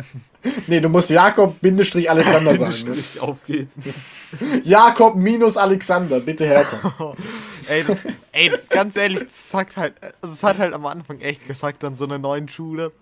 Nee, 0.66 0.80
du 0.80 0.88
musst 0.88 1.10
Jakob 1.10 1.60
Bindestrich 1.60 2.08
Alexander 2.10 2.56
sagen. 2.56 2.94
Ne? 2.94 3.20
Auf 3.20 3.44
geht's. 3.44 3.76
Jakob 4.64 5.16
minus 5.16 5.56
Alexander, 5.56 6.20
bitte 6.20 6.46
herkommen. 6.46 7.16
Ey, 7.68 7.84
das, 7.84 7.98
ey, 8.32 8.50
ganz 8.70 8.96
ehrlich, 8.96 9.24
das 9.24 9.50
sagt 9.50 9.76
halt, 9.76 9.92
also 10.22 10.34
es 10.34 10.42
hat 10.42 10.56
halt 10.56 10.72
am 10.72 10.86
Anfang 10.86 11.20
echt 11.20 11.46
gesagt 11.46 11.84
an 11.84 11.96
so 11.96 12.06
einer 12.06 12.16
neuen 12.16 12.48
Schule, 12.48 12.92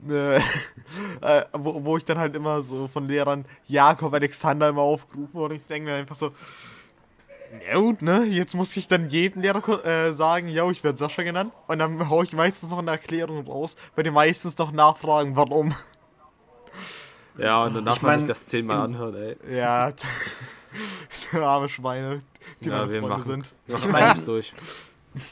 ne, 0.00 0.42
äh, 1.20 1.42
wo, 1.52 1.84
wo 1.84 1.98
ich 1.98 2.06
dann 2.06 2.16
halt 2.16 2.34
immer 2.34 2.62
so 2.62 2.88
von 2.88 3.06
Lehrern 3.06 3.44
Jakob 3.66 4.14
Alexander 4.14 4.70
immer 4.70 4.80
aufgerufen 4.80 5.34
wurde. 5.34 5.56
Ich 5.56 5.66
denke 5.66 5.90
mir 5.90 5.96
einfach 5.96 6.16
so, 6.16 6.32
ja 7.68 7.78
gut, 7.78 8.02
ne, 8.02 8.24
jetzt 8.24 8.54
muss 8.54 8.76
ich 8.76 8.88
dann 8.88 9.08
jedem 9.08 9.42
Lehrer 9.42 9.84
äh, 9.84 10.12
sagen, 10.12 10.48
ja, 10.48 10.68
ich 10.70 10.82
werde 10.82 10.98
Sascha 10.98 11.22
genannt. 11.22 11.52
Und 11.66 11.78
dann 11.78 12.08
hau 12.08 12.22
ich 12.22 12.32
meistens 12.32 12.70
noch 12.70 12.78
eine 12.78 12.92
Erklärung 12.92 13.46
raus, 13.46 13.76
weil 13.94 14.04
die 14.04 14.10
meistens 14.10 14.56
noch 14.58 14.72
nachfragen, 14.72 15.36
warum. 15.36 15.74
Ja, 17.38 17.64
und 17.64 17.74
dann 17.74 17.84
darf 17.84 17.96
Ich 17.96 18.02
man 18.02 18.12
mein, 18.12 18.18
sich 18.20 18.28
das 18.28 18.46
zehnmal 18.46 18.78
anhören, 18.78 19.14
ey. 19.16 19.56
Ja, 19.56 19.92
arme 21.32 21.68
Schweine, 21.68 22.22
die 22.60 22.68
Ja, 22.68 22.78
meine 22.78 22.92
wir 22.92 23.00
Freunde 23.00 23.16
machen, 23.18 23.30
sind. 23.30 23.54
wir 23.66 23.78
machen 23.78 23.94
alles 23.94 24.24
durch. 24.24 24.52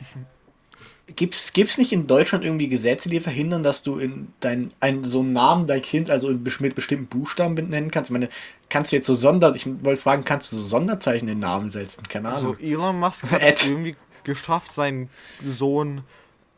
Gibt's, 1.16 1.52
gibt's 1.52 1.78
nicht 1.78 1.92
in 1.92 2.06
Deutschland 2.06 2.44
irgendwie 2.44 2.68
Gesetze, 2.68 3.08
die 3.08 3.20
verhindern, 3.20 3.62
dass 3.62 3.82
du 3.82 3.98
in 3.98 4.32
dein, 4.40 4.72
ein, 4.80 5.04
so 5.04 5.20
einen 5.20 5.32
Namen 5.32 5.66
dein 5.66 5.82
Kind 5.82 6.10
also 6.10 6.28
mit 6.30 6.74
bestimmten 6.74 7.06
Buchstaben 7.06 7.54
nennen 7.54 7.90
kannst? 7.90 8.08
Ich 8.08 8.12
meine, 8.12 8.30
kannst 8.70 8.92
du 8.92 8.96
jetzt 8.96 9.06
so 9.06 9.14
Sonder, 9.14 9.54
ich 9.54 9.66
wollte 9.84 10.00
fragen, 10.00 10.24
kannst 10.24 10.52
du 10.52 10.56
so 10.56 10.62
Sonderzeichen 10.62 11.28
in 11.28 11.34
den 11.34 11.40
Namen 11.40 11.70
setzen? 11.70 12.04
Keine 12.08 12.28
Ahnung. 12.32 12.52
Also 12.52 12.64
Elon 12.64 12.98
Musk 12.98 13.30
hat 13.30 13.42
irgendwie 13.66 13.96
geschafft, 14.24 14.72
seinen 14.72 15.10
Sohn, 15.44 16.02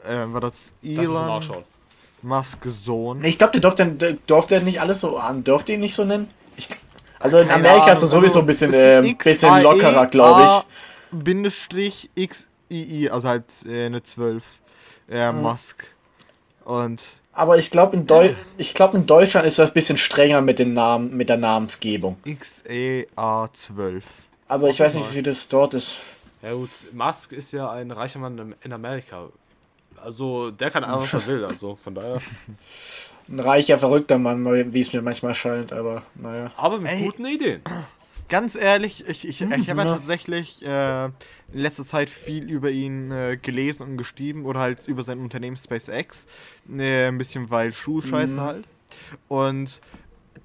äh, 0.04 0.26
war 0.26 0.40
das 0.40 0.72
Das 0.82 1.04
man 1.04 1.04
Elon 1.04 1.26
nachschauen. 1.26 1.64
Musk 2.24 2.64
Sohn? 2.64 3.22
Ich 3.22 3.38
glaube, 3.38 3.52
der 3.52 3.60
durfte, 3.60 3.86
der 3.86 4.12
durfte 4.26 4.60
nicht 4.62 4.80
alles 4.80 5.00
so 5.00 5.16
an. 5.18 5.44
Dürfte 5.44 5.72
ihn 5.74 5.80
nicht 5.80 5.94
so 5.94 6.04
nennen? 6.04 6.28
Ich, 6.56 6.68
also 7.20 7.38
in 7.38 7.48
Keine 7.48 7.68
Amerika 7.68 7.92
ist 7.92 8.02
das 8.02 8.10
Ahnung, 8.10 8.22
sowieso 8.22 8.38
also 8.38 8.40
ein 8.40 8.46
bisschen, 8.46 8.70
ist 8.70 8.76
äh, 8.76 8.98
ein 8.98 9.16
bisschen 9.16 9.62
lockerer, 9.62 10.06
glaube 10.06 10.64
ich. 11.12 11.22
Bindestrich 11.24 12.10
XII, 12.18 13.10
also 13.10 13.28
halt 13.28 13.44
äh, 13.66 13.86
eine 13.86 14.02
12. 14.02 14.58
Äh, 15.08 15.28
Hm. 15.28 15.42
Musk. 15.42 15.86
Und 16.64 17.02
Aber 17.34 17.58
ich 17.58 17.70
glaube, 17.70 17.94
in, 17.96 18.06
Deu 18.06 18.34
ich 18.56 18.72
glaub, 18.72 18.94
in 18.94 19.06
Deutschland 19.06 19.46
ist 19.46 19.58
das 19.58 19.70
ein 19.70 19.74
bisschen 19.74 19.98
strenger 19.98 20.40
mit, 20.40 20.58
den 20.58 20.72
Namen, 20.72 21.14
mit 21.14 21.28
der 21.28 21.36
Namensgebung. 21.36 22.16
XEA12. 22.24 24.02
Aber 24.48 24.68
ich 24.70 24.80
weiß 24.80 24.94
nicht, 24.94 25.14
wie 25.14 25.22
das 25.22 25.46
dort 25.48 25.74
ist. 25.74 25.96
Ja 26.42 26.52
gut, 26.52 26.70
Musk 26.92 27.32
ist 27.32 27.52
ja 27.52 27.70
ein 27.70 27.90
reicher 27.90 28.18
Mann 28.18 28.54
in 28.62 28.72
Amerika. 28.72 29.28
Also, 30.04 30.50
der 30.50 30.70
kann 30.70 30.84
alles, 30.84 31.12
was 31.14 31.22
er 31.22 31.26
will, 31.26 31.44
also 31.44 31.76
von 31.76 31.94
daher. 31.94 32.18
Ein 33.28 33.40
reicher, 33.40 33.78
verrückter 33.78 34.18
Mann, 34.18 34.44
wie 34.72 34.80
es 34.80 34.92
mir 34.92 35.00
manchmal 35.00 35.34
scheint, 35.34 35.72
aber 35.72 36.02
naja. 36.14 36.52
Aber 36.56 36.78
mit 36.78 36.90
Ey. 36.90 37.04
guten 37.06 37.24
Ideen. 37.24 37.62
ganz 38.28 38.54
ehrlich, 38.54 39.08
ich, 39.08 39.26
ich, 39.26 39.40
ich 39.40 39.70
habe 39.70 39.80
ja 39.80 39.86
ja. 39.86 39.96
tatsächlich 39.96 40.60
äh, 40.62 41.06
in 41.06 41.12
letzter 41.52 41.86
Zeit 41.86 42.10
viel 42.10 42.50
über 42.50 42.70
ihn 42.70 43.10
äh, 43.10 43.38
gelesen 43.40 43.82
und 43.82 43.96
geschrieben 43.96 44.44
oder 44.44 44.60
halt 44.60 44.86
über 44.88 45.04
sein 45.04 45.20
Unternehmen 45.20 45.56
SpaceX. 45.56 46.26
Äh, 46.70 47.06
ein 47.08 47.16
bisschen 47.16 47.48
weil 47.50 47.72
Schulscheiße 47.72 48.34
Mhm. 48.36 48.40
halt. 48.40 48.64
Und 49.28 49.80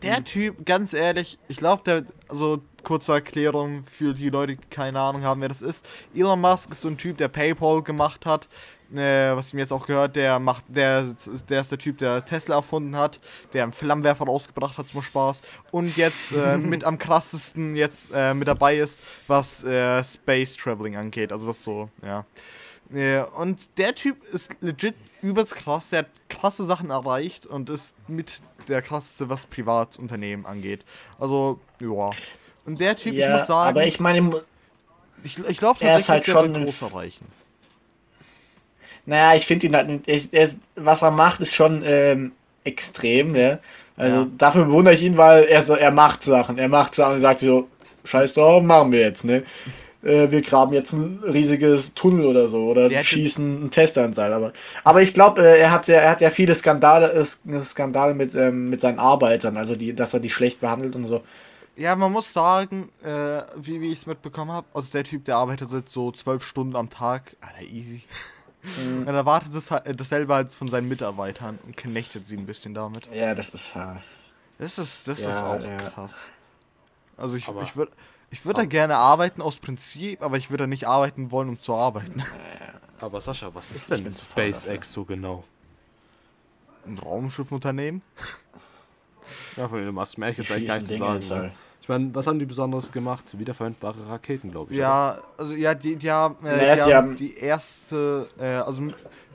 der 0.02 0.24
Typ, 0.24 0.66
ganz 0.66 0.94
ehrlich, 0.94 1.38
ich 1.50 1.58
glaube, 1.58 1.84
der, 1.86 2.06
also 2.30 2.62
kurze 2.84 3.12
Erklärung 3.12 3.84
für 3.86 4.14
die 4.14 4.30
Leute, 4.30 4.56
die 4.56 4.68
keine 4.70 5.02
Ahnung 5.02 5.24
haben, 5.24 5.42
wer 5.42 5.50
das 5.50 5.62
ist. 5.62 5.86
Elon 6.16 6.40
Musk 6.40 6.72
ist 6.72 6.82
so 6.82 6.88
ein 6.88 6.98
Typ, 6.98 7.18
der 7.18 7.28
PayPal 7.28 7.82
gemacht 7.84 8.26
hat. 8.26 8.48
Äh, 8.94 9.36
was 9.36 9.48
ich 9.48 9.54
mir 9.54 9.62
jetzt 9.62 9.72
auch 9.72 9.86
gehört, 9.86 10.16
der 10.16 10.40
macht, 10.40 10.64
der, 10.68 11.16
der 11.48 11.62
ist 11.62 11.72
der 11.72 11.78
Typ, 11.78 12.00
der 12.00 12.26
Tesla 12.26 12.56
erfunden 12.56 12.96
hat, 12.96 13.20
der 13.54 13.64
einen 13.64 13.72
Flammenwerfer 13.72 14.26
rausgebracht 14.26 14.80
hat 14.80 14.90
zum 14.90 15.04
Spaß 15.04 15.42
und 15.70 15.96
jetzt 15.96 16.32
äh, 16.32 16.58
mit 16.58 16.84
am 16.84 16.98
krassesten 16.98 17.76
jetzt 17.76 18.10
äh, 18.14 18.34
mit 18.34 18.48
dabei 18.48 18.78
ist, 18.78 19.02
was 19.28 19.64
äh, 19.64 20.04
Space 20.04 20.58
Traveling 20.58 20.96
angeht, 20.96 21.32
also 21.32 21.48
was 21.48 21.64
so, 21.64 21.90
ja. 22.04 22.26
Äh, 22.92 23.22
und 23.38 23.78
der 23.78 23.94
Typ 23.94 24.24
ist 24.34 24.50
legit 24.62 24.96
übelst 25.22 25.56
krass, 25.56 25.90
der 25.90 26.00
hat 26.00 26.08
krasse 26.28 26.66
Sachen 26.66 26.90
erreicht 26.90 27.46
und 27.46 27.70
ist 27.70 27.96
mit 28.08 28.42
der 28.68 28.82
krasseste, 28.82 29.30
was 29.30 29.46
Privatunternehmen 29.46 30.46
angeht. 30.46 30.86
Also, 31.20 31.60
ja. 31.80 32.12
Und 32.66 32.80
der 32.80 32.96
Typ, 32.96 33.16
ich 33.16 33.28
muss 33.28 33.48
sagen, 33.48 33.70
aber 33.70 33.86
ich 33.86 34.00
meine, 34.00 34.42
ich, 35.24 35.38
ich 35.38 35.58
glaube 35.58 35.80
tatsächlich, 35.80 36.10
halt 36.10 36.28
der 36.28 36.54
wird 36.54 36.66
groß 36.66 36.82
erreichen. 36.84 37.39
Naja, 39.06 39.36
ich 39.36 39.46
finde 39.46 39.68
ihn 39.68 39.76
halt, 39.76 39.88
nicht- 39.88 40.08
ich, 40.08 40.30
er 40.32 40.50
was 40.76 41.02
er 41.02 41.12
macht, 41.12 41.42
ist 41.42 41.54
schon 41.54 41.82
ähm, 41.86 42.32
extrem, 42.64 43.32
ne? 43.32 43.60
Also 43.98 44.18
Ja. 44.20 44.28
dafür 44.38 44.66
bewundere 44.66 44.94
ich 44.94 45.02
ihn, 45.02 45.18
weil 45.18 45.44
er 45.46 45.62
so, 45.62 45.74
er 45.76 45.92
macht 45.92 46.24
Sachen, 46.24 46.58
er 46.58 46.70
macht 46.70 46.96
Sachen 46.96 47.16
und 47.16 47.20
sagt 47.20 47.40
so, 47.40 47.68
scheiß 48.06 48.34
drauf, 48.34 48.64
machen 48.64 48.92
wir 48.92 49.02
jetzt, 49.02 49.24
ne? 49.26 49.44
Äh, 50.02 50.32
wir 50.32 50.42
graben 50.42 50.72
jetzt 50.74 50.94
ein 50.94 51.20
riesiges 51.26 51.94
Tunnel 51.94 52.26
oder 52.26 52.48
so 52.48 52.68
oder 52.68 52.88
Der 52.88 53.04
schießen 53.04 53.44
einen 53.62 53.72
Tester 53.72 54.06
ins 54.06 54.16
Seil. 54.16 54.32
Aber, 54.32 54.54
aber 54.86 55.02
ich 55.02 55.14
glaube, 55.14 55.42
äh, 55.42 55.60
er 55.60 55.72
hat 55.72 55.88
ja, 55.90 55.98
er 55.98 56.12
hat 56.12 56.22
ja 56.22 56.30
viele 56.32 56.56
Skandale, 56.56 57.12
äh, 57.12 57.64
Skandale 57.64 58.14
mit, 58.14 58.34
ähm, 58.36 58.70
mit 58.70 58.80
seinen 58.80 59.00
Arbeitern, 59.00 59.58
also 59.58 59.76
die, 59.76 59.94
dass 59.94 60.14
er 60.14 60.22
die 60.22 60.30
schlecht 60.30 60.62
behandelt 60.62 60.96
und 60.96 61.08
so. 61.08 61.22
Ja, 61.76 61.96
man 61.96 62.12
muss 62.14 62.32
sagen, 62.32 62.90
äh, 63.04 63.42
wie, 63.58 63.82
wie 63.82 63.92
ich 63.92 64.00
es 64.00 64.06
mitbekommen 64.06 64.52
habe, 64.52 64.68
also 64.74 64.90
der 64.92 65.04
Typ, 65.04 65.26
der 65.26 65.36
arbeitet 65.36 65.70
so 65.90 66.12
zwölf 66.12 66.46
Stunden 66.46 66.76
am 66.78 66.90
Tag, 66.90 67.36
Alter, 67.42 67.70
easy. 67.70 68.04
Mhm. 68.64 69.08
Und 69.08 69.16
erwartet 69.16 69.56
das, 69.56 69.68
dasselbe 69.96 70.36
als 70.36 70.56
von 70.56 70.68
seinen 70.68 70.88
Mitarbeitern 70.90 71.60
und 71.66 71.78
knechtet 71.78 72.26
sie 72.28 72.36
ein 72.38 72.46
bisschen 72.46 72.74
damit. 72.74 73.08
Ja, 73.14 73.34
das 73.34 73.50
ist 73.50 73.74
hart. 73.74 74.02
Das 74.58 74.78
ist, 74.78 75.08
das 75.08 75.20
ist 75.20 75.26
Ja, 75.26 75.54
auch 75.54 75.62
ja. 75.64 75.78
krass. 75.78 76.14
Also 77.16 77.36
ich, 77.38 77.48
Aber- 77.48 77.64
ich 77.64 77.76
würde 77.76 77.92
ich 78.32 78.46
würd 78.46 78.58
da 78.58 78.66
gerne 78.66 78.96
arbeiten 78.98 79.42
aus 79.42 79.58
Prinzip, 79.58 80.22
aber 80.22 80.38
ich 80.38 80.50
würde 80.52 80.64
da 80.64 80.68
nicht 80.68 80.88
arbeiten 80.88 81.32
wollen, 81.32 81.50
um 81.50 81.60
zu 81.60 81.74
arbeiten. 81.74 82.22
Aber 83.00 83.22
Sascha, 83.22 83.56
was 83.56 83.72
ist 83.72 83.90
denn 83.90 84.12
SpaceX 84.14 84.92
so 84.92 85.06
genau? 85.06 85.46
Ein 86.86 86.98
Raumschiffunternehmen? 87.00 88.04
Ja, 89.56 89.68
von 89.68 89.80
Elon 89.80 89.96
Musk 89.96 90.18
mehr 90.18 90.30
ich 90.30 90.38
jetzt 90.38 90.52
eigentlich 90.52 90.68
gar 90.68 91.14
nicht 91.16 91.24
zu 91.24 91.28
sagen. 91.30 91.52
Ich 91.90 91.92
meine, 91.92 92.14
was 92.14 92.28
haben 92.28 92.38
die 92.38 92.46
Besonderes 92.46 92.92
gemacht? 92.92 93.26
Wiederverwendbare 93.40 94.08
Raketen, 94.08 94.52
glaube 94.52 94.72
ich. 94.72 94.78
oder? 94.78 94.88
Ja, 94.88 95.18
also 95.40 95.56
ja, 95.56 95.74
die, 95.74 95.96
die 95.96 96.12
haben, 96.12 96.36
äh, 96.46 96.56
Naja, 96.56 96.76
die, 96.76 96.82
haben 96.84 96.94
haben- 96.94 97.16
die 97.16 97.36
erste, 97.36 98.30
äh, 98.38 98.46
also 98.58 98.84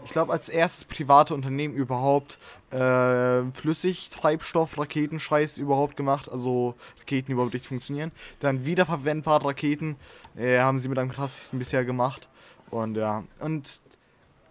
ich 0.05 0.13
glaube 0.13 0.33
als 0.33 0.49
erstes 0.49 0.85
private 0.85 1.35
Unternehmen 1.35 1.75
überhaupt 1.75 2.39
äh, 2.71 3.43
Flüssigtreibstoff-Raketenscheiß 3.51 5.59
überhaupt 5.59 5.97
gemacht, 5.97 6.31
also 6.31 6.77
Raketen 7.01 7.27
die 7.27 7.33
überhaupt 7.33 7.55
nicht 7.55 7.67
funktionieren. 7.67 8.13
Dann 8.39 8.65
wiederverwendbare 8.65 9.47
Raketen 9.47 9.97
äh, 10.37 10.61
haben 10.61 10.79
sie 10.79 10.89
mit 10.89 11.01
einem 11.01 11.11
krassesten 11.11 11.59
bisher 11.59 11.85
gemacht. 11.85 12.29
Und 12.71 12.97
ja, 12.97 13.25
und 13.41 13.81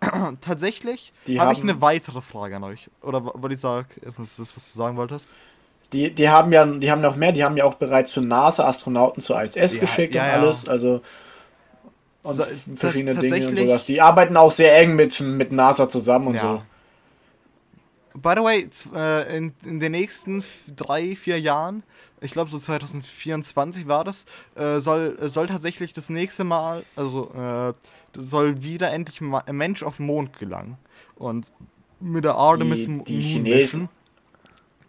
tatsächlich 0.42 1.14
habe 1.38 1.54
ich 1.54 1.62
eine 1.62 1.80
weitere 1.80 2.20
Frage 2.20 2.58
an 2.58 2.66
euch. 2.66 2.90
Oder 3.02 3.24
wollte 3.24 3.54
ich 3.56 3.62
sagen, 3.62 3.88
erstmal 4.04 4.28
ist 4.28 4.40
das, 4.40 4.54
was 4.58 4.74
du 4.74 4.78
sagen 4.78 4.98
wolltest? 4.98 5.34
Die, 5.94 6.14
die 6.14 6.30
haben 6.30 6.52
ja, 6.52 6.66
die 6.66 6.92
haben 6.92 7.02
noch 7.02 7.16
mehr, 7.16 7.32
die 7.32 7.44
haben 7.44 7.56
ja 7.56 7.66
auch 7.66 7.76
bereits 7.76 8.12
für 8.12 8.22
NASA 8.22 8.66
Astronauten 8.68 9.22
zur 9.22 9.42
ISS 9.42 9.76
Ja, 9.76 9.82
geschickt 9.82 10.16
ja, 10.16 10.24
und 10.24 10.30
alles, 10.42 10.68
also 10.68 11.02
und 12.24 12.36
So, 12.36 12.44
verschiedene 12.76 13.16
Dinge 13.16 13.48
und 13.48 13.58
sowas. 13.60 13.86
Die 13.86 14.02
arbeiten 14.02 14.36
auch 14.38 14.52
sehr 14.52 14.76
eng 14.78 14.96
mit, 14.96 15.20
mit 15.20 15.52
NASA 15.52 15.88
zusammen 15.90 16.28
und 16.28 16.36
so. 16.40 16.62
By 18.16 18.34
the 18.38 18.44
way, 18.44 18.70
äh, 18.96 19.38
in, 19.38 19.54
in 19.66 19.80
den 19.80 19.92
nächsten 19.92 20.44
drei, 20.76 21.16
vier 21.16 21.40
Jahren, 21.40 21.84
ich 22.22 22.32
glaube 22.32 22.50
so 22.52 22.60
2024 22.60 23.88
war 23.88 24.04
das, 24.04 24.26
äh, 24.56 24.80
soll, 24.80 25.18
äh, 25.22 25.30
soll 25.30 25.48
tatsächlich 25.48 25.94
das 25.94 26.10
nächste 26.10 26.44
Mal, 26.44 26.84
also 26.96 27.74
soll 28.16 28.62
wieder 28.64 28.92
endlich 28.92 29.20
ein 29.22 29.56
Mensch 29.56 29.84
auf 29.84 29.98
den 29.98 30.06
Mond 30.06 30.38
gelangen. 30.40 30.78
Und 31.16 31.52
mit 32.00 32.24
der 32.24 32.36
Artemis 32.36 32.86
Die- 32.86 33.04
die 33.06 33.22
Chinesen. 33.22 33.90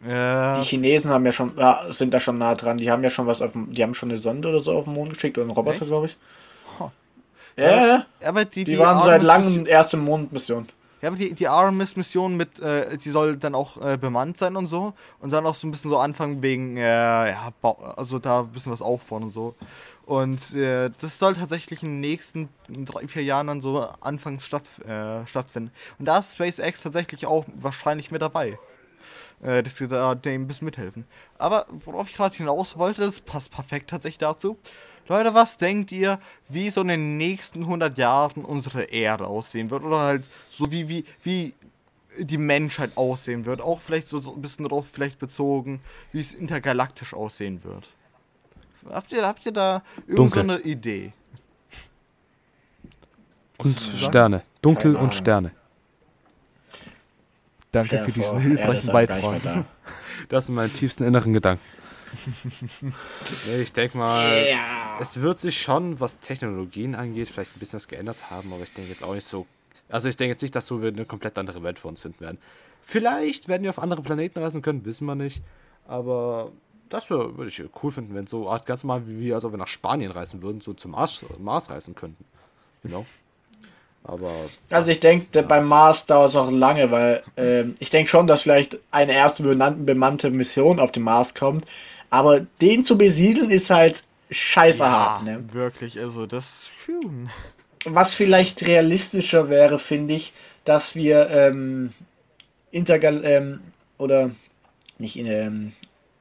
Äh, 0.07 0.61
Die 0.61 0.67
Chinesen 0.67 1.11
haben 1.11 1.25
ja 1.25 1.33
schon, 1.33 1.53
ja, 1.57 1.87
sind 1.91 2.13
da 2.13 2.21
schon 2.21 2.39
nah 2.39 2.55
dran. 2.55 2.79
Die 2.79 2.91
haben 2.91 3.03
ja 3.03 3.11
schon 3.11 3.27
was 3.27 3.41
auf 3.41 3.53
dem, 3.53 3.73
die 3.73 3.83
haben 3.83 3.95
schon 3.95 4.11
eine 4.11 4.21
Sonde 4.21 4.49
oder 4.49 4.61
so 4.61 4.73
auf 4.73 4.85
den 4.85 4.95
Mond 4.95 5.15
geschickt 5.15 5.39
oder 5.39 5.47
einen 5.47 5.57
Roboter, 5.57 5.87
glaube 5.87 6.07
ich. 6.07 6.17
Huh. 6.79 6.91
Ja, 7.57 7.87
ja, 7.87 8.07
aber 8.25 8.45
die, 8.45 8.65
die, 8.65 8.79
waren 8.79 9.05
seit 9.05 9.23
langem 9.23 9.67
erste 9.67 9.97
Mondmission. 9.97 10.69
Ja, 11.01 11.09
aber 11.09 11.19
die, 11.19 11.35
die 11.35 11.49
Artemis-Mission 11.49 12.37
mit, 12.37 12.61
äh, 12.61 12.97
die 12.97 13.11
soll 13.11 13.37
dann 13.37 13.55
auch 13.55 13.77
äh, 13.77 13.99
bemannt 13.99 14.39
sein 14.39 14.57
und 14.57 14.69
so. 14.69 14.95
Und 15.21 15.33
dann 15.33 15.45
auch 15.47 15.55
so 15.55 15.67
ein 15.67 15.71
bisschen 15.71 15.91
so 15.91 15.99
anfangen 15.99 16.43
wegen, 16.43 16.79
äh, 16.79 17.31
ja, 17.31 17.53
also 17.97 18.19
da 18.19 18.41
ein 18.41 18.49
bisschen 18.49 18.73
was 18.73 18.81
aufbauen 18.81 19.25
und 19.25 19.31
so. 19.31 19.55
Und 20.07 20.55
äh, 20.55 20.91
das 21.01 21.19
soll 21.19 21.35
tatsächlich 21.35 21.83
in 21.83 21.91
den 21.91 22.01
nächsten 22.01 22.49
drei, 22.69 23.07
vier 23.07 23.23
Jahren 23.23 23.49
dann 23.49 23.61
so 23.61 23.87
anfangs 24.01 24.47
statt, 24.47 24.65
äh, 24.87 25.27
stattfinden. 25.27 25.73
Und 25.99 26.07
da 26.07 26.19
ist 26.19 26.35
SpaceX 26.35 26.83
tatsächlich 26.83 27.27
auch 27.27 27.45
wahrscheinlich 27.55 28.11
mit 28.11 28.23
dabei. 28.23 28.59
Äh, 29.45 29.63
dass 29.63 29.77
sie 29.77 29.87
da 29.87 30.15
dem 30.15 30.43
ein 30.43 30.47
bisschen 30.47 30.65
mithelfen. 30.65 31.05
Aber 31.37 31.67
worauf 31.69 32.09
ich 32.09 32.17
gerade 32.17 32.35
hinaus 32.35 32.79
wollte, 32.79 33.03
das 33.03 33.21
passt 33.21 33.51
perfekt 33.51 33.91
tatsächlich 33.91 34.19
dazu. 34.19 34.57
Leute, 35.07 35.35
was 35.35 35.59
denkt 35.59 35.93
ihr, 35.93 36.19
wie 36.49 36.71
so 36.71 36.81
in 36.81 36.89
den 36.89 37.19
nächsten 37.19 37.61
100 37.61 37.99
Jahren 37.99 38.43
unsere 38.43 38.85
Erde 38.85 39.27
aussehen 39.27 39.69
wird? 39.69 39.83
Oder 39.83 39.99
halt 39.99 40.25
so 40.49 40.73
wie, 40.73 40.89
wie, 40.89 41.05
wie 41.23 41.55
die 42.19 42.39
Menschheit 42.39 42.97
aussehen 42.97 43.45
wird? 43.45 43.61
Auch 43.61 43.83
vielleicht 43.83 44.09
so, 44.09 44.19
ein 44.19 44.41
bisschen 44.41 44.67
darauf 44.67 44.89
vielleicht 44.89 45.19
bezogen, 45.19 45.83
wie 46.13 46.23
es 46.23 46.33
intergalaktisch 46.33 47.13
aussehen 47.13 47.63
wird. 47.65 47.91
Habt 48.91 49.13
ihr, 49.13 49.27
habt 49.27 49.45
ihr 49.45 49.53
da 49.53 49.83
irgend 50.07 50.17
so 50.17 50.41
Dunkel. 50.41 50.41
eine 50.41 50.59
Idee? 50.61 51.13
Und? 53.59 53.79
Sterne. 53.79 54.43
Dunkel 54.63 54.97
und. 54.97 55.15
Sterne. 55.15 55.53
Danke 57.75 57.99
für 57.99 58.13
diesen 58.13 58.31
vor, 58.31 58.41
hilfreichen 58.41 58.93
Beitrag. 58.93 59.43
nicht 59.43 59.67
Das 60.29 60.47
sind 60.47 60.55
meine 60.55 60.71
tiefsten 60.71 61.05
inneren 61.05 61.33
Gedanken. 61.33 61.63
ich 63.61 63.73
denke 63.73 63.99
mal, 63.99 64.31
da. 64.31 64.49
Ja. 64.49 64.99
es 65.01 65.21
wird 65.21 65.39
sich 65.41 65.61
schon, 65.61 65.99
was 65.99 66.21
Technologien 66.21 66.95
angeht, 66.95 67.29
vielleicht 67.29 67.57
ein 67.57 67.59
bisschen 67.59 67.79
was 67.79 67.89
geändert 67.89 68.31
haben, 68.31 68.53
aber 68.53 68.63
ich 68.63 68.73
denke 68.73 68.91
jetzt 68.91 69.03
auch 69.03 69.15
nicht 69.15 69.27
so. 69.27 69.47
Also 69.89 70.09
ich 70.09 70.17
denke 70.17 70.33
jetzt 70.33 70.43
nicht, 70.43 70.55
dass 70.55 70.67
so 70.67 70.81
wir 70.81 70.89
eine 70.91 71.05
komplett 71.05 71.37
andere 71.37 71.63
Welt 71.65 71.81
für 71.81 71.89
uns 71.89 72.03
finden 72.03 72.21
werden. 72.21 72.39
Vielleicht 72.83 73.49
werden 73.49 73.65
wir 73.65 73.71
auf 73.71 73.81
andere 73.81 74.03
Planeten 74.03 74.39
reisen 74.39 74.63
können, 74.63 74.85
wissen 74.85 75.07
wir 75.07 75.17
nicht. 75.17 75.43
Aber 75.87 76.53
das 76.89 77.11
würde 77.11 77.47
ich 77.49 77.63
cool 77.83 77.91
finden, 77.91 78.15
wenn 78.15 78.27
so 78.27 78.49
Art 78.49 78.67
ganz 78.67 78.85
mal 78.85 79.09
wie 79.09 79.19
wir, 79.19 79.35
als 79.35 79.45
ob 79.45 79.53
wir 79.53 79.59
nach 79.59 79.67
Spanien 79.67 80.13
reisen 80.13 80.43
würden, 80.43 80.61
so 80.61 80.73
zum 80.73 80.93
Mars, 80.93 81.25
Mars 81.39 81.71
reisen 81.71 81.95
könnten. 81.95 82.25
Genau. 82.83 83.05
Aber. 84.05 84.51
Also 84.71 84.91
ich 84.91 85.01
denke, 85.01 85.27
ja. 85.35 85.43
beim 85.43 85.67
Mars 85.67 86.05
dauert 86.07 86.31
es 86.31 86.37
auch 86.37 86.51
lange, 86.51 86.91
weil 86.91 87.23
ähm, 87.37 87.75
ich 87.79 87.91
denke 87.91 88.11
schon, 88.11 88.27
dass 88.27 88.43
vielleicht 88.43 88.79
eine 88.91 89.13
erste 89.13 89.43
benannte, 89.43 89.81
bemannte 89.83 90.31
Mission 90.31 90.79
auf 90.79 90.93
den 90.93 91.03
Mars 91.03 91.35
kommt. 91.35 91.65
Aber 92.11 92.41
den 92.61 92.83
zu 92.83 92.99
besiedeln 92.99 93.51
ist 93.51 93.71
halt 93.71 94.03
scheiße 94.31 94.81
Ja, 94.81 94.91
hart. 94.91 95.25
Ne? 95.25 95.45
wirklich, 95.53 95.99
also 95.99 96.27
das. 96.27 96.67
Phew. 96.67 97.11
Was 97.87 98.15
vielleicht 98.15 98.67
realistischer 98.67 99.49
wäre, 99.49 99.79
finde 99.79 100.15
ich, 100.15 100.33
dass 100.65 100.95
wir 100.95 101.29
ähm, 101.31 101.93
Intergal 102.71 103.25
ähm, 103.25 103.61
oder 103.99 104.31
nicht 104.99 105.17
in 105.17 105.27
ähm, 105.27 105.73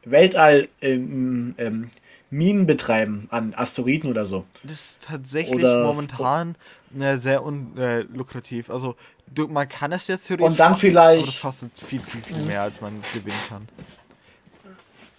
Weltall 0.05 0.67
ähm, 0.81 1.55
ähm, 1.57 1.89
Minen 2.33 2.65
betreiben 2.65 3.27
an 3.29 3.53
Asteroiden 3.55 4.09
oder 4.09 4.25
so. 4.25 4.43
Das 4.63 4.73
ist 4.73 5.05
tatsächlich 5.07 5.55
Oder- 5.63 5.83
momentan 5.83 6.55
äh, 6.99 7.17
sehr 7.17 7.45
un, 7.45 7.77
äh, 7.77 8.01
lukrativ. 8.01 8.69
Also 8.69 8.95
du, 9.27 9.47
man 9.47 9.69
kann 9.69 9.91
es 9.91 10.07
jetzt 10.07 10.27
theoretisch 10.27 10.51
Und 10.51 10.59
dann 10.59 10.71
machen, 10.71 10.81
vielleicht- 10.81 11.17
aber 11.23 11.25
das 11.31 11.41
kostet 11.41 11.77
viel, 11.77 12.01
viel, 12.01 12.21
viel 12.23 12.43
mehr, 12.43 12.63
als 12.63 12.81
man 12.81 13.03
gewinnen 13.13 13.37
kann. 13.49 13.67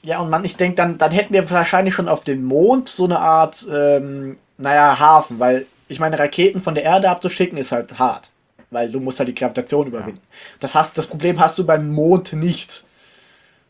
Ja, 0.02 0.18
und 0.20 0.28
man, 0.28 0.44
ich 0.44 0.56
denke, 0.56 0.76
dann, 0.76 0.98
dann 0.98 1.12
hätten 1.12 1.32
wir 1.32 1.48
wahrscheinlich 1.50 1.94
schon 1.94 2.08
auf 2.08 2.24
dem 2.24 2.44
Mond 2.44 2.88
so 2.88 3.04
eine 3.04 3.18
Art, 3.20 3.66
ähm, 3.72 4.36
naja, 4.58 4.98
Hafen, 4.98 5.38
weil 5.38 5.66
ich 5.88 5.98
meine, 5.98 6.18
Raketen 6.18 6.60
von 6.62 6.74
der 6.74 6.84
Erde 6.84 7.08
abzuschicken 7.08 7.56
ist 7.58 7.72
halt 7.72 7.98
hart, 7.98 8.28
weil 8.70 8.90
du 8.90 9.00
musst 9.00 9.18
halt 9.18 9.28
die 9.28 9.34
Gravitation 9.34 9.86
überwinden. 9.86 10.20
Das, 10.60 10.74
hast, 10.74 10.98
das 10.98 11.06
Problem 11.06 11.40
hast 11.40 11.58
du 11.58 11.64
beim 11.64 11.90
Mond 11.90 12.32
nicht. 12.34 12.84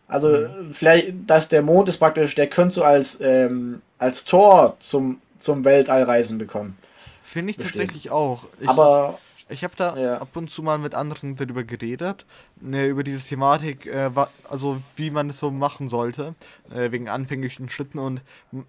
Also 0.09 0.47
vielleicht, 0.73 1.13
dass 1.27 1.49
der 1.49 1.63
Mond 1.63 1.89
ist 1.89 1.97
praktisch, 1.99 2.35
der 2.35 2.47
könnte 2.49 2.75
so 2.77 2.85
als, 2.85 3.19
ähm, 3.21 3.81
als 3.99 4.25
Tor 4.25 4.77
zum, 4.81 5.21
zum 5.39 5.65
Weltallreisen 5.65 6.39
bekommen. 6.39 6.77
Finde 7.23 7.51
ich 7.53 7.57
Verstehe. 7.57 7.81
tatsächlich 7.81 8.11
auch. 8.11 8.45
Ich, 8.61 8.69
Aber 8.69 9.19
Ich 9.49 9.63
habe 9.65 9.75
da 9.77 9.97
Ja. 9.97 10.19
ab 10.19 10.29
und 10.37 10.51
zu 10.51 10.63
mal 10.63 10.79
mit 10.79 10.95
anderen 10.95 11.37
darüber 11.37 11.65
geredet, 11.65 12.25
äh, 12.71 12.87
über 12.89 13.03
diese 13.05 13.27
Thematik, 13.27 13.87
äh, 13.87 14.15
wa- 14.15 14.31
also 14.49 14.81
wie 14.97 15.11
man 15.11 15.29
es 15.31 15.39
so 15.39 15.51
machen 15.51 15.89
sollte, 15.91 16.35
äh, 16.75 16.91
wegen 16.93 17.09
anfänglichen 17.11 17.69
Schritten. 17.69 17.99
Und 17.99 18.21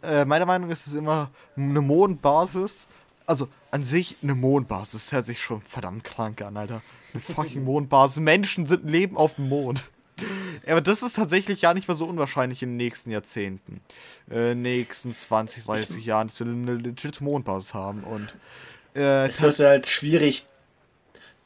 äh, 0.03 0.25
meiner 0.25 0.45
Meinung 0.45 0.69
ist 0.69 0.85
es 0.87 0.93
immer 0.93 1.29
eine 1.57 1.79
Mondbasis. 1.81 2.87
Also 3.25 3.47
an 3.71 3.83
sich 3.85 4.17
eine 4.21 4.35
Mondbasis 4.35 4.91
das 4.91 5.11
hört 5.11 5.25
sich 5.25 5.41
schon 5.41 5.61
verdammt 5.61 6.03
krank 6.03 6.41
an, 6.41 6.55
Alter. 6.57 6.81
Eine 7.13 7.21
fucking 7.21 7.63
Mondbasis. 7.65 8.19
Menschen 8.21 8.67
sind 8.67 8.89
leben 8.89 9.15
auf 9.17 9.35
dem 9.35 9.49
Mond. 9.49 9.83
Aber 10.67 10.81
das 10.81 11.03
ist 11.03 11.17
tatsächlich 11.17 11.61
gar 11.61 11.73
nicht 11.73 11.87
mal 11.87 11.95
so 11.95 12.05
unwahrscheinlich 12.05 12.63
in 12.63 12.69
den 12.69 12.77
nächsten 12.77 13.11
Jahrzehnten. 13.11 13.81
Äh, 14.31 14.55
nächsten 14.55 15.13
20, 15.13 15.65
30 15.65 16.05
Jahren, 16.05 16.27
dass 16.27 16.39
wir 16.39 16.47
eine 16.47 16.75
legit 16.75 17.21
Mondbasis 17.21 17.73
haben. 17.73 18.03
Und 18.03 18.33
äh, 18.95 19.27
es 19.29 19.41
wird 19.41 19.59
halt 19.59 19.87
schwierig, 19.87 20.45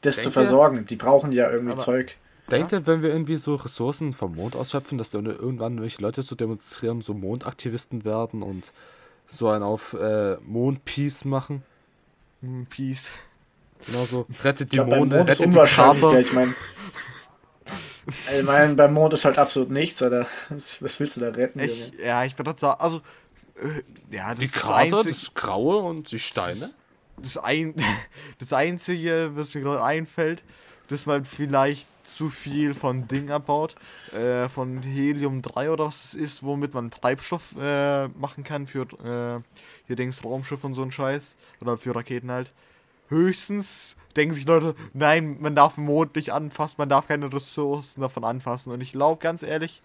das 0.02 0.16
zu 0.16 0.28
ihr? 0.28 0.32
versorgen. 0.32 0.86
Die 0.86 0.96
brauchen 0.96 1.32
ja 1.32 1.50
irgendwie 1.50 1.72
Aber- 1.72 1.82
Zeug. 1.84 2.16
Denkt 2.50 2.72
ihr, 2.72 2.84
wenn 2.84 3.02
wir 3.04 3.10
irgendwie 3.10 3.36
so 3.36 3.54
Ressourcen 3.54 4.12
vom 4.12 4.34
Mond 4.34 4.56
ausschöpfen, 4.56 4.98
dass 4.98 5.10
dann 5.10 5.24
irgendwann 5.24 5.80
welche 5.80 6.02
Leute 6.02 6.22
so 6.22 6.34
demonstrieren, 6.34 7.00
so 7.00 7.14
Mondaktivisten 7.14 8.04
werden 8.04 8.42
und 8.42 8.72
so 9.28 9.48
einen 9.48 9.62
auf 9.62 9.92
äh, 9.94 10.34
Mond-Peace 10.44 11.24
machen? 11.26 11.62
hm, 12.40 12.66
Peace. 12.68 13.08
Genau 13.86 14.04
so. 14.04 14.26
Rettet 14.42 14.62
Ich 14.62 14.68
die 14.70 14.76
glaube, 14.78 14.90
beim 14.90 14.98
Monde, 15.00 15.16
Mond 15.18 15.28
rettet 15.28 15.40
die 15.44 15.48
unwahrscheinlich. 15.50 16.28
Krater. 16.28 16.40
Ja, 16.40 16.54
ich 18.06 18.44
meine, 18.44 18.74
beim 18.74 18.94
Mond 18.94 19.12
ist 19.14 19.24
halt 19.24 19.38
absolut 19.38 19.70
nichts, 19.70 20.02
oder? 20.02 20.26
Was 20.80 21.00
willst 21.00 21.16
du 21.16 21.20
da 21.20 21.28
retten? 21.28 21.60
Ich, 21.60 21.92
ja, 22.04 22.24
ich 22.24 22.36
würde 22.38 22.54
sagen, 22.58 22.80
also, 22.80 22.98
äh, 23.56 24.14
ja, 24.14 24.30
das 24.30 24.38
Die 24.38 24.44
ist 24.46 24.56
das, 24.56 24.62
Krater, 24.62 24.98
einzig, 24.98 25.20
das 25.20 25.34
Graue 25.34 25.76
und 25.78 26.10
die 26.10 26.18
Steine? 26.18 26.70
das, 27.16 27.36
ein, 27.36 27.74
das 28.38 28.52
Einzige, 28.52 29.30
was 29.34 29.54
mir 29.54 29.62
gerade 29.62 29.82
einfällt, 29.84 30.42
dass 30.88 31.06
man 31.06 31.24
vielleicht 31.24 31.86
zu 32.06 32.30
viel 32.30 32.74
von 32.74 33.06
Ding 33.06 33.30
abbaut, 33.30 33.76
äh, 34.12 34.48
von 34.48 34.82
Helium 34.82 35.40
3 35.40 35.70
oder 35.70 35.86
was 35.86 36.06
es 36.06 36.14
ist, 36.14 36.42
womit 36.42 36.74
man 36.74 36.90
Treibstoff 36.90 37.54
äh, 37.60 38.08
machen 38.08 38.42
kann 38.42 38.66
für 38.66 38.82
äh, 38.82 39.40
hier 39.86 39.96
Dings 39.96 40.24
Raumschiff 40.24 40.64
und 40.64 40.74
so 40.74 40.82
ein 40.82 40.90
Scheiß, 40.90 41.36
oder 41.60 41.78
für 41.78 41.94
Raketen 41.94 42.30
halt. 42.30 42.52
Höchstens 43.08 43.94
denken 44.16 44.34
sich 44.34 44.46
Leute, 44.46 44.74
nein, 44.92 45.36
man 45.40 45.54
darf 45.54 45.76
den 45.76 45.84
Mond 45.84 46.16
nicht 46.16 46.32
anfassen, 46.32 46.76
man 46.78 46.88
darf 46.88 47.08
keine 47.08 47.32
Ressourcen 47.32 48.00
davon 48.00 48.24
anfassen. 48.24 48.72
Und 48.72 48.80
ich 48.80 48.92
glaube 48.92 49.22
ganz 49.22 49.42
ehrlich, 49.42 49.82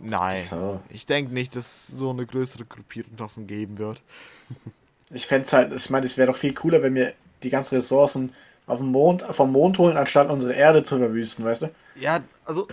nein. 0.00 0.44
So. 0.48 0.80
Ich 0.90 1.06
denke 1.06 1.32
nicht, 1.32 1.56
dass 1.56 1.88
es 1.88 1.98
so 1.98 2.10
eine 2.10 2.26
größere 2.26 2.64
Gruppierung 2.64 3.16
davon 3.16 3.46
geben 3.46 3.78
wird. 3.78 4.00
Ich 5.14 5.26
fände 5.26 5.46
es 5.46 5.52
halt, 5.52 5.72
ich 5.74 5.90
meine, 5.90 6.06
es 6.06 6.16
wäre 6.16 6.32
doch 6.32 6.38
viel 6.38 6.54
cooler, 6.54 6.82
wenn 6.82 6.94
wir 6.94 7.12
die 7.42 7.50
ganzen 7.50 7.74
Ressourcen 7.74 8.32
auf 8.66 8.78
dem 8.78 8.88
Mond, 8.92 9.22
vom 9.32 9.52
Mond 9.52 9.76
holen, 9.78 9.96
anstatt 9.96 10.30
unsere 10.30 10.54
Erde 10.54 10.84
zu 10.84 10.96
verwüsten, 10.98 11.44
weißt 11.44 11.62
du? 11.62 11.70
Ja, 11.96 12.20
also 12.46 12.66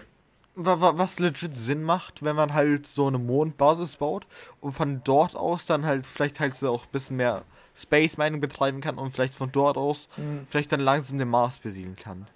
wa- 0.56 0.80
wa- 0.80 0.94
was 0.98 1.20
legit 1.20 1.56
Sinn 1.56 1.84
macht, 1.84 2.24
wenn 2.24 2.36
man 2.36 2.54
halt 2.54 2.88
so 2.88 3.08
eine 3.08 3.18
Mondbasis 3.20 3.98
baut 3.98 4.26
und 4.62 4.72
von 4.72 5.02
dort 5.04 5.36
aus 5.36 5.66
dann 5.66 5.86
halt 5.86 6.08
vielleicht 6.08 6.40
halt 6.40 6.56
so 6.56 6.70
auch 6.72 6.84
ein 6.84 6.92
bisschen 6.92 7.18
mehr 7.18 7.44
Space 7.82 8.18
Mining 8.18 8.42
betreiben 8.42 8.82
kann 8.82 8.98
und 8.98 9.12
vielleicht 9.12 9.36
von 9.36 9.52
dort 9.52 9.78
aus 9.78 10.08
Mhm. 10.18 10.48
vielleicht 10.50 10.72
dann 10.72 10.80
langsam 10.82 11.18
den 11.18 11.30
Mars 11.30 11.58
besiedeln 11.58 11.96
kann. 11.96 12.28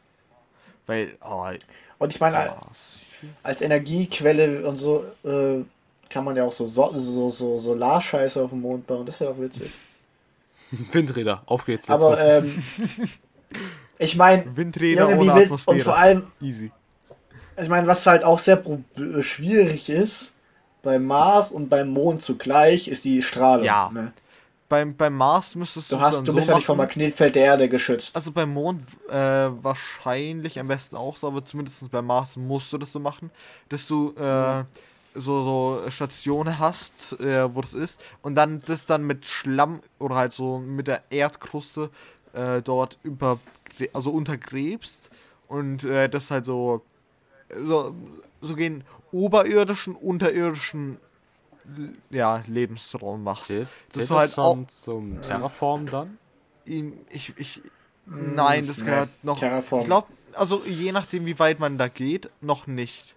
Weil, 0.86 1.10
oh, 1.22 1.46
Und 2.00 2.14
ich 2.14 2.20
meine, 2.20 2.36
Mars. 2.38 2.98
als 3.42 3.62
Energiequelle 3.62 4.68
und 4.68 4.76
so 4.78 5.06
äh, 5.24 5.64
kann 6.10 6.26
man 6.26 6.36
ja 6.36 6.44
auch 6.44 6.52
so, 6.52 6.66
so, 6.68 6.98
so, 6.98 7.30
so 7.30 7.58
Solarscheiße 7.58 8.42
auf 8.42 8.50
dem 8.52 8.62
Mond 8.62 8.86
bauen. 8.86 9.06
Das 9.06 9.20
wäre 9.20 9.34
doch 9.34 9.40
witzig. 9.42 9.72
Windräder, 10.92 11.42
auf 11.46 11.66
geht's. 11.66 11.90
Aber 11.90 12.20
ähm, 12.20 12.64
ich 14.00 14.16
meine, 14.16 14.56
Windräder 14.58 15.08
ohne 15.08 15.18
willst, 15.18 15.28
und 15.28 15.42
Atmosphäre. 15.44 15.80
vor 15.84 15.98
allem, 15.98 16.28
Easy. 16.42 16.72
ich 17.62 17.70
meine, 17.70 17.88
was 17.88 18.06
halt 18.06 18.24
auch 18.24 18.40
sehr 18.40 18.64
äh, 18.66 19.22
schwierig 19.24 19.90
ist, 19.90 20.32
beim 20.82 21.06
Mars 21.06 21.52
und 21.52 21.70
beim 21.70 21.90
Mond 21.90 22.22
zugleich, 22.24 22.88
ist 22.88 23.06
die 23.06 23.22
Strahlung. 23.22 23.66
Ja. 23.66 23.90
Ne? 23.94 24.12
Beim, 24.74 24.96
beim 24.96 25.16
Mars 25.16 25.54
müsstest 25.54 25.92
du 25.92 25.98
Du, 25.98 26.02
hast, 26.02 26.22
du 26.22 26.26
so 26.26 26.34
bist 26.34 26.48
ja 26.48 26.56
nicht 26.56 26.66
vom 26.66 26.80
Magnetfeld 26.80 27.36
der 27.36 27.44
Erde 27.44 27.70
geschützt. 27.70 28.16
Also 28.16 28.32
beim 28.32 28.52
Mond 28.52 28.82
äh, 29.08 29.14
wahrscheinlich 29.14 30.60
am 30.60 30.68
besten 30.68 30.96
auch 30.96 31.16
so, 31.16 31.28
aber 31.28 31.46
zumindest 31.46 31.92
beim 31.92 32.08
Mars 32.08 32.38
musst 32.38 32.74
du 32.74 32.80
das 32.80 32.92
so 32.92 33.00
machen, 33.00 33.30
dass 33.70 33.86
du 33.86 34.16
äh, 34.16 34.64
so, 35.14 35.44
so 35.44 35.92
Stationen 35.92 36.58
hast, 36.58 37.20
äh, 37.20 37.54
wo 37.54 37.62
das 37.62 37.76
ist, 37.76 38.02
und 38.24 38.34
dann 38.34 38.64
das 38.66 38.88
dann 38.88 39.04
mit 39.04 39.28
Schlamm 39.28 39.82
oder 40.00 40.16
halt 40.16 40.34
so 40.34 40.58
mit 40.58 40.88
der 40.88 41.04
Erdkruste 41.12 41.92
äh, 42.34 42.64
dort 42.64 42.98
über, 43.04 43.38
also 43.94 44.10
untergräbst 44.10 45.12
und 45.50 45.84
äh, 45.84 46.10
das 46.10 46.32
halt 46.32 46.46
so, 46.46 46.82
so, 47.64 47.94
so 48.42 48.56
gehen 48.56 48.84
oberirdischen, 49.12 49.94
unterirdischen 49.96 50.98
ja, 52.10 52.44
Lebensraum 52.48 53.24
machst. 53.24 53.48
Zählt, 53.48 53.68
das 53.88 53.94
zählt 53.94 54.04
ist 54.04 54.12
halt 54.12 54.32
schon 54.32 54.70
zum 54.70 55.22
Terraform 55.22 55.88
dann? 55.88 56.18
ich, 56.66 57.34
ich, 57.38 57.62
nein, 58.06 58.68
das 58.68 58.80
nee, 58.80 58.86
gehört 58.86 59.10
noch. 59.24 59.40
Terraform. 59.40 59.82
Ich 59.82 59.88
glaube, 59.88 60.08
also 60.34 60.64
je 60.66 60.92
nachdem, 60.92 61.26
wie 61.26 61.38
weit 61.40 61.60
man 61.60 61.78
da 61.78 61.88
geht, 61.88 62.30
noch 62.42 62.68
nicht. 62.68 63.16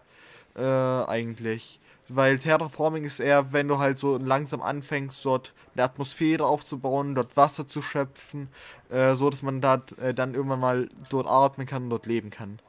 Äh, 0.57 0.63
eigentlich. 0.63 1.81
Weil 2.09 2.39
Terraforming 2.39 3.05
ist 3.05 3.19
eher, 3.19 3.53
wenn 3.53 3.67
du 3.67 3.79
halt 3.79 3.99
so 3.99 4.17
langsam 4.17 4.63
anfängst, 4.63 5.25
dort 5.25 5.53
eine 5.75 5.83
Atmosphäre 5.83 6.47
aufzubauen, 6.47 7.15
dort 7.15 7.37
Wasser 7.37 7.67
zu 7.67 7.83
schöpfen, 7.83 8.49
äh, 8.91 9.17
so 9.17 9.29
dass 9.29 9.43
man 9.43 9.61
da 9.61 9.83
äh, 10.01 10.15
dann 10.15 10.35
irgendwann 10.35 10.61
mal 10.61 10.89
dort 11.11 11.27
atmen 11.27 11.67
kann 11.67 11.85
und 11.85 11.91
dort 11.91 12.07
leben 12.07 12.31
kann. 12.31 12.61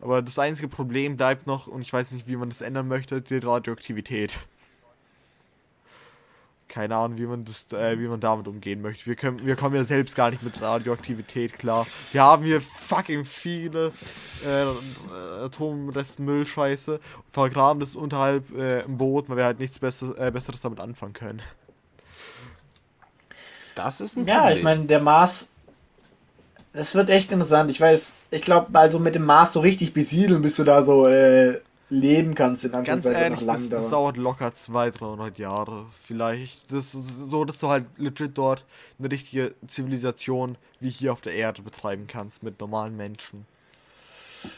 Aber 0.00 0.22
das 0.22 0.38
einzige 0.38 0.68
Problem 0.68 1.16
bleibt 1.16 1.46
noch, 1.46 1.66
und 1.66 1.82
ich 1.82 1.92
weiß 1.92 2.12
nicht, 2.12 2.28
wie 2.28 2.36
man 2.36 2.48
das 2.48 2.60
ändern 2.60 2.86
möchte, 2.88 3.22
die 3.22 3.38
Radioaktivität. 3.38 4.38
Keine 6.74 6.96
Ahnung, 6.96 7.18
wie 7.18 7.26
man 7.26 7.44
das, 7.44 7.66
äh, 7.72 8.00
wie 8.00 8.08
man 8.08 8.18
damit 8.18 8.48
umgehen 8.48 8.82
möchte. 8.82 9.06
Wir 9.06 9.14
können, 9.14 9.46
wir 9.46 9.54
kommen 9.54 9.76
ja 9.76 9.84
selbst 9.84 10.16
gar 10.16 10.30
nicht 10.30 10.42
mit 10.42 10.60
Radioaktivität 10.60 11.56
klar. 11.56 11.86
Wir 12.10 12.22
haben 12.22 12.42
hier 12.42 12.60
fucking 12.60 13.24
viele 13.24 13.92
äh, 14.44 14.64
Atomrestmüllscheiße, 15.44 16.98
vergraben 17.30 17.78
das 17.78 17.94
unterhalb 17.94 18.50
äh, 18.56 18.80
im 18.80 18.98
Boot, 18.98 19.28
weil 19.28 19.36
wir 19.36 19.44
halt 19.44 19.60
nichts 19.60 19.78
Besseres, 19.78 20.16
äh, 20.18 20.32
Besseres 20.32 20.62
damit 20.62 20.80
anfangen 20.80 21.12
können. 21.12 21.42
Das 23.76 24.00
ist 24.00 24.16
ein 24.16 24.26
Ja, 24.26 24.40
Problem. 24.40 24.56
ich 24.58 24.64
meine, 24.64 24.84
der 24.86 25.00
Mars. 25.00 25.46
Das 26.72 26.96
wird 26.96 27.08
echt 27.08 27.30
interessant. 27.30 27.70
Ich 27.70 27.80
weiß, 27.80 28.14
ich 28.32 28.42
glaube, 28.42 28.76
also 28.76 28.98
mit 28.98 29.14
dem 29.14 29.24
Mars 29.24 29.52
so 29.52 29.60
richtig 29.60 29.94
besiedeln, 29.94 30.42
bis 30.42 30.56
du 30.56 30.64
da 30.64 30.82
so 30.82 31.06
äh, 31.06 31.60
leben 31.90 32.34
kannst, 32.34 32.64
in 32.64 32.72
Ganz 32.72 33.04
ehrlich, 33.04 33.44
das, 33.46 33.68
das 33.68 33.90
dauert 33.90 34.16
locker 34.16 34.52
200, 34.52 35.00
300 35.00 35.38
Jahre. 35.38 35.86
Vielleicht. 35.92 36.72
Das 36.72 36.94
ist 36.94 37.30
so, 37.30 37.44
dass 37.44 37.58
du 37.60 37.68
halt 37.68 37.84
legit 37.98 38.36
dort 38.36 38.64
eine 38.98 39.10
richtige 39.10 39.54
Zivilisation 39.66 40.56
wie 40.80 40.90
hier 40.90 41.12
auf 41.12 41.20
der 41.20 41.34
Erde 41.34 41.62
betreiben 41.62 42.06
kannst 42.06 42.42
mit 42.42 42.58
normalen 42.60 42.96
Menschen. 42.96 43.46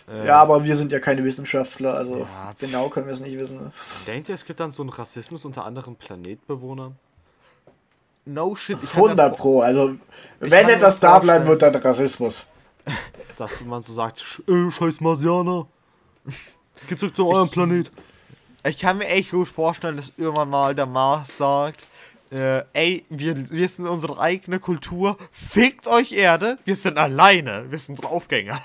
Äh, 0.09 0.27
Ja, 0.27 0.41
aber 0.41 0.65
wir 0.65 0.77
sind 0.77 0.91
ja 0.93 0.99
keine 1.01 1.23
Wissenschaftler, 1.25 1.95
also 1.95 2.19
Ja, 2.19 2.53
genau 2.59 2.89
können 2.89 3.07
wir 3.07 3.15
es 3.15 3.21
nicht 3.21 3.39
wissen. 3.39 3.73
Denkt 4.07 4.29
ihr, 4.29 4.35
es 4.35 4.45
gibt 4.45 4.59
dann 4.61 4.71
so 4.71 4.83
einen 4.83 4.91
Rassismus 4.91 5.45
unter 5.45 5.65
anderen 5.65 5.95
Planetbewohnern? 5.97 6.97
No 8.25 8.57
shit, 8.57 8.79
ich 8.83 8.91
kann 8.91 9.03
mir 9.03 9.09
100 9.11 9.29
vor- 9.31 9.37
Pro, 9.39 9.61
also 9.61 9.97
Ich 10.41 10.51
wenn 10.51 10.69
etwas 10.69 10.99
da 10.99 11.19
bleiben 11.21 11.47
wird, 11.47 11.63
dann 11.63 11.75
Rassismus. 11.77 12.47
Dass 13.39 13.61
man 13.65 13.83
so 13.83 13.93
sagt, 13.93 14.19
"Sch- 14.19 14.69
äh, 14.69 14.71
scheiß 14.71 15.01
Marsianer. 15.01 15.67
Geht 16.89 17.01
zurück 17.01 17.17
zu 17.17 17.27
eurem 17.29 17.49
Planet. 17.49 17.91
Ich 18.67 18.79
kann 18.79 18.99
mir 18.99 19.07
echt 19.09 19.31
gut 19.31 19.49
vorstellen, 19.49 19.97
dass 19.97 20.13
irgendwann 20.17 20.51
mal 20.51 20.75
der 20.75 20.87
Mars 20.87 21.37
sagt, 21.37 21.87
äh, 22.33 22.63
ey, 22.73 23.05
wir, 23.09 23.51
wir 23.51 23.69
sind 23.69 23.87
unsere 23.87 24.21
eigene 24.21 24.59
Kultur, 24.59 25.17
fickt 25.31 25.87
euch 25.87 26.13
Erde, 26.13 26.59
wir 26.65 26.75
sind 26.75 26.99
alleine, 26.99 27.67
wir 27.71 27.79
sind 27.79 27.97
Draufgänger. 28.03 28.59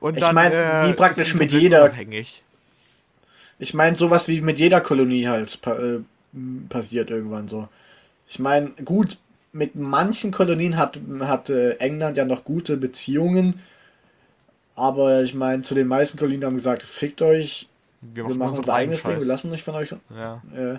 Und 0.00 0.16
Ich 0.18 0.32
mein, 0.32 0.50
wie 0.52 0.92
praktisch 0.94 1.34
mit 1.34 1.52
jeder- 1.52 1.84
Unabhängig. 1.84 2.42
Ich 3.58 3.74
meine, 3.74 3.94
sowas 3.94 4.26
wie 4.26 4.40
mit 4.40 4.58
jeder 4.58 4.80
Kolonie 4.80 5.28
halt 5.28 5.60
pa 5.62 5.74
äh, 5.78 6.00
passiert 6.68 7.10
irgendwann 7.10 7.48
so. 7.48 7.68
Ich 8.26 8.38
meine, 8.38 8.70
gut, 8.84 9.18
mit 9.52 9.74
manchen 9.76 10.30
Kolonien 10.32 10.76
hat, 10.78 10.98
hat 11.20 11.50
äh, 11.50 11.72
England 11.74 12.16
ja 12.16 12.24
noch 12.24 12.44
gute 12.44 12.76
Beziehungen. 12.76 13.60
Aber 14.80 15.22
ich 15.22 15.34
meine, 15.34 15.62
zu 15.62 15.74
den 15.74 15.86
meisten 15.86 16.18
Kolonien 16.18 16.44
haben 16.44 16.56
gesagt, 16.56 16.82
fickt 16.82 17.20
euch, 17.20 17.68
Wir 18.00 18.26
wir 18.26 18.34
machen, 18.34 18.58
unser 18.58 18.72
eigenes 18.72 19.02
Ding, 19.02 19.18
wir 19.18 19.26
lassen 19.26 19.52
euch 19.52 19.62
von 19.62 19.74
euch. 19.74 19.94
Ja. 20.16 20.42
Äh, 20.56 20.78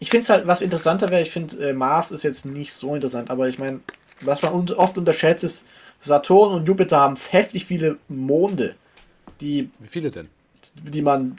ich 0.00 0.10
finde 0.10 0.24
es 0.24 0.28
halt, 0.28 0.46
was 0.48 0.60
interessanter 0.60 1.08
wäre, 1.08 1.22
ich 1.22 1.30
finde, 1.30 1.70
äh, 1.70 1.72
Mars 1.72 2.10
ist 2.10 2.24
jetzt 2.24 2.44
nicht 2.44 2.72
so 2.72 2.96
interessant, 2.96 3.30
aber 3.30 3.48
ich 3.48 3.60
meine, 3.60 3.78
was 4.22 4.42
man 4.42 4.52
un 4.52 4.70
oft 4.72 4.98
unterschätzt, 4.98 5.44
ist, 5.44 5.64
Saturn 6.02 6.52
und 6.52 6.66
Jupiter 6.66 6.98
haben 6.98 7.16
heftig 7.30 7.66
viele 7.66 7.96
Monde, 8.08 8.74
die 9.40 9.70
Wie 9.78 9.86
viele 9.86 10.10
denn? 10.10 10.28
die 10.74 11.00
man. 11.00 11.38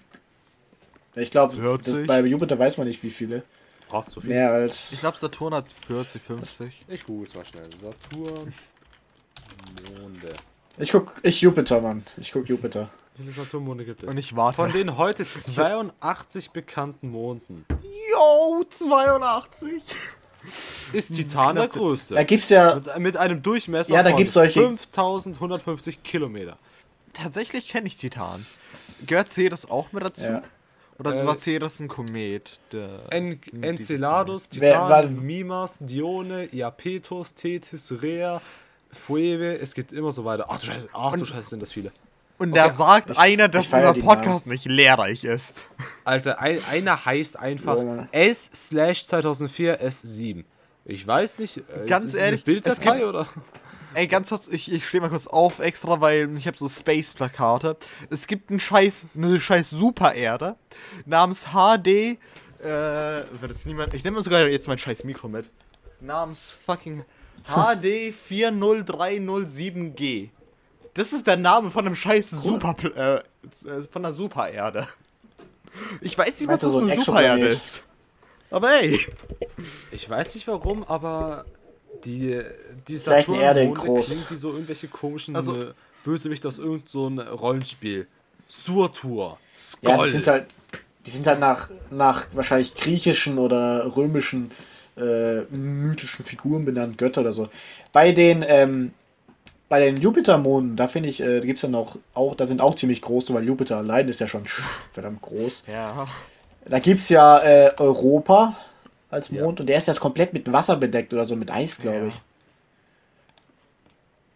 Ich 1.16 1.32
glaube, 1.32 1.56
40? 1.58 2.08
bei 2.08 2.22
Jupiter 2.22 2.58
weiß 2.58 2.78
man 2.78 2.88
nicht, 2.88 3.04
wie 3.04 3.10
viele. 3.10 3.44
Oh, 3.92 4.04
so 4.08 4.22
viel. 4.22 4.30
Mehr 4.30 4.52
als. 4.52 4.92
Ich 4.94 5.02
glaube, 5.02 5.18
Saturn 5.18 5.54
hat 5.54 5.70
40, 5.72 6.22
50. 6.22 6.86
Ich 6.88 7.04
google 7.04 7.28
es 7.28 7.36
mal 7.36 7.46
schnell. 7.46 7.70
Saturn. 7.82 8.54
Monde. 10.02 10.30
Ich 10.78 10.92
guck, 10.92 11.12
ich 11.24 11.42
Jupiter, 11.42 11.82
Mann. 11.82 12.06
Ich 12.18 12.32
guck 12.32 12.48
Jupiter. 12.50 12.90
Wie 13.18 13.24
viele 13.24 13.34
Saturnmonde 13.36 13.86
gibt 13.86 14.04
es? 14.04 14.10
Und 14.10 14.18
ich 14.18 14.36
warte. 14.36 14.58
Von 14.58 14.72
den 14.74 14.98
heute 14.98 15.26
82 15.26 16.52
bekannten 16.52 17.10
Monden 17.12 17.66
Yo, 18.12 18.64
82! 18.70 19.82
ist 20.94 21.16
Titan 21.16 21.56
der 21.56 21.68
größte. 21.70 22.14
Da 22.16 22.24
gibt's 22.24 22.50
ja. 22.50 22.76
Mit, 22.76 23.00
mit 23.00 23.18
einem 23.18 23.42
Durchmesser 23.42 23.94
Ja, 23.94 24.04
da 24.04 24.10
von 24.10 24.18
gibt's 24.18 24.34
solche- 24.34 24.60
5150 24.78 26.04
Kilometer. 26.04 26.58
Tatsächlich 27.14 27.68
kenne 27.70 27.88
ich 27.88 27.98
Titan. 27.98 28.46
Gehört 29.06 29.32
Ceres 29.32 29.70
auch 29.70 29.92
mit 29.92 30.04
dazu? 30.04 30.24
ja. 30.24 30.44
Oder 30.98 31.24
Äh, 31.24 31.26
war 31.26 31.38
Ceres 31.38 31.80
ein 31.82 31.90
Komet? 31.90 32.58
Der 32.72 33.02
En 33.10 33.40
Enceladus, 33.62 34.48
Wer- 34.54 34.72
Titan, 34.72 34.90
war- 34.90 35.08
Mimas, 35.08 35.78
Dione, 35.82 36.46
Iapetus, 36.54 37.34
Tethys, 37.34 37.94
Rhea, 38.02 38.42
Phoebe, 38.96 39.58
es 39.60 39.74
geht 39.76 39.92
immer 39.92 40.12
so 40.12 40.26
weiter. 40.26 40.46
Ach 40.50 40.60
du 40.60 40.68
Scheiße, 40.68 40.90
ach 40.94 41.14
du 41.16 41.26
Scheiße, 41.26 41.50
sind 41.50 41.62
das 41.62 41.72
viele. 41.72 41.92
Und 42.38 42.54
da 42.56 42.70
sagt 42.70 43.12
Ich- 43.12 43.18
einer, 43.18 43.48
dass 43.48 43.68
dieser 43.68 43.94
die 43.94 44.02
Podcast 44.02 44.46
nicht 44.46 44.66
lehrreich 44.66 45.24
ist. 45.24 45.64
Alter, 46.04 46.40
ein, 46.42 46.60
einer 46.70 47.06
heißt 47.06 47.40
einfach 47.40 47.78
Ja. 47.82 48.08
S 48.12 48.50
slash 48.54 49.06
2004 49.08 49.82
S7. 49.82 50.44
Ich 50.84 51.06
weiß 51.08 51.40
nicht, 51.40 51.58
äh, 51.58 51.88
Ganz 51.88 52.06
ist 52.08 52.16
ehrlich, 52.16 52.28
eine 52.28 52.36
es 52.38 52.44
Bilddatei 52.44 52.98
gibt- 52.98 53.08
oder? 53.08 53.28
Ey, 53.94 54.08
ganz 54.08 54.28
kurz, 54.28 54.48
ich, 54.52 54.70
ich 54.70 54.86
stehe 54.86 55.00
mal 55.00 55.10
kurz 55.10 55.26
auf 55.26 55.60
extra, 55.60 56.02
weil 56.02 56.38
ich 56.38 56.48
habe 56.48 56.58
so 56.58 56.68
Space-Plakate. 56.68 57.78
Es 58.10 58.28
gibt 58.28 58.50
einen 58.50 58.60
scheiß, 58.60 59.04
eine 59.16 59.40
scheiß 59.40 59.70
Supererde 59.70 60.58
namens 61.06 61.46
HD, 61.54 61.88
äh, 61.88 62.18
wird 62.62 63.52
jetzt 63.52 63.66
niemand, 63.66 63.94
ich 63.94 64.04
nehme 64.04 64.22
sogar 64.22 64.46
jetzt 64.48 64.68
mein 64.68 64.78
scheiß 64.78 65.06
Mikro 65.06 65.30
mit. 65.30 65.50
Namens 66.02 66.54
fucking 66.66 67.06
HD 67.48 68.14
40307G. 68.30 70.30
Das 70.94 71.14
ist 71.14 71.28
der 71.28 71.38
Name 71.38 71.72
von 71.72 71.86
einem 71.86 71.96
scheiß 71.96 72.30
Super, 72.32 72.76
äh, 72.96 73.16
äh, 73.70 73.84
von 73.92 74.06
einer 74.06 74.16
Supererde. 74.16 74.88
Ich 76.02 76.18
weiß 76.18 76.40
nicht, 76.40 76.48
was 76.50 76.62
das 76.62 76.72
so 76.72 76.80
ein 76.80 76.90
eine 76.90 77.02
Supererde 77.02 77.48
ist. 77.48 77.84
Aber 78.50 78.70
ey, 78.82 78.98
Ich 79.92 80.10
weiß 80.10 80.34
nicht 80.36 80.48
warum, 80.48 80.84
aber 80.86 81.46
die, 82.06 82.42
die 82.88 82.96
groß. 83.74 84.06
klingt 84.06 84.32
wie 84.32 84.36
so 84.38 84.52
irgendwelche 84.54 84.88
komischen 84.88 85.36
Also- 85.36 85.72
Bösewichte 86.06 86.48
aus 86.48 86.60
irgendeinem 86.60 86.88
so 86.88 87.08
ein 87.10 87.20
Rollenspiel. 87.20 88.08
Surtur, 88.48 89.40
Ja, 89.82 89.96
Skoll. 89.96 90.06
die 90.06 90.12
sind 90.12 90.28
halt, 90.28 90.46
die 91.06 91.10
sind 91.12 91.26
halt 91.26 91.40
nach, 91.40 91.70
nach 91.90 92.28
wahrscheinlich 92.34 92.76
griechischen 92.76 93.40
oder 93.40 93.96
römischen 93.96 94.52
äh, 94.98 95.42
mythischen 95.56 96.24
Figuren 96.26 96.66
benannt, 96.66 96.98
Götter 96.98 97.22
oder 97.22 97.34
so. 97.34 97.50
Bei 97.92 98.12
den, 98.12 98.44
ähm, 98.48 98.94
bei 99.68 99.80
den 99.80 99.98
Jupitermonden, 99.98 100.76
da 100.78 100.88
finde 100.88 101.10
ich, 101.10 101.20
äh, 101.22 101.40
da 101.40 101.46
gibt 101.46 101.58
es 101.58 101.64
ja 101.64 101.70
noch, 101.70 101.98
auch, 102.14 102.36
da 102.36 102.46
sind 102.46 102.62
auch 102.62 102.76
ziemlich 102.76 103.02
große, 103.02 103.34
weil 103.34 103.44
Jupiter 103.46 103.78
allein 103.78 104.08
ist 104.08 104.20
ja 104.20 104.28
schon 104.28 104.46
verdammt 104.94 105.22
groß. 105.22 105.64
ja, 105.68 106.06
Da 106.66 106.80
gibt 106.80 107.00
es 107.02 107.10
ja 107.10 107.40
äh, 107.40 107.72
Europa 107.78 108.56
als 109.10 109.30
Ja. 109.30 109.44
Mond 109.44 109.60
und 109.60 109.68
der 109.68 109.78
ist 109.78 109.88
jetzt 109.88 110.00
komplett 110.00 110.34
mit 110.34 110.52
Wasser 110.52 110.76
bedeckt 110.78 111.14
oder 111.14 111.26
so 111.26 111.36
mit 111.36 111.52
Eis, 111.52 111.78
glaube 111.78 111.98
Ja. 111.98 112.08
ich. 112.08 112.22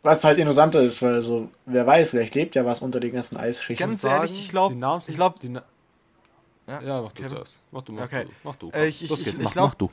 Was 0.01 0.23
halt 0.23 0.39
interessanter 0.39 0.81
ist, 0.81 1.01
weil 1.01 1.21
so, 1.21 1.49
wer 1.65 1.85
weiß, 1.85 2.09
vielleicht 2.11 2.33
lebt 2.33 2.55
ja 2.55 2.65
was 2.65 2.79
unter 2.81 2.99
den 3.01 3.11
ganzen 3.13 3.35
Eisschichten. 3.35 3.85
Ganz 3.85 4.03
ehrlich, 4.03 4.31
ich 4.31 4.49
glaub- 4.49 4.71
die 4.71 4.77
Namen 4.77 5.01
sind- 5.01 5.11
ich 5.13 5.17
glaub- 5.17 5.39
die 5.41 5.49
Na 5.49 5.63
Ja, 6.69 6.81
ja, 6.81 7.01
mach 7.01 7.11
du 7.13 7.27
zuerst. 7.27 7.59
Mach 7.71 7.81
du, 7.81 7.91
mach 7.93 8.03
Okay. 8.03 8.25
du, 8.25 8.31
mach 8.43 8.55
du. 8.55 8.69
Äh, 8.71 8.87
ich- 8.87 9.03
ich- 9.03 9.09
Los 9.09 9.19
ich- 9.19 9.25
geht's, 9.25 9.37
ich 9.37 9.43
mach, 9.43 9.53
glaub- 9.53 9.69
mach 9.69 9.75
du. 9.75 9.91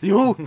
Juhu! 0.00 0.34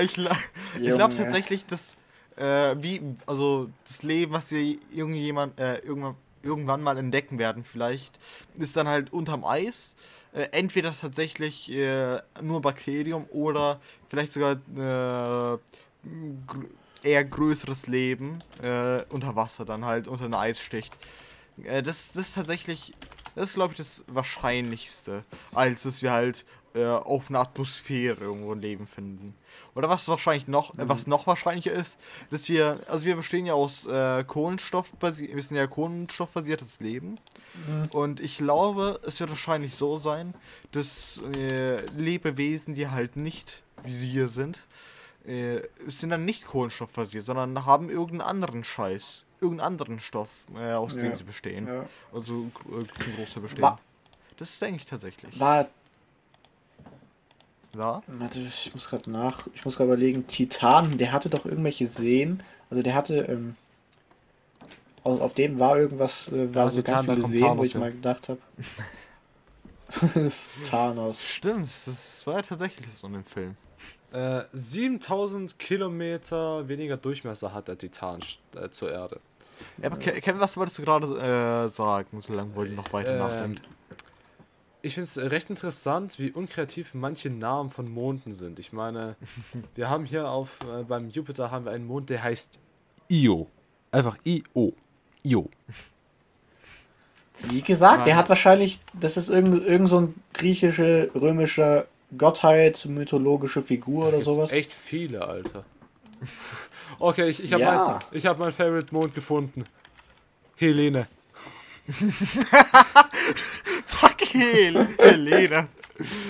ich 0.00 0.18
ich 0.18 0.94
glaube 0.94 1.16
tatsächlich, 1.16 1.66
dass 1.66 1.96
äh, 2.36 2.76
wie, 2.82 3.02
also 3.26 3.68
das 3.86 4.02
Leben, 4.02 4.32
was 4.32 4.50
wir 4.50 4.78
irgendjemand, 4.92 5.58
äh, 5.58 5.78
irgendwann, 5.78 6.14
irgendwann 6.42 6.82
mal 6.82 6.96
entdecken 6.96 7.38
werden, 7.38 7.64
vielleicht, 7.64 8.18
ist 8.54 8.76
dann 8.76 8.88
halt 8.88 9.12
unterm 9.12 9.44
Eis. 9.44 9.94
Äh, 10.32 10.42
entweder 10.52 10.94
tatsächlich 10.96 11.70
äh, 11.70 12.18
nur 12.40 12.62
Bakterium 12.62 13.26
oder 13.30 13.80
vielleicht 14.08 14.32
sogar 14.32 14.52
äh, 14.52 15.58
gr 16.46 16.64
eher 17.02 17.24
größeres 17.24 17.86
Leben 17.86 18.42
äh, 18.62 19.02
unter 19.08 19.34
Wasser, 19.34 19.64
dann 19.64 19.86
halt 19.86 20.06
unter 20.06 20.26
einer 20.26 20.38
Eisschicht. 20.38 20.92
Äh, 21.64 21.82
das, 21.82 22.12
das 22.12 22.28
ist 22.28 22.34
tatsächlich, 22.34 22.92
das 23.34 23.50
ist 23.50 23.54
glaube 23.54 23.72
ich 23.72 23.78
das 23.78 24.02
Wahrscheinlichste, 24.06 25.24
als 25.52 25.82
dass 25.82 26.02
wir 26.02 26.12
halt 26.12 26.44
äh, 26.74 26.84
auf 26.84 27.30
einer 27.30 27.40
Atmosphäre 27.40 28.20
irgendwo 28.20 28.52
ein 28.52 28.60
Leben 28.60 28.86
finden. 28.86 29.34
Oder 29.74 29.88
was 29.88 30.06
wahrscheinlich 30.08 30.46
noch, 30.46 30.78
äh, 30.78 30.88
was 30.88 31.06
noch 31.06 31.26
wahrscheinlicher 31.26 31.72
ist, 31.72 31.96
dass 32.30 32.48
wir, 32.48 32.80
also 32.86 33.04
wir 33.04 33.16
bestehen 33.16 33.46
ja 33.46 33.54
aus 33.54 33.86
äh, 33.86 34.22
Kohlenstoff, 34.24 34.92
wir 35.00 35.42
sind 35.42 35.56
ja 35.56 35.66
kohlenstoffbasiertes 35.66 36.80
Leben. 36.80 37.18
Und 37.90 38.20
ich 38.20 38.38
glaube, 38.38 39.00
es 39.04 39.18
wird 39.18 39.30
wahrscheinlich 39.30 39.74
so 39.74 39.98
sein, 39.98 40.34
dass 40.70 41.20
äh, 41.36 41.84
Lebewesen, 41.96 42.74
die 42.74 42.88
halt 42.88 43.16
nicht 43.16 43.62
wie 43.84 44.14
wir 44.14 44.28
sind, 44.28 44.60
äh, 45.26 45.60
sind 45.86 46.10
dann 46.10 46.24
nicht 46.24 46.46
kohlenstoffbasiert, 46.46 47.26
sondern 47.26 47.66
haben 47.66 47.90
irgendeinen 47.90 48.28
anderen 48.28 48.64
Scheiß, 48.64 49.24
irgendeinen 49.40 49.66
anderen 49.72 50.00
Stoff, 50.00 50.44
äh, 50.54 50.72
aus 50.72 50.94
dem 50.94 51.10
Ja. 51.10 51.16
sie 51.16 51.24
bestehen. 51.24 51.66
Ja. 51.66 51.86
Also 52.12 52.50
äh, 52.70 53.02
zum 53.02 53.14
Großteil 53.16 53.42
bestehen. 53.42 53.62
Wa- 53.62 53.78
das 54.36 54.58
denke 54.58 54.76
ich 54.78 54.84
tatsächlich. 54.86 55.38
War, 55.38 55.68
Ja? 57.76 58.02
warte, 58.06 58.40
ich 58.40 58.72
muss 58.74 58.88
gerade 58.88 59.10
nach, 59.10 59.46
ich 59.54 59.64
muss 59.64 59.76
gerade 59.76 59.88
überlegen, 59.92 60.26
Titan, 60.26 60.98
der 60.98 61.12
hatte 61.12 61.28
doch 61.30 61.44
irgendwelche 61.44 61.86
Seen, 61.86 62.42
also 62.70 62.82
der 62.82 62.94
hatte, 62.94 63.16
ähm, 63.18 63.56
auf, 65.04 65.20
auf 65.20 65.34
dem 65.34 65.58
war 65.58 65.78
irgendwas, 65.78 66.28
äh, 66.28 66.54
war 66.54 66.64
Ja, 66.64 66.68
so 66.68 66.82
Titan, 66.82 67.06
ganz 67.06 67.18
viele 67.18 67.28
Seen, 67.28 67.40
wo 67.42 67.46
Thanos 67.46 67.66
ich 67.68 67.74
her. 67.74 67.80
mal 67.80 67.92
gedacht 67.92 68.28
habe. 68.28 68.40
Thanos. 70.70 71.20
Stimmt, 71.20 71.68
das 71.86 72.26
war 72.26 72.36
ja 72.36 72.42
tatsächlich 72.42 72.86
so 72.92 73.06
in 73.08 73.14
dem 73.14 73.24
Film. 73.24 73.56
Äh, 74.12 74.42
7000 74.52 75.58
Kilometer 75.58 76.68
weniger 76.68 76.96
Durchmesser 76.96 77.52
hat 77.54 77.68
der 77.68 77.78
Titan 77.78 78.20
äh, 78.56 78.68
zur 78.70 78.90
Erde. 78.90 79.20
Ja, 79.78 79.86
aber 79.86 79.96
Ke- 79.98 80.20
Kevin, 80.20 80.40
was 80.40 80.56
wolltest 80.56 80.78
du 80.78 80.82
gerade 80.82 81.06
äh, 81.06 81.68
sagen, 81.70 82.20
solange 82.20 82.54
Wolli 82.54 82.74
noch 82.74 82.92
weiter 82.92 83.12
Ähm, 83.12 83.18
nachdenkt? 83.18 83.62
Ich 84.82 84.94
finde 84.94 85.04
es 85.04 85.18
recht 85.18 85.50
interessant, 85.50 86.18
wie 86.18 86.30
unkreativ 86.30 86.94
manche 86.94 87.28
Namen 87.28 87.70
von 87.70 87.90
Monden 87.90 88.32
sind. 88.32 88.58
Ich 88.58 88.72
meine, 88.72 89.16
wir 89.74 89.90
haben 89.90 90.04
hier 90.06 90.28
auf 90.28 90.58
äh, 90.72 90.84
beim 90.84 91.10
Jupiter 91.10 91.50
haben 91.50 91.64
wir 91.66 91.72
einen 91.72 91.86
Mond, 91.86 92.08
der 92.10 92.22
heißt 92.22 92.58
Io. 93.10 93.48
Einfach 93.92 94.16
I-O. 94.24 94.72
Io. 95.24 95.50
Wie 97.42 97.62
gesagt, 97.62 98.06
der 98.06 98.16
hat 98.16 98.28
wahrscheinlich, 98.28 98.80
das 98.92 99.16
ist 99.16 99.30
irgend, 99.30 99.64
irgend 99.66 99.88
so 99.88 100.00
ein 100.00 100.14
griechische, 100.34 101.10
römischer 101.14 101.86
Gottheit, 102.16 102.84
mythologische 102.86 103.62
Figur 103.62 104.04
oder 104.08 104.18
Gibt's 104.18 104.24
sowas. 104.26 104.50
Echt 104.52 104.72
viele, 104.72 105.26
Alter. 105.26 105.64
Okay, 106.98 107.28
ich, 107.28 107.42
ich 107.42 107.52
habe 107.52 107.62
Ja. 107.62 107.86
mein, 108.10 108.18
ich 108.18 108.26
hab 108.26 108.38
mein 108.38 108.52
Favorite 108.52 108.92
Mond 108.94 109.14
gefunden. 109.14 109.64
Helene. 110.56 111.06
Fuck 113.86 114.20
Hel 114.32 114.88
Helene. 114.98 115.68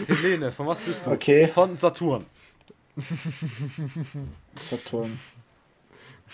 Helene, 0.06 0.52
von 0.52 0.66
was 0.66 0.80
bist 0.80 1.06
du? 1.06 1.10
Okay. 1.12 1.48
Von 1.48 1.76
Saturn. 1.76 2.26
Saturn. 4.70 5.18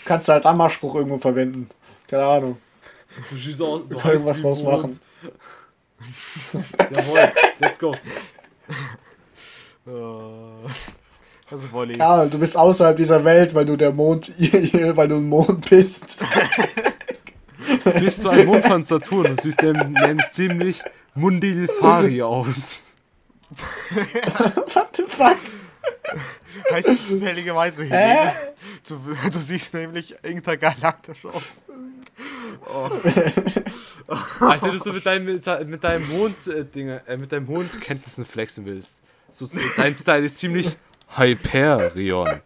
Kannst 0.05 0.29
du 0.29 0.33
als 0.33 0.47
Ammerspruch 0.47 0.95
irgendwo 0.95 1.19
verwenden. 1.19 1.69
Keine 2.07 2.25
Ahnung. 2.25 2.59
Du 3.31 3.37
schießt 3.37 3.63
auch, 3.63 3.79
du 3.81 3.89
können 3.89 4.03
heißt 4.05 4.13
irgendwas 4.15 4.39
wie 4.39 4.43
draus 4.43 4.63
Mond. 4.63 5.01
Jawohl, 6.91 7.33
let's 7.59 7.79
go. 7.79 7.97
Also 11.51 11.71
Wolli. 11.73 11.97
Ja, 11.97 12.27
du 12.27 12.39
bist 12.39 12.57
außerhalb 12.57 12.97
dieser 12.97 13.25
Welt, 13.25 13.55
weil 13.55 13.65
du 13.65 13.77
der 13.77 13.93
Mond, 13.93 14.33
weil 14.39 15.09
du 15.09 15.17
ein 15.17 15.29
Mond 15.29 15.71
bist. 15.71 16.05
Bist 18.01 18.25
du 18.25 18.29
ein 18.31 18.47
Mond 18.47 18.65
von 18.67 18.83
Saturn 18.83 19.27
und 19.27 19.41
siehst 19.41 19.63
nämlich 19.63 20.29
ziemlich 20.31 20.83
Mundilfari 21.15 22.23
aus. 22.23 22.85
What 24.75 24.97
the 24.97 25.05
fuck? 25.07 25.37
Heißt 26.73 26.89
es 26.89 27.09
zufälligerweise 27.09 27.85
Helene? 27.85 28.33
Du, 28.89 28.99
du 29.31 29.39
siehst 29.39 29.75
nämlich 29.75 30.17
intergalaktisch 30.25 31.25
aus. 31.25 31.63
Als 34.41 34.63
hättest 34.63 34.87
du 34.87 34.93
mit 34.93 35.07
deinem, 35.07 35.27
mit 35.27 35.85
deinem 35.85 36.09
Mond, 36.09 36.47
äh, 36.49 36.65
Dinge, 36.65 37.03
äh, 37.07 37.17
mit 37.17 37.31
deinem 37.31 37.47
Mondkenntnissen 37.47 38.25
flexen 38.25 38.65
willst. 38.65 39.03
So, 39.29 39.49
dein 39.77 39.95
Style 39.95 40.25
ist 40.25 40.39
ziemlich 40.39 40.77
Hyperion. 41.15 42.41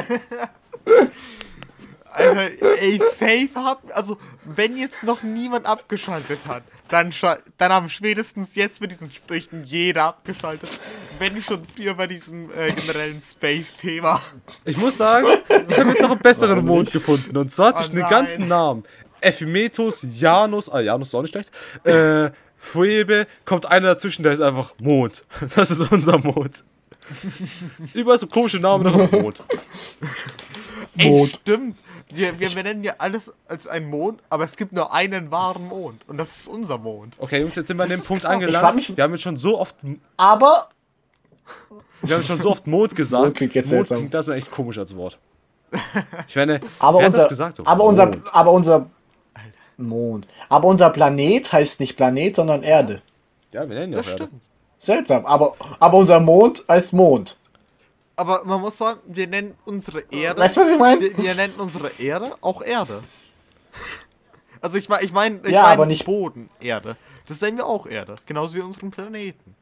Alter, 2.15 2.51
ey, 2.81 2.99
safe 2.99 3.49
hab, 3.55 3.83
also, 3.97 4.19
wenn 4.45 4.77
jetzt 4.77 5.03
noch 5.03 5.23
niemand 5.23 5.67
abgeschaltet 5.67 6.41
hat, 6.47 6.63
dann, 6.89 7.11
dann 7.57 7.73
haben 7.73 7.89
spätestens 7.89 8.55
jetzt 8.55 8.81
mit 8.83 8.91
diesen 8.91 9.11
Sprüchen 9.11 9.65
jeder 9.65 10.05
abgeschaltet. 10.05 10.69
Wenn 11.19 11.35
nicht 11.35 11.47
schon 11.47 11.63
früher 11.65 11.95
bei 11.95 12.07
diesem 12.07 12.51
äh, 12.55 12.73
generellen 12.73 13.21
Space-Thema. 13.23 14.21
Ich 14.67 14.77
muss 14.77 14.99
sagen, 14.99 15.27
ich 15.69 15.79
habe 15.79 15.91
jetzt 15.91 16.03
noch 16.03 16.11
einen 16.11 16.21
besseren 16.21 16.57
Warum 16.57 16.67
Mond 16.67 16.81
nicht? 16.87 16.93
gefunden. 16.93 17.37
Und 17.37 17.51
zwar 17.51 17.71
Oh 17.71 17.77
zwischen 17.77 17.95
den 17.95 18.03
nein. 18.03 18.11
ganzen 18.11 18.49
Namen. 18.49 18.85
Ephimetus, 19.23 20.05
Janus, 20.13 20.69
ah, 20.69 20.81
Janus 20.81 21.09
ist 21.09 21.15
auch 21.15 21.23
nicht 21.23 21.31
schlecht. 21.33 21.51
Äh, 21.85 22.31
Phoebe, 22.59 23.27
kommt 23.45 23.67
einer 23.67 23.95
dazwischen, 23.95 24.23
der 24.23 24.33
ist 24.33 24.41
einfach 24.41 24.75
Mond. 24.79 25.25
Das 25.57 25.71
ist 25.71 25.81
unser 25.91 26.19
Mond. 26.19 26.63
Überall 27.95 28.19
so 28.19 28.27
komische 28.27 28.59
Namen, 28.59 28.85
noch 28.85 29.11
Mond. 29.13 29.43
Ey, 30.99 31.11
Mond. 31.11 31.31
stimmt. 31.31 31.77
Wir, 32.11 32.39
wir 32.39 32.51
benennen 32.51 32.85
ja 32.85 32.95
alles 32.99 33.33
als 33.49 33.67
einen 33.67 33.89
Mond, 33.89 34.21
aber 34.29 34.45
es 34.45 34.57
gibt 34.57 34.73
nur 34.73 34.93
einen 34.93 35.31
wahren 35.31 35.67
Mond. 35.67 36.07
Und 36.09 36.19
das 36.19 36.37
ist 36.41 36.49
unser 36.49 36.77
Mond. 36.79 37.15
Okay, 37.19 37.41
Jungs, 37.41 37.57
jetzt 37.57 37.69
sind 37.69 37.79
wir 37.79 37.85
an 37.85 37.89
dem 37.89 38.03
Punkt 38.03 38.23
krass. 38.25 38.33
Angelangt. 38.33 38.97
Wir 38.97 39.05
haben 39.05 39.13
jetzt 39.13 39.23
schon 39.23 39.39
so 39.39 39.59
oft, 39.59 39.77
Aber 40.19 40.69
wir 42.03 42.15
haben 42.15 42.21
jetzt 42.21 42.29
schon 42.29 42.41
so 42.41 42.51
oft 42.51 42.67
Mond 42.67 42.95
gesagt. 42.95 43.23
Mond 43.25 43.37
klingt 43.37 43.55
jetzt 43.55 43.67
Mond 43.67 43.89
seltsam. 43.89 43.97
klingt 43.99 44.15
das 44.15 44.27
mal 44.27 44.35
echt 44.35 44.51
komisch 44.51 44.77
als 44.79 44.95
Wort. 44.95 45.19
Ich 46.29 46.37
meine, 46.37 46.61
Aber 46.79 46.99
wer 46.99 47.07
hat 47.07 47.13
unser, 47.15 47.19
das 47.19 47.29
gesagt? 47.29 47.57
So, 47.57 47.65
aber 47.65 47.85
unser, 47.85 48.07
Mond. 48.07 48.35
aber 48.35 48.53
unser 48.53 48.91
Mond. 49.79 50.27
Aber 50.51 50.69
unser 50.69 50.91
Planet 50.91 51.51
heißt 51.51 51.81
nicht 51.81 51.97
Planet, 51.97 52.37
sondern 52.37 52.63
Erde. 52.63 53.01
Ja, 53.53 53.67
wir 53.67 53.75
nennen 53.75 53.93
ja 53.95 53.99
Das 53.99 54.09
auch 54.09 54.11
Erde. 54.13 54.25
stimmt. 54.25 54.43
Seltsam. 54.83 55.25
Aber, 55.27 55.55
aber 55.79 55.99
unser 55.99 56.21
Mond 56.21 56.65
heißt 56.69 56.93
Mond. 56.93 57.37
Aber 58.17 58.45
man 58.45 58.61
muss 58.61 58.77
sagen, 58.79 59.01
wir 59.07 59.27
nennen 59.27 59.55
unsere 59.65 60.01
Erde. 60.11 60.41
Weißt 60.41 60.57
du, 60.57 60.61
was 60.61 60.73
ich 60.73 60.79
meine? 60.79 61.01
Wir, 61.01 61.17
wir 61.17 61.35
nennen 61.35 61.55
unsere 61.59 61.91
Erde 61.99 62.35
auch 62.41 62.63
Erde. 62.63 63.03
Also 64.65 64.77
ich 64.79 64.89
meine, 64.89 65.03
ich 65.03 65.13
meine, 65.13 65.41
ich 65.45 65.51
Ja, 65.51 65.63
mein 65.63 65.73
aber 65.73 65.87
nicht- 65.87 66.05
Boden, 66.05 66.49
Erde. 66.61 66.97
Das 67.27 67.41
nennen 67.41 67.57
wir 67.57 67.67
auch 67.67 67.85
Erde. 67.85 68.15
Genauso 68.27 68.55
wie 68.55 68.61
unseren 68.61 68.93
Planeten. 68.93 69.57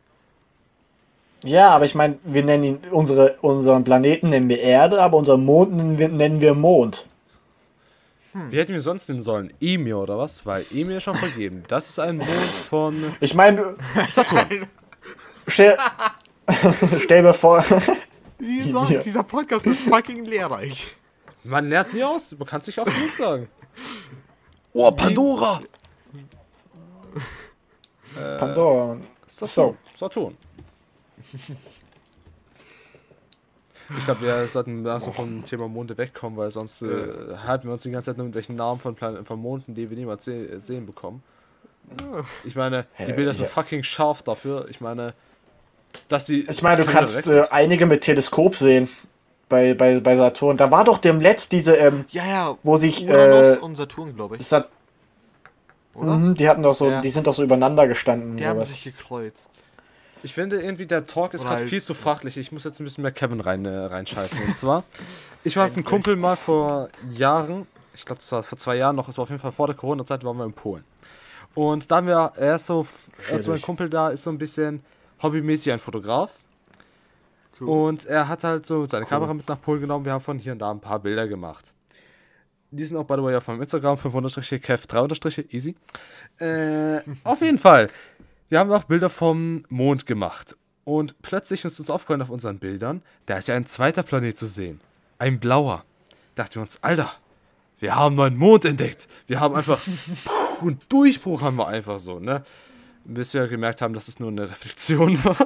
Ja, 1.42 1.70
aber 1.70 1.86
ich 1.86 1.94
meine, 1.94 2.18
wir 2.22 2.44
nennen 2.44 2.64
ihn, 2.64 2.78
unsere, 2.90 3.38
unseren 3.40 3.82
Planeten 3.82 4.28
nennen 4.28 4.50
wir 4.50 4.58
Erde, 4.60 5.00
aber 5.02 5.16
unseren 5.16 5.42
Mond 5.46 5.72
nennen 5.72 5.96
wir, 5.96 6.08
nennen 6.10 6.42
wir 6.42 6.52
Mond. 6.54 7.06
Wie 8.50 8.58
hätten 8.58 8.74
wir 8.74 8.82
sonst 8.82 9.08
nennen 9.08 9.22
sollen? 9.22 9.54
Emir 9.58 9.96
oder 9.96 10.18
was? 10.18 10.44
Weil 10.44 10.66
Emir 10.70 10.98
ist 10.98 11.04
schon 11.04 11.14
vergeben. 11.14 11.64
Das 11.68 11.88
ist 11.88 11.98
ein 11.98 12.18
Mond 12.18 12.28
von 12.68 13.16
Ich 13.20 13.32
meine, 13.32 13.76
Saturn. 14.10 14.66
Stell, 15.50 15.76
stell 17.04 17.22
mir 17.22 17.34
vor, 17.34 17.64
Wie 18.38 18.62
gesagt, 18.64 18.90
Ja. 18.90 19.00
dieser 19.00 19.22
Podcast 19.22 19.66
ist 19.66 19.82
fucking 19.82 20.24
lehrreich. 20.24 20.96
Man 21.44 21.68
lernt 21.68 21.92
nie 21.94 22.04
aus. 22.04 22.36
Man 22.38 22.46
kann 22.46 22.60
es 22.60 22.66
nicht 22.66 22.78
oft 22.78 22.94
genug 22.94 23.10
sagen. 23.10 23.48
Oh, 24.72 24.90
Pandora! 24.90 25.60
Pandora. 28.38 28.96
Saturn. 29.26 29.76
Saturn. 29.94 30.36
Ich 33.98 34.04
glaube, 34.04 34.22
wir 34.22 34.46
sollten 34.46 34.84
so 35.00 35.10
vom 35.12 35.44
Thema 35.44 35.66
Monde 35.68 35.98
wegkommen, 35.98 36.38
weil 36.38 36.50
sonst 36.50 36.82
äh, 36.82 37.36
halten 37.44 37.66
wir 37.68 37.72
uns 37.72 37.82
die 37.82 37.90
ganze 37.90 38.10
Zeit 38.10 38.18
nur 38.18 38.26
mit 38.26 38.34
welchen 38.34 38.54
Namen 38.54 38.80
von, 38.80 38.94
Plan 38.94 39.24
von 39.24 39.40
Monden, 39.40 39.74
die 39.74 39.90
wir 39.90 39.96
niemals 39.96 40.24
se 40.24 40.60
sehen 40.60 40.86
bekommen. 40.86 41.22
Ich 42.44 42.54
meine, 42.54 42.86
die 43.04 43.12
Bilder 43.12 43.34
sind 43.34 43.48
fucking 43.48 43.82
scharf 43.82 44.22
dafür. 44.22 44.68
Ich 44.68 44.80
meine, 44.80 45.14
dass 46.08 46.26
die. 46.26 46.48
Ich 46.48 46.62
meine, 46.62 46.84
du 46.84 46.90
kannst 46.90 47.26
äh, 47.26 47.44
einige 47.50 47.86
mit 47.86 48.02
Teleskop 48.02 48.56
sehen. 48.56 48.88
Bei, 49.48 49.74
bei, 49.74 49.98
bei 49.98 50.14
Saturn. 50.14 50.56
Da 50.56 50.70
war 50.70 50.84
doch 50.84 50.98
dem 50.98 51.20
letzt 51.20 51.50
diese, 51.50 51.74
ähm, 51.74 52.04
Ja, 52.10 52.24
ja. 52.24 52.56
wo 52.62 52.76
sich, 52.76 53.02
Uranus 53.04 53.56
äh, 53.56 53.58
und 53.60 53.74
Saturn, 53.76 54.14
glaube 54.14 54.36
ich. 54.36 54.46
Sat 54.46 54.68
Oder? 55.94 56.14
Mhm, 56.14 56.34
die 56.36 56.48
hatten 56.48 56.62
doch 56.62 56.72
so, 56.72 56.88
Ja. 56.88 57.00
die 57.00 57.10
sind 57.10 57.26
doch 57.26 57.34
so 57.34 57.42
übereinander 57.42 57.88
gestanden. 57.88 58.36
Die 58.36 58.46
haben 58.46 58.58
sowas. 58.62 58.68
sich 58.68 58.84
gekreuzt. 58.84 59.50
Ich 60.22 60.34
finde 60.34 60.60
irgendwie, 60.62 60.86
der 60.86 61.04
Talk 61.06 61.34
ist 61.34 61.42
gerade 61.42 61.56
halt- 61.62 61.68
viel 61.68 61.82
zu 61.82 61.94
fachlich. 61.94 62.36
Ich 62.36 62.52
muss 62.52 62.62
jetzt 62.62 62.78
ein 62.78 62.84
bisschen 62.84 63.02
mehr 63.02 63.10
Kevin 63.10 63.40
rein, 63.40 63.64
äh, 63.64 63.70
reinscheißen. 63.76 64.38
Und 64.40 64.56
zwar, 64.56 64.84
ich 65.44 65.56
war 65.56 65.64
mit 65.66 65.74
einem 65.74 65.84
Kumpel 65.84 66.14
mal 66.14 66.36
vor 66.36 66.88
Jahren, 67.10 67.66
ich 67.94 68.04
glaube, 68.04 68.20
das 68.20 68.30
war 68.30 68.44
vor 68.44 68.56
zwei 68.56 68.76
Jahren 68.76 68.94
noch, 68.94 69.08
es 69.08 69.18
war 69.18 69.24
auf 69.24 69.30
jeden 69.30 69.40
Fall 69.42 69.50
vor 69.50 69.66
der 69.66 69.74
Corona-Zeit, 69.74 70.22
waren 70.22 70.36
wir 70.36 70.44
in 70.44 70.52
Polen. 70.52 70.84
Und 71.54 71.90
da 71.90 71.96
haben 71.96 72.06
wir, 72.06 72.32
er 72.36 72.54
ist 72.54 72.66
so, 72.66 72.86
also 73.32 73.50
mein. 73.50 73.60
Kumpel 73.62 73.88
da 73.90 74.10
ist 74.10 74.22
so 74.22 74.30
ein 74.30 74.38
bisschen 74.38 74.84
hobbymäßig 75.22 75.72
ein 75.72 75.78
Fotograf. 75.78 76.34
Cool. 77.60 77.68
Und 77.68 78.06
er 78.06 78.28
hat 78.28 78.44
halt 78.44 78.66
so 78.66 78.86
seine 78.86 79.06
Kamera 79.06 79.34
mit 79.34 79.48
nach 79.48 79.60
Polen 79.60 79.80
genommen. 79.80 80.04
Wir 80.04 80.12
haben 80.12 80.20
von 80.20 80.38
hier 80.38 80.52
und 80.52 80.60
da 80.60 80.70
ein 80.70 80.80
paar 80.80 80.98
Bilder 80.98 81.28
gemacht. 81.28 81.74
Die 82.70 82.84
sind 82.84 82.96
auch, 82.96 83.04
by 83.04 83.14
the 83.16 83.22
way, 83.22 83.34
auf 83.34 83.48
meinem 83.48 83.62
Instagram, 83.62 83.96
500-kev3 83.96 85.52
easy. 85.52 85.74
Äh, 86.38 87.00
auf 87.24 87.40
jeden 87.42 87.58
Fall. 87.58 87.88
Wir 88.48 88.60
haben 88.60 88.72
auch 88.72 88.84
Bilder 88.84 89.10
vom 89.10 89.64
Mond 89.68 90.06
gemacht. 90.06 90.56
Und 90.84 91.20
plötzlich 91.22 91.64
ist 91.64 91.78
uns 91.78 91.90
aufgefallen 91.90 92.22
auf 92.22 92.30
unseren 92.30 92.58
Bildern, 92.58 93.02
da 93.26 93.36
ist 93.36 93.48
ja 93.48 93.54
ein 93.54 93.66
zweiter 93.66 94.02
Planet 94.02 94.36
zu 94.38 94.46
sehen. 94.46 94.80
Ein 95.18 95.38
blauer. 95.38 95.84
Dachten 96.34 96.56
wir 96.56 96.62
uns, 96.62 96.78
Alter, 96.82 97.12
wir 97.78 97.94
haben 97.94 98.18
einen 98.20 98.36
Mond 98.36 98.64
entdeckt. 98.64 99.08
Wir 99.26 99.40
haben 99.40 99.54
einfach 99.54 99.80
puh, 100.24 100.68
einen 100.68 100.80
Durchbruch 100.88 101.42
haben 101.42 101.56
wir 101.56 101.68
einfach 101.68 101.98
so, 101.98 102.18
ne? 102.18 102.44
Bis 103.04 103.34
wir 103.34 103.48
gemerkt 103.48 103.82
haben, 103.82 103.94
dass 103.94 104.08
es 104.08 104.20
nur 104.20 104.28
eine 104.28 104.48
Reflexion 104.48 105.22
war. 105.24 105.36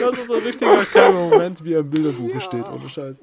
das 0.00 0.14
ist 0.14 0.26
so 0.26 0.34
ein 0.34 0.42
richtiger 0.42 0.84
kleiner 0.84 1.20
Moment, 1.20 1.64
wie 1.64 1.74
er 1.74 1.80
im 1.80 1.90
Bilderbuch 1.90 2.40
steht, 2.40 2.68
ohne 2.68 2.88
Scheiß. 2.88 3.18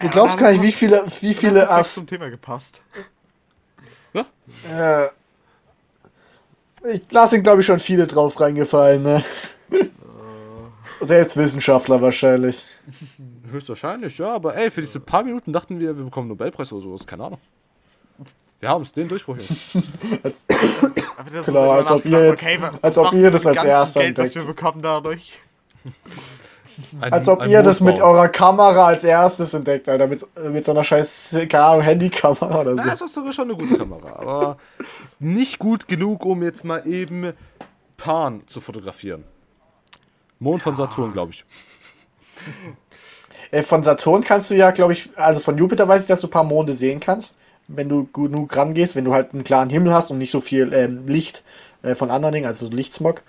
Du 0.00 0.08
glaubst 0.08 0.38
gar 0.38 0.52
nicht, 0.52 0.62
wie 0.62 0.72
viele, 0.72 1.04
wie 1.20 1.34
viele 1.34 1.68
Ast 1.68 1.94
zum 1.94 2.06
Thema 2.06 2.28
gepasst. 2.30 2.82
Äh, 4.70 5.06
ich, 6.84 7.06
da 7.08 7.26
sind, 7.26 7.42
glaube 7.42 7.60
ich, 7.60 7.66
schon 7.66 7.78
viele 7.78 8.06
drauf 8.06 8.38
reingefallen, 8.40 9.02
ne? 9.02 9.24
Selbst 11.00 11.36
Wissenschaftler 11.36 12.00
wahrscheinlich. 12.00 12.64
Höchstwahrscheinlich, 13.50 14.18
ja, 14.18 14.34
aber 14.34 14.56
ey, 14.56 14.70
für 14.70 14.80
diese 14.80 15.00
paar 15.00 15.22
Minuten 15.22 15.52
dachten 15.52 15.78
wir, 15.78 15.96
wir 15.96 16.04
bekommen 16.04 16.24
einen 16.24 16.38
Nobelpreis 16.38 16.72
oder 16.72 16.82
sowas, 16.82 17.06
keine 17.06 17.24
Ahnung. 17.24 17.40
Wir 18.62 18.68
haben 18.68 18.82
es, 18.82 18.92
den 18.92 19.08
Durchbruch 19.08 19.38
jetzt. 19.38 19.50
Aber 21.16 21.30
das 21.32 21.46
Genau, 21.46 21.68
als 21.72 21.90
ob 21.90 22.04
ihr 22.04 22.26
jetzt- 22.26 22.40
okay, 22.42 22.58
als 22.80 22.96
ob 22.96 23.12
ihr 23.12 23.28
das 23.32 23.44
als 23.44 23.64
Erster 23.64 24.00
Geld, 24.02 24.18
was 24.18 24.34
wir 24.36 24.42
entdeckt. 24.42 24.56
bekommen 24.56 24.82
dadurch. 24.82 25.32
Ein- 27.00 27.12
Als 27.12 27.26
ob 27.26 27.44
ihr 27.44 27.60
das 27.64 27.80
mit 27.80 27.98
eurer 28.00 28.28
Kamera 28.28 28.86
als 28.86 29.02
erstes 29.02 29.52
entdeckt, 29.52 29.88
Alter. 29.88 30.06
Mit, 30.06 30.24
mit 30.48 30.64
so 30.64 30.70
einer 30.70 30.84
scheiß, 30.84 31.30
keine 31.48 31.64
Ahnung, 31.64 31.82
Handykamera 31.82 32.60
oder 32.60 32.74
Na, 32.76 32.84
so. 32.84 32.90
das 32.90 33.00
ist 33.00 33.14
sogar 33.14 33.32
schon 33.32 33.50
eine 33.50 33.58
gute 33.58 33.76
Kamera, 33.76 34.12
aber 34.20 34.58
nicht 35.18 35.58
gut 35.58 35.88
genug, 35.88 36.24
um 36.24 36.40
jetzt 36.44 36.64
mal 36.64 36.86
eben 36.86 37.32
Pan 37.96 38.42
zu 38.46 38.60
fotografieren. 38.60 39.24
Mond 40.38 40.62
von 40.62 40.76
Saturn, 40.76 41.12
glaube 41.12 41.32
ich. 41.32 41.44
Äh, 43.50 43.62
von 43.64 43.82
Saturn 43.82 44.22
kannst 44.22 44.50
du 44.50 44.54
ja, 44.54 44.70
glaube 44.70 44.92
ich, 44.92 45.10
also 45.16 45.40
von 45.40 45.58
Jupiter 45.58 45.86
weiß 45.88 46.02
ich, 46.02 46.08
dass 46.08 46.20
du 46.20 46.28
ein 46.28 46.30
paar 46.30 46.44
Monde 46.44 46.74
sehen 46.74 47.00
kannst. 47.00 47.34
Wenn 47.68 47.88
du 47.88 48.06
genug 48.12 48.54
rangehst, 48.56 48.94
wenn 48.96 49.04
du 49.04 49.14
halt 49.14 49.32
einen 49.32 49.44
klaren 49.44 49.70
Himmel 49.70 49.92
hast 49.94 50.10
und 50.10 50.18
nicht 50.18 50.30
so 50.30 50.40
viel 50.40 50.72
ähm, 50.72 51.06
Licht 51.06 51.42
äh, 51.82 51.94
von 51.94 52.10
anderen 52.10 52.32
Dingen, 52.34 52.46
also 52.46 52.66
Lichtsmog. 52.68 53.22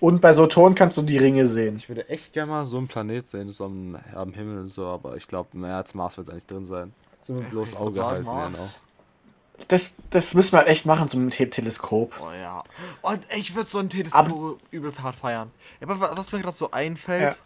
Und 0.00 0.20
bei 0.20 0.32
Saturn 0.32 0.74
kannst 0.74 0.96
du 0.96 1.02
die 1.02 1.18
Ringe 1.18 1.46
sehen. 1.46 1.76
Ich 1.76 1.88
würde 1.88 2.08
echt 2.08 2.32
gerne 2.32 2.50
mal 2.50 2.64
so 2.64 2.78
einen 2.78 2.88
Planet 2.88 3.28
sehen, 3.28 3.50
so 3.50 3.66
am, 3.66 3.98
am 4.14 4.32
Himmel 4.32 4.60
und 4.60 4.68
so, 4.68 4.86
aber 4.86 5.16
ich 5.16 5.26
glaube, 5.28 5.56
mehr 5.56 5.76
als 5.76 5.94
Mars 5.94 6.16
wird 6.16 6.28
es 6.28 6.32
eigentlich 6.32 6.46
drin 6.46 6.64
sein. 6.64 6.92
So 7.22 7.34
mit 7.34 7.50
bloß 7.50 7.76
Auge 7.76 7.96
sagen, 7.96 8.08
halten. 8.10 8.24
Mars. 8.24 8.52
Genau. 8.54 8.68
Das, 9.68 9.92
das 10.08 10.32
müssen 10.32 10.52
wir 10.52 10.58
halt 10.60 10.68
echt 10.68 10.86
machen 10.86 11.08
zum 11.10 11.28
Te 11.28 11.48
Teleskop. 11.50 12.14
Oh 12.18 12.32
ja. 12.32 12.64
Und 13.02 13.20
ich 13.36 13.54
würde 13.54 13.68
so 13.68 13.78
ein 13.78 13.90
Teleskop 13.90 14.58
übelst 14.70 15.02
hart 15.02 15.16
feiern. 15.16 15.50
Aber 15.82 16.00
wa- 16.00 16.12
was 16.14 16.32
mir 16.32 16.40
gerade 16.40 16.56
so 16.56 16.70
einfällt, 16.70 17.36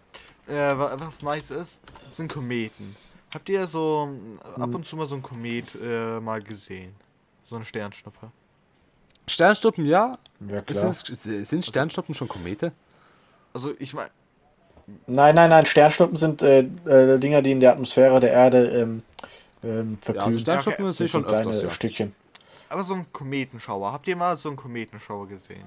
äh, 0.47 0.53
wa- 0.53 0.95
was 0.97 1.23
nice 1.23 1.51
ist, 1.51 1.81
sind 2.13 2.33
Kometen. 2.33 2.95
Habt 3.35 3.49
ihr 3.49 3.67
so 3.67 4.09
äh, 4.57 4.61
ab 4.61 4.75
und 4.75 4.87
zu 4.87 4.97
mal 4.97 5.07
so 5.07 5.17
ein 5.17 5.23
Komet 5.23 5.77
äh, 5.83 6.21
mal 6.21 6.41
gesehen? 6.41 6.95
So 7.45 7.57
eine 7.57 7.65
Sternschnuppe. 7.65 8.31
Sternschnuppen, 9.27 9.85
ja. 9.87 10.19
Ja, 10.49 10.63
klar. 10.63 10.93
Sind, 10.93 11.47
sind 11.47 11.67
Sternschnuppen 11.67 12.15
schon 12.15 12.29
Komete? 12.29 12.73
Also 13.53 13.75
ich 13.79 13.93
meine, 13.93 14.11
Nein, 15.07 15.35
nein, 15.35 15.51
nein, 15.51 15.65
Sternschnuppen 15.65 16.17
sind 16.17 16.43
äh, 16.43 16.61
äh, 16.61 17.19
Dinger, 17.19 17.41
die 17.43 17.53
in 17.53 17.61
der 17.61 17.73
Atmosphäre 17.73 18.21
der 18.21 18.33
Erde 18.33 18.69
ähm, 18.69 19.03
ähm, 19.63 19.73
Ja, 19.73 19.79
also 19.79 19.97
verglühen. 20.03 20.39
Sternschnuppen 20.41 20.85
okay. 20.87 21.09
schon 21.09 21.23
sind 21.23 21.27
kleine 21.27 21.49
öfters, 21.49 21.63
ja. 21.63 21.71
Stückchen. 21.71 22.15
aber 22.69 22.85
so 22.85 22.95
ein 22.95 23.07
Kometenschauer. 23.13 23.93
Habt 23.93 24.07
ihr 24.09 24.17
mal 24.17 24.37
so 24.37 24.51
einen 24.51 24.57
Kometenschauer 24.57 25.29
gesehen? 25.29 25.65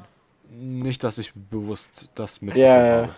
Nicht, 0.50 1.04
dass 1.04 1.18
ich 1.18 1.34
bewusst 1.34 2.12
das 2.16 2.42
mit. 2.42 2.56
Ja, 2.56 3.04
ja. 3.04 3.16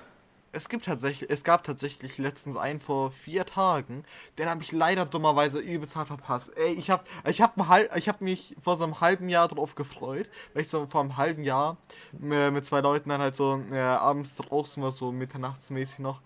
Es 0.51 0.67
gibt 0.67 0.85
tatsächlich, 0.85 1.29
es 1.29 1.43
gab 1.43 1.63
tatsächlich 1.63 2.17
letztens 2.17 2.57
einen 2.57 2.79
vor 2.79 3.11
vier 3.11 3.45
Tagen, 3.45 4.03
den 4.37 4.49
habe 4.49 4.63
ich 4.63 4.71
leider 4.71 5.05
dummerweise 5.05 5.59
übelst 5.59 5.93
verpasst. 5.93 6.51
Ey, 6.57 6.73
ich 6.73 6.89
habe 6.89 7.03
ich 7.25 7.41
hab, 7.41 7.53
ich 7.95 8.09
hab 8.09 8.21
mich 8.21 8.55
vor 8.59 8.77
so 8.77 8.83
einem 8.83 8.99
halben 8.99 9.29
Jahr 9.29 9.47
drauf 9.47 9.75
gefreut, 9.75 10.27
weil 10.53 10.63
ich 10.63 10.69
so 10.69 10.87
vor 10.87 11.01
einem 11.01 11.17
halben 11.17 11.43
Jahr 11.43 11.77
äh, 12.19 12.49
mit 12.49 12.65
zwei 12.65 12.81
Leuten 12.81 13.09
dann 13.09 13.21
halt 13.21 13.35
so 13.35 13.61
äh, 13.71 13.79
abends 13.79 14.35
draußen 14.37 14.81
war, 14.81 14.91
so 14.91 15.11
mitternachtsmäßig 15.11 15.99
noch, 15.99 16.21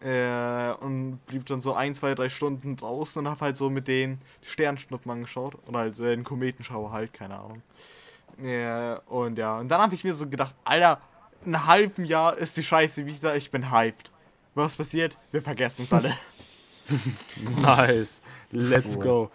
Äh, 0.00 0.74
und 0.80 1.18
blieb 1.26 1.46
dann 1.46 1.60
so 1.60 1.74
ein, 1.74 1.92
zwei, 1.92 2.14
drei 2.14 2.28
Stunden 2.28 2.76
draußen 2.76 3.18
und 3.18 3.28
hab 3.28 3.40
halt 3.40 3.56
so 3.56 3.68
mit 3.68 3.88
denen 3.88 4.20
die 4.44 4.48
Sternschnuppen 4.48 5.10
angeschaut. 5.10 5.56
Oder 5.66 5.78
halt 5.80 5.98
äh, 5.98 6.14
den 6.14 6.22
Kometenschauer 6.22 6.92
halt, 6.92 7.12
keine 7.12 7.34
Ahnung. 7.34 7.62
Äh, 8.40 8.94
und 9.08 9.38
ja, 9.38 9.58
und 9.58 9.68
dann 9.68 9.80
habe 9.80 9.96
ich 9.96 10.04
mir 10.04 10.14
so 10.14 10.28
gedacht, 10.28 10.54
Alter, 10.62 11.00
einem 11.44 11.66
halben 11.66 12.04
Jahr 12.04 12.36
ist 12.36 12.56
die 12.56 12.62
Scheiße 12.62 13.06
wieder, 13.06 13.36
ich 13.36 13.50
bin 13.50 13.70
hyped. 13.70 14.10
Was 14.54 14.76
passiert? 14.76 15.16
Wir 15.30 15.42
vergessen 15.42 15.84
es 15.84 15.92
alle. 15.92 16.14
Nice. 17.42 18.22
Let's 18.50 18.98
go. 18.98 19.30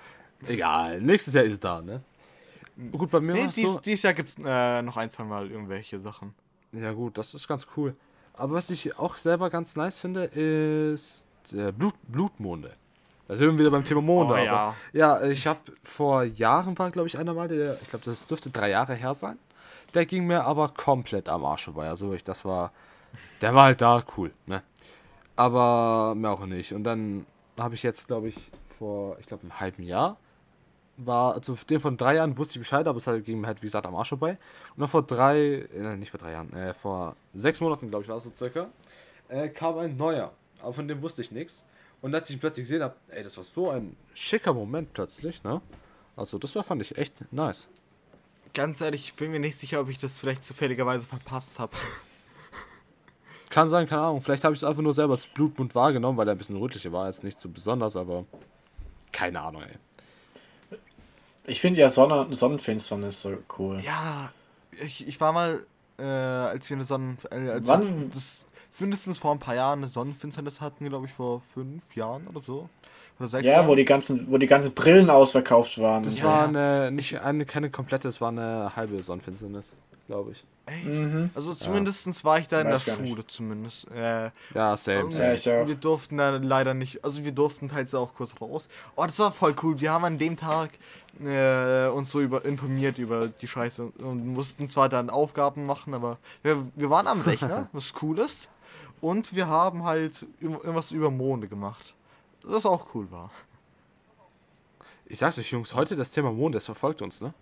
Egal, 0.48 1.00
nächstes 1.02 1.36
Jahr 1.36 1.44
ist 1.44 1.64
da, 1.64 1.82
ne? 1.82 2.02
Gut, 2.92 3.12
bei 3.12 3.20
mir 3.20 3.34
nee, 3.34 3.46
es 3.46 3.56
dies, 3.56 3.66
so. 3.66 3.80
dieses 3.80 4.02
Jahr 4.02 4.14
gibt's 4.14 4.36
äh, 4.44 4.82
noch 4.82 4.98
ein, 4.98 5.12
zwei 5.12 5.24
Mal 5.24 5.50
irgendwelche 5.52 6.00
Sachen. 6.00 6.34
Ja, 6.72 6.92
gut, 6.92 7.18
das 7.18 7.34
ist 7.36 7.48
ganz 7.48 7.68
cool. 7.78 7.96
Aber 8.34 8.54
was 8.56 8.70
ich 8.72 8.98
auch 8.98 9.18
selber 9.18 9.50
ganz 9.52 9.76
nice 9.76 10.00
finde, 10.00 10.26
ist 10.26 11.28
äh, 11.54 11.72
Blut, 11.72 11.94
Blutmonde. 12.08 12.74
Da 13.28 13.36
sind 13.36 13.52
wir 13.52 13.60
wieder 13.60 13.72
beim 13.72 13.86
Thema 13.86 14.02
Monde. 14.02 14.34
Oh, 14.34 14.38
aber, 14.38 14.44
ja. 14.44 14.76
ja, 14.92 15.22
ich 15.24 15.48
habe 15.48 15.60
vor 15.84 16.24
Jahren 16.24 16.78
war, 16.78 16.92
glaube 16.92 17.08
ich, 17.08 17.18
einer 17.18 17.34
mal, 17.34 17.48
der, 17.48 17.80
ich 17.82 17.90
glaube, 17.90 18.06
das 18.06 18.26
dürfte 18.26 18.50
drei 18.50 18.72
Jahre 18.72 18.96
her 18.96 19.14
sein. 19.14 19.38
Der 19.94 20.06
ging 20.06 20.26
mir 20.26 20.44
aber 20.44 20.70
komplett 20.70 21.30
am 21.30 21.46
Arsch 21.46 21.66
vorbei. 21.66 21.88
Also 21.88 22.14
ich, 22.14 22.24
das 22.24 22.46
war, 22.46 22.72
der 23.42 23.54
war 23.54 23.66
halt 23.66 23.82
da 23.82 24.04
cool, 24.18 24.32
ne? 24.46 24.64
Aber 25.36 26.16
mehr 26.16 26.32
auch 26.32 26.46
nicht. 26.46 26.74
Und 26.74 26.84
dann 26.84 27.26
habe 27.58 27.76
ich 27.76 27.84
jetzt, 27.84 28.08
glaube 28.08 28.30
ich, 28.30 28.52
vor, 28.78 29.18
ich 29.20 29.26
glaube, 29.26 29.44
einem 29.44 29.60
halben 29.60 29.84
Jahr 29.84 30.18
war, 30.98 31.34
also 31.34 31.58
den 31.70 31.80
von 31.80 31.98
drei 31.98 32.16
Jahren 32.16 32.38
wusste 32.38 32.54
ich 32.56 32.60
Bescheid, 32.60 32.88
aber 32.88 32.98
es 32.98 33.08
halt, 33.08 33.26
ging 33.26 33.42
mir 33.42 33.48
halt, 33.48 33.62
wie 33.62 33.68
gesagt, 33.68 33.86
am 33.86 33.96
Arsch 33.96 34.10
vorbei. 34.10 34.38
Und 34.76 34.82
dann 34.82 34.88
vor 34.88 35.04
drei, 35.04 35.68
äh, 35.74 35.96
nicht 35.96 36.12
vor 36.12 36.20
drei 36.20 36.34
Jahren, 36.34 36.54
äh, 36.54 36.74
vor 36.74 37.16
sechs 37.34 37.62
Monaten, 37.62 37.90
glaube 37.90 38.04
ich, 38.04 38.10
war 38.10 38.18
es 38.18 38.24
so 38.24 38.32
circa, 38.34 38.70
äh, 39.30 39.50
kam 39.50 39.78
ein 39.80 39.98
neuer. 39.98 40.32
Aber 40.62 40.74
von 40.74 40.88
dem 40.88 41.02
wusste 41.02 41.22
ich 41.22 41.32
nichts. 41.32 41.68
Und 42.02 42.14
als 42.14 42.30
ich 42.30 42.36
ihn 42.36 42.40
plötzlich 42.40 42.66
gesehen 42.66 42.84
habe, 42.84 42.96
ey, 43.10 43.24
das 43.24 43.38
war 43.38 43.44
so 43.44 43.70
ein 43.70 43.96
schicker 44.14 44.54
Moment 44.54 44.94
plötzlich, 44.94 45.44
ne? 45.44 45.62
Also, 46.16 46.38
das 46.38 46.54
war, 46.56 46.64
fand 46.64 46.82
ich 46.82 46.96
echt 46.98 47.32
nice. 47.32 47.70
Ganz 48.54 48.82
ehrlich, 48.82 49.06
ich 49.06 49.14
bin 49.16 49.32
mir 49.32 49.40
nicht 49.40 49.58
sicher, 49.58 49.82
ob 49.82 49.90
ich 49.90 49.98
das 49.98 50.20
vielleicht 50.20 50.46
zufälligerweise 50.46 51.06
verpasst 51.06 51.58
habe. 51.58 51.76
Kann 53.50 53.70
sein, 53.70 53.88
keine 53.88 54.02
Ahnung. 54.02 54.22
Vielleicht 54.22 54.44
habe 54.44 54.54
ich 54.54 54.62
es 54.62 54.64
einfach 54.64 54.82
nur 54.82 54.94
selber 54.94 55.14
als 55.14 55.28
Blutmund 55.28 55.76
wahrgenommen, 55.76 56.18
weil 56.18 56.28
er 56.28 56.34
ein 56.34 56.38
bisschen 56.38 56.58
rötlicher 56.58 56.92
war. 56.92 57.08
Jetzt 57.08 57.24
nicht 57.24 57.40
so 57.40 57.50
besonders, 57.50 57.96
aber 57.96 58.26
keine 59.12 59.42
Ahnung, 59.42 59.64
ey. 59.64 60.80
Ich 61.46 61.62
finde 61.62 61.80
ja 61.80 61.90
Sonne, 61.90 62.28
Sonnenfinsternis 62.36 63.22
so 63.22 63.38
cool. 63.58 63.80
Ja, 63.82 64.32
ich, 64.72 65.08
ich 65.08 65.20
war 65.20 65.34
mal, 65.34 65.66
äh, 65.98 66.04
als 66.04 66.70
wir 66.70 66.78
eine 66.78 66.86
Sonnen... 66.86 67.18
Äh, 67.30 67.50
als 67.50 67.68
Wann? 67.68 68.12
Das, 68.12 68.46
mindestens 68.82 69.18
vor 69.18 69.32
ein 69.32 69.40
paar 69.40 69.56
Jahren 69.56 69.80
eine 69.80 69.88
Sonnenfinsternis 69.88 70.62
hatten, 70.62 70.88
glaube 70.90 71.06
ich, 71.08 71.12
vor 71.14 71.42
fünf 71.54 71.96
Jahren 71.96 72.28
oder 72.28 72.42
so. 72.42 72.70
Oder 73.20 73.30
sechs 73.30 73.46
Ja, 73.46 73.54
Jahren. 73.54 73.68
wo 73.68 73.76
die 73.76 73.86
ganzen, 73.86 74.32
wo 74.32 74.38
die 74.38 74.48
ganzen 74.48 74.74
Brillen 74.74 75.10
ausverkauft 75.10 75.78
waren. 75.80 76.04
Das 76.04 76.18
Ja, 76.20 76.26
war 76.26 76.42
ja. 76.42 76.48
eine, 76.80 76.92
nicht 76.92 77.20
eine, 77.22 77.46
keine 77.46 77.70
komplette, 77.70 78.08
es 78.08 78.20
war 78.22 78.30
eine 78.30 78.76
halbe 78.76 79.02
Sonnenfinsternis, 79.04 79.76
glaube 80.08 80.32
ich. 80.32 80.44
Echt? 80.66 80.86
Mhm. 80.86 81.30
Also 81.36 81.54
zumindestens 81.56 82.24
war 82.24 82.40
ich 82.40 82.48
da 82.48 82.62
in 82.62 82.70
Weiß 82.70 82.86
der 82.86 82.96
gar 82.96 83.02
nicht. 83.02 83.10
Schule 83.12 83.28
zumindest. 83.28 83.92
Äh, 83.92 84.32
Ja, 84.56 84.78
same, 84.78 85.12
same. 85.12 85.38
Ja, 85.38 85.68
wir 85.68 85.76
durften 85.76 86.18
da 86.18 86.38
leider 86.38 86.74
nicht, 86.74 87.04
also 87.04 87.24
wir 87.24 87.34
durften 87.34 87.68
teils 87.70 87.94
auch 87.94 88.16
kurz 88.16 88.32
raus. 88.42 88.68
Oh, 88.96 89.06
das 89.06 89.20
war 89.20 89.32
voll 89.34 89.54
cool. 89.62 89.80
Wir 89.82 89.92
haben 89.92 90.06
an 90.06 90.18
dem 90.18 90.38
Tag 90.38 90.72
äh, 91.24 91.88
uns 91.90 92.12
so 92.12 92.22
über 92.22 92.46
informiert 92.46 92.98
über 92.98 93.28
die 93.28 93.48
Scheiße 93.48 93.84
und 94.00 94.26
mussten 94.26 94.68
zwar 94.70 94.90
dann 94.90 95.10
Aufgaben 95.10 95.66
machen, 95.66 95.94
aber 95.94 96.18
wir, 96.42 96.66
wir 96.76 96.90
waren 96.90 97.08
am 97.08 97.22
Rechner, 97.22 97.68
was 97.74 97.94
cool 98.02 98.18
ist. 98.20 98.50
Und 99.04 99.36
wir 99.36 99.48
haben 99.48 99.84
halt 99.84 100.26
ir- 100.40 100.50
irgendwas 100.64 100.92
über 100.92 101.12
Monde 101.12 101.50
gemacht. 101.50 101.94
Das 102.42 102.66
auch 102.66 102.88
cool 102.96 103.12
war. 103.12 103.32
Ich 105.08 105.20
sag's 105.20 105.38
euch, 105.38 105.52
Jungs, 105.52 105.76
heute 105.76 105.98
das 105.98 106.12
Thema 106.12 106.32
Mond, 106.32 106.56
das 106.56 106.64
verfolgt 106.66 107.02
uns, 107.02 107.20
ne? 107.20 107.34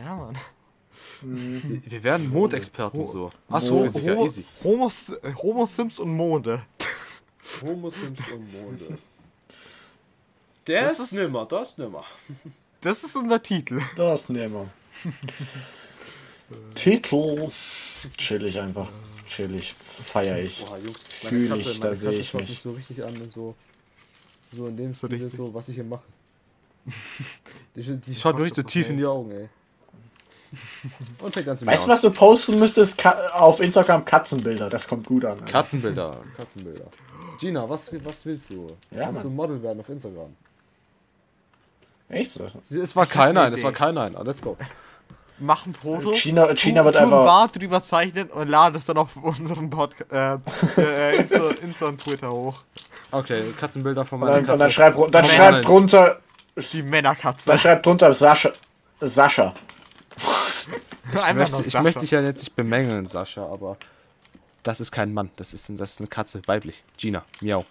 Ja, 0.00 0.14
Mann. 0.14 0.38
Mhm. 1.22 1.82
Wir 1.84 2.04
werden 2.04 2.30
Mondexperten 2.30 3.00
Ho- 3.00 3.06
so. 3.06 3.32
Ho- 3.50 3.54
Astrophysiker, 3.56 4.12
Homo, 4.12 4.24
easy. 4.26 4.44
Homo, 4.62 4.86
äh, 5.22 5.32
Homo 5.34 5.66
Sims 5.66 5.98
und 5.98 6.14
Monde. 6.16 6.62
Homo 7.62 7.90
Sims 7.90 8.20
und 8.32 8.52
Monde. 8.52 8.98
Der 10.68 10.84
Das 10.84 11.00
ist, 11.00 11.12
nimmer, 11.14 11.46
das 11.46 11.70
ist 11.70 11.78
nimmer. 11.78 12.04
Das 12.80 13.02
ist 13.02 13.16
unser 13.16 13.42
Titel. 13.42 13.80
Das 13.96 14.28
wir. 14.28 14.68
Titel. 16.76 17.50
Chillig 18.16 18.56
einfach. 18.60 18.88
Chillig. 19.28 19.74
Feier 19.82 20.38
ich. 20.38 20.64
Boah, 20.64 20.78
Jungs, 20.78 21.02
Fühl 21.02 21.56
ich, 21.56 21.80
da 21.80 21.94
seh 21.94 22.10
ich 22.10 22.28
schaut 22.28 22.40
mich. 22.42 22.50
mich 22.50 22.60
so 22.62 22.72
richtig 22.72 23.04
an 23.04 23.20
und 23.20 23.32
so. 23.32 23.54
So 24.52 24.66
in 24.68 24.76
dem 24.76 24.92
So 24.92 25.06
Stil, 25.06 25.28
so, 25.28 25.52
was 25.52 25.68
ich 25.68 25.74
hier 25.74 25.84
mache. 25.84 26.04
Die, 27.74 27.82
die 27.82 28.14
schaut 28.14 28.36
mir 28.36 28.44
richtig 28.44 28.64
so 28.64 28.68
tief 28.68 28.88
in 28.88 28.96
die 28.96 29.04
Augen, 29.04 29.30
ey. 29.32 29.48
Und 31.18 31.34
fängt 31.34 31.48
an 31.48 31.58
zu 31.58 31.66
Weißt 31.66 31.84
du, 31.84 31.88
was 31.88 32.00
du 32.00 32.10
posten 32.10 32.58
müsstest? 32.58 32.96
Ka 32.96 33.10
auf 33.32 33.60
Instagram 33.60 34.04
Katzenbilder. 34.04 34.70
Das 34.70 34.86
kommt 34.86 35.06
gut 35.06 35.24
an. 35.24 35.44
Katzenbilder, 35.44 36.22
Katzenbilder. 36.36 36.86
Gina, 37.40 37.68
was, 37.68 37.92
was 38.04 38.24
willst 38.24 38.48
du? 38.50 38.68
Ja, 38.90 39.06
Kannst 39.06 39.24
du. 39.24 39.30
Model 39.30 39.62
werden 39.62 39.80
auf 39.80 39.88
Instagram? 39.88 40.34
Echt 42.08 42.32
so? 42.32 42.48
Es 42.70 42.94
war 42.94 43.06
kein 43.06 43.34
Nein, 43.34 43.52
es 43.52 43.62
war 43.64 43.72
kein 43.72 43.94
Nein. 43.96 44.14
Ah, 44.16 44.22
Let's 44.22 44.40
go. 44.40 44.56
Mach 45.38 45.66
ein 45.66 45.74
Foto. 45.74 46.14
China, 46.14 46.54
China 46.54 46.80
tu, 46.80 46.84
wird 46.86 46.94
tu 46.96 47.00
ein 47.00 47.04
einfach. 47.04 47.24
Bart 47.24 47.56
drüber 47.56 47.82
zeichnen 47.82 48.28
und 48.30 48.48
lade 48.48 48.78
es 48.78 48.86
dann 48.86 48.96
auf 48.96 49.16
unseren 49.16 49.68
Podcast, 49.68 50.10
äh, 50.12 50.38
äh, 50.78 51.16
Insta, 51.16 51.50
Insta 51.62 51.86
und 51.86 52.00
Twitter 52.00 52.30
hoch. 52.32 52.62
Okay, 53.10 53.42
Katzenbilder 53.58 54.04
von 54.04 54.20
meiner 54.20 54.32
dann, 54.32 54.40
und 54.40 54.48
dann 54.48 54.58
Katze. 54.58 54.70
schreibt 54.70 55.14
dann 55.14 55.24
schreibt 55.24 55.66
drunter. 55.66 56.20
Die 56.72 56.82
Männerkatze. 56.82 57.50
Dann 57.50 57.58
schreibt 57.58 57.84
drunter 57.84 58.14
Sascha. 58.14 58.52
Sascha. 59.00 59.54
Ich 61.12 61.34
möchte, 61.34 61.62
ich 61.64 61.80
möchte 61.80 62.00
dich 62.00 62.10
ja 62.10 62.22
jetzt 62.22 62.40
nicht 62.40 62.56
bemängeln, 62.56 63.04
Sascha, 63.04 63.46
aber 63.46 63.76
das 64.62 64.80
ist 64.80 64.90
kein 64.90 65.12
Mann. 65.12 65.30
Das 65.36 65.52
ist, 65.52 65.68
das 65.78 65.92
ist 65.92 66.00
eine 66.00 66.08
Katze, 66.08 66.40
weiblich. 66.46 66.82
Gina, 66.96 67.24
miau. 67.40 67.64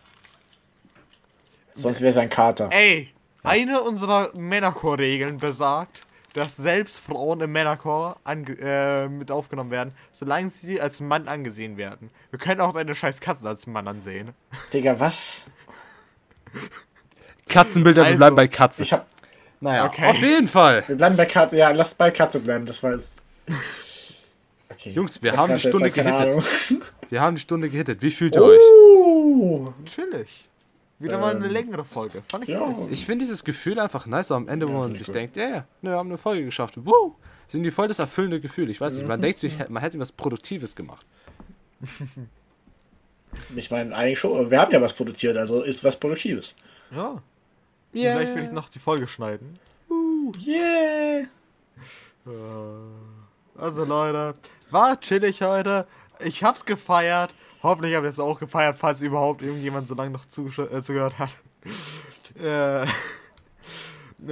Sonst 1.76 2.00
wäre 2.00 2.12
es 2.12 2.18
ein 2.18 2.30
Kater. 2.30 2.70
Ey, 2.72 3.10
eine 3.44 3.82
unserer 3.82 4.30
Männerchor-Regeln 4.34 5.38
besagt, 5.38 6.04
dass 6.36 6.58
selbst 6.58 7.00
Frauen 7.00 7.40
im 7.42 7.52
Männerchor 7.54 8.18
ange 8.26 8.58
äh, 8.60 9.08
mit 9.08 9.32
aufgenommen 9.32 9.72
werden, 9.72 9.94
solange 10.12 10.50
sie 10.50 10.80
als 10.82 11.00
Mann 11.00 11.28
angesehen 11.28 11.78
werden. 11.78 12.12
Wir 12.30 12.38
können 12.38 12.60
auch 12.62 12.74
deine 12.74 12.94
scheiß 12.94 13.22
Katze 13.22 13.48
als 13.48 13.66
Mann 13.68 13.88
ansehen. 13.88 14.34
Digga, 14.74 15.00
was? 15.00 15.46
Katzenbilder, 17.48 18.02
wir 18.02 18.06
Also, 18.08 18.18
bleiben 18.18 18.36
bei 18.36 18.48
Katze. 18.48 18.84
Ich 18.84 18.94
hab. 18.94 19.08
naja, 19.62 19.86
Okay. 19.86 20.06
auf 20.10 20.18
jeden 20.22 20.48
Fall. 20.48 20.84
Wir 20.88 20.96
bleiben 20.98 21.16
bei 21.16 21.26
Katze. 21.26 21.56
Ja, 21.56 21.72
lasst 21.72 21.98
bei 21.98 22.12
Katze 22.12 22.40
bleiben. 22.40 22.66
Das 22.66 22.84
war 22.84 22.92
es. 22.92 23.16
Okay. 24.70 24.90
Jungs, 24.90 25.22
wir 25.22 25.32
Ich 25.32 25.38
haben 25.38 25.56
die 25.56 25.62
Stunde 25.62 25.90
gehittet. 25.92 26.44
Wir 27.10 27.22
haben 27.22 27.36
die 27.36 27.42
Stunde 27.42 27.70
gehittet. 27.70 28.02
Wie 28.02 28.12
fühlt 28.12 28.36
ihr 28.36 28.44
euch? 28.44 28.60
Uh, 28.62 29.72
Chillig. 29.86 30.44
Wieder 31.00 31.18
mal 31.20 31.36
eine 31.36 31.46
Ähm, 31.46 31.52
längere 31.52 31.84
Folge. 31.84 32.24
Fand 32.30 32.44
ich 32.46 32.50
ja. 32.52 32.66
nice. 32.66 32.88
Ich 32.90 33.06
finde 33.06 33.26
dieses 33.26 33.44
Gefühl 33.44 33.80
einfach 33.80 34.06
nice 34.06 34.32
am 34.32 34.48
Ende, 34.48 34.68
wo 34.68 34.72
Ja, 34.72 34.78
man 34.80 34.88
finde 34.88 35.00
sich 35.00 35.08
ich 35.10 35.14
denkt, 35.14 35.36
ja, 35.36 35.50
ja, 35.50 35.58
ne, 35.82 35.92
wir 35.92 35.98
haben 35.98 36.08
eine 36.10 36.18
Folge 36.18 36.46
geschafft. 36.46 36.76
Woo! 36.78 37.16
Sind 37.48 37.64
die 37.64 37.72
voll 37.72 37.88
das 37.88 38.00
erfüllende 38.00 38.40
Gefühl. 38.40 38.70
Ich 38.70 38.80
weiß 38.82 38.96
nicht, 38.96 39.08
man 39.08 39.22
denkt 39.22 39.40
sich, 39.40 39.58
man 39.70 39.82
hätte 39.84 40.00
was 40.00 40.12
Produktives 40.12 40.76
gemacht. 40.76 41.06
Ich 43.56 43.70
meine, 43.70 43.94
eigentlich 43.94 44.20
schon. 44.20 44.50
Wir 44.50 44.62
haben 44.62 44.72
ja 44.72 44.80
was 44.82 44.94
produziert, 44.94 45.36
also 45.36 45.62
ist 45.62 45.84
was 45.84 45.98
Produktives. 46.00 46.54
Ja. 46.92 47.22
Yeah. 47.94 48.18
Vielleicht 48.18 48.36
will 48.36 48.44
ich 48.46 48.52
noch 48.52 48.70
die 48.70 48.80
Folge 48.80 49.08
schneiden. 49.10 49.60
Yeah. 50.46 51.20
Äh, 51.20 51.28
Also 53.58 53.84
Leute, 53.84 54.36
war 54.72 54.98
chillig 55.00 55.42
heute. 55.42 55.86
Ich 56.20 56.44
hab's 56.44 56.64
gefeiert. 56.66 57.34
Hoffentlich 57.64 57.96
habt 57.96 58.06
ihr 58.06 58.10
es 58.10 58.20
auch 58.20 58.40
gefeiert, 58.40 58.78
falls 58.80 59.02
überhaupt 59.02 59.42
irgendjemand 59.42 59.88
so 59.88 59.96
lange 59.96 60.12
noch 60.12 60.26
äh, 60.26 60.82
zugehört 60.82 61.20
hat. 61.20 61.32
äh, 62.42 62.86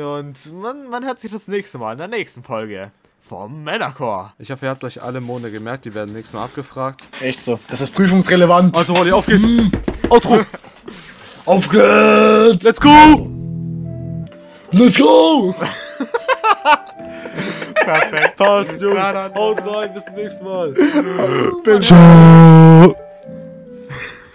und 0.01 0.53
man, 0.53 0.89
man 0.89 1.05
hört 1.05 1.19
sich 1.19 1.32
das 1.32 1.47
nächste 1.47 1.78
Mal 1.78 1.93
in 1.93 1.97
der 1.97 2.07
nächsten 2.07 2.43
Folge 2.43 2.91
vom 3.21 3.63
Männerchor. 3.63 4.34
Ich 4.38 4.51
hoffe, 4.51 4.65
ihr 4.65 4.69
habt 4.69 4.84
euch 4.84 5.01
alle 5.01 5.21
Monde 5.21 5.49
gemerkt, 5.51 5.86
die 5.86 5.93
werden 5.93 6.13
nächstes 6.13 6.34
Mal 6.34 6.43
abgefragt. 6.45 7.09
Echt 7.19 7.41
so. 7.41 7.59
Das 7.69 7.82
ist 7.82 7.93
prüfungsrelevant. 7.93 8.78
Also, 8.78 8.93
Rolli, 8.93 9.11
auf 9.11 9.26
geht's! 9.26 9.47
Outro! 10.09 10.41
Auf 11.45 11.67
geht's! 11.69 12.63
Let's 12.63 12.80
go! 12.80 13.30
Let's 14.71 14.97
go! 14.97 15.53
Perfekt. 17.76 18.38
Passt, 18.38 18.82
Jungs! 18.82 18.99
Haut 19.36 19.65
rein, 19.65 19.93
bis 19.93 20.05
zum 20.05 20.15
nächsten 20.15 20.45
Mal! 20.45 20.74
Ciao! 21.82 22.95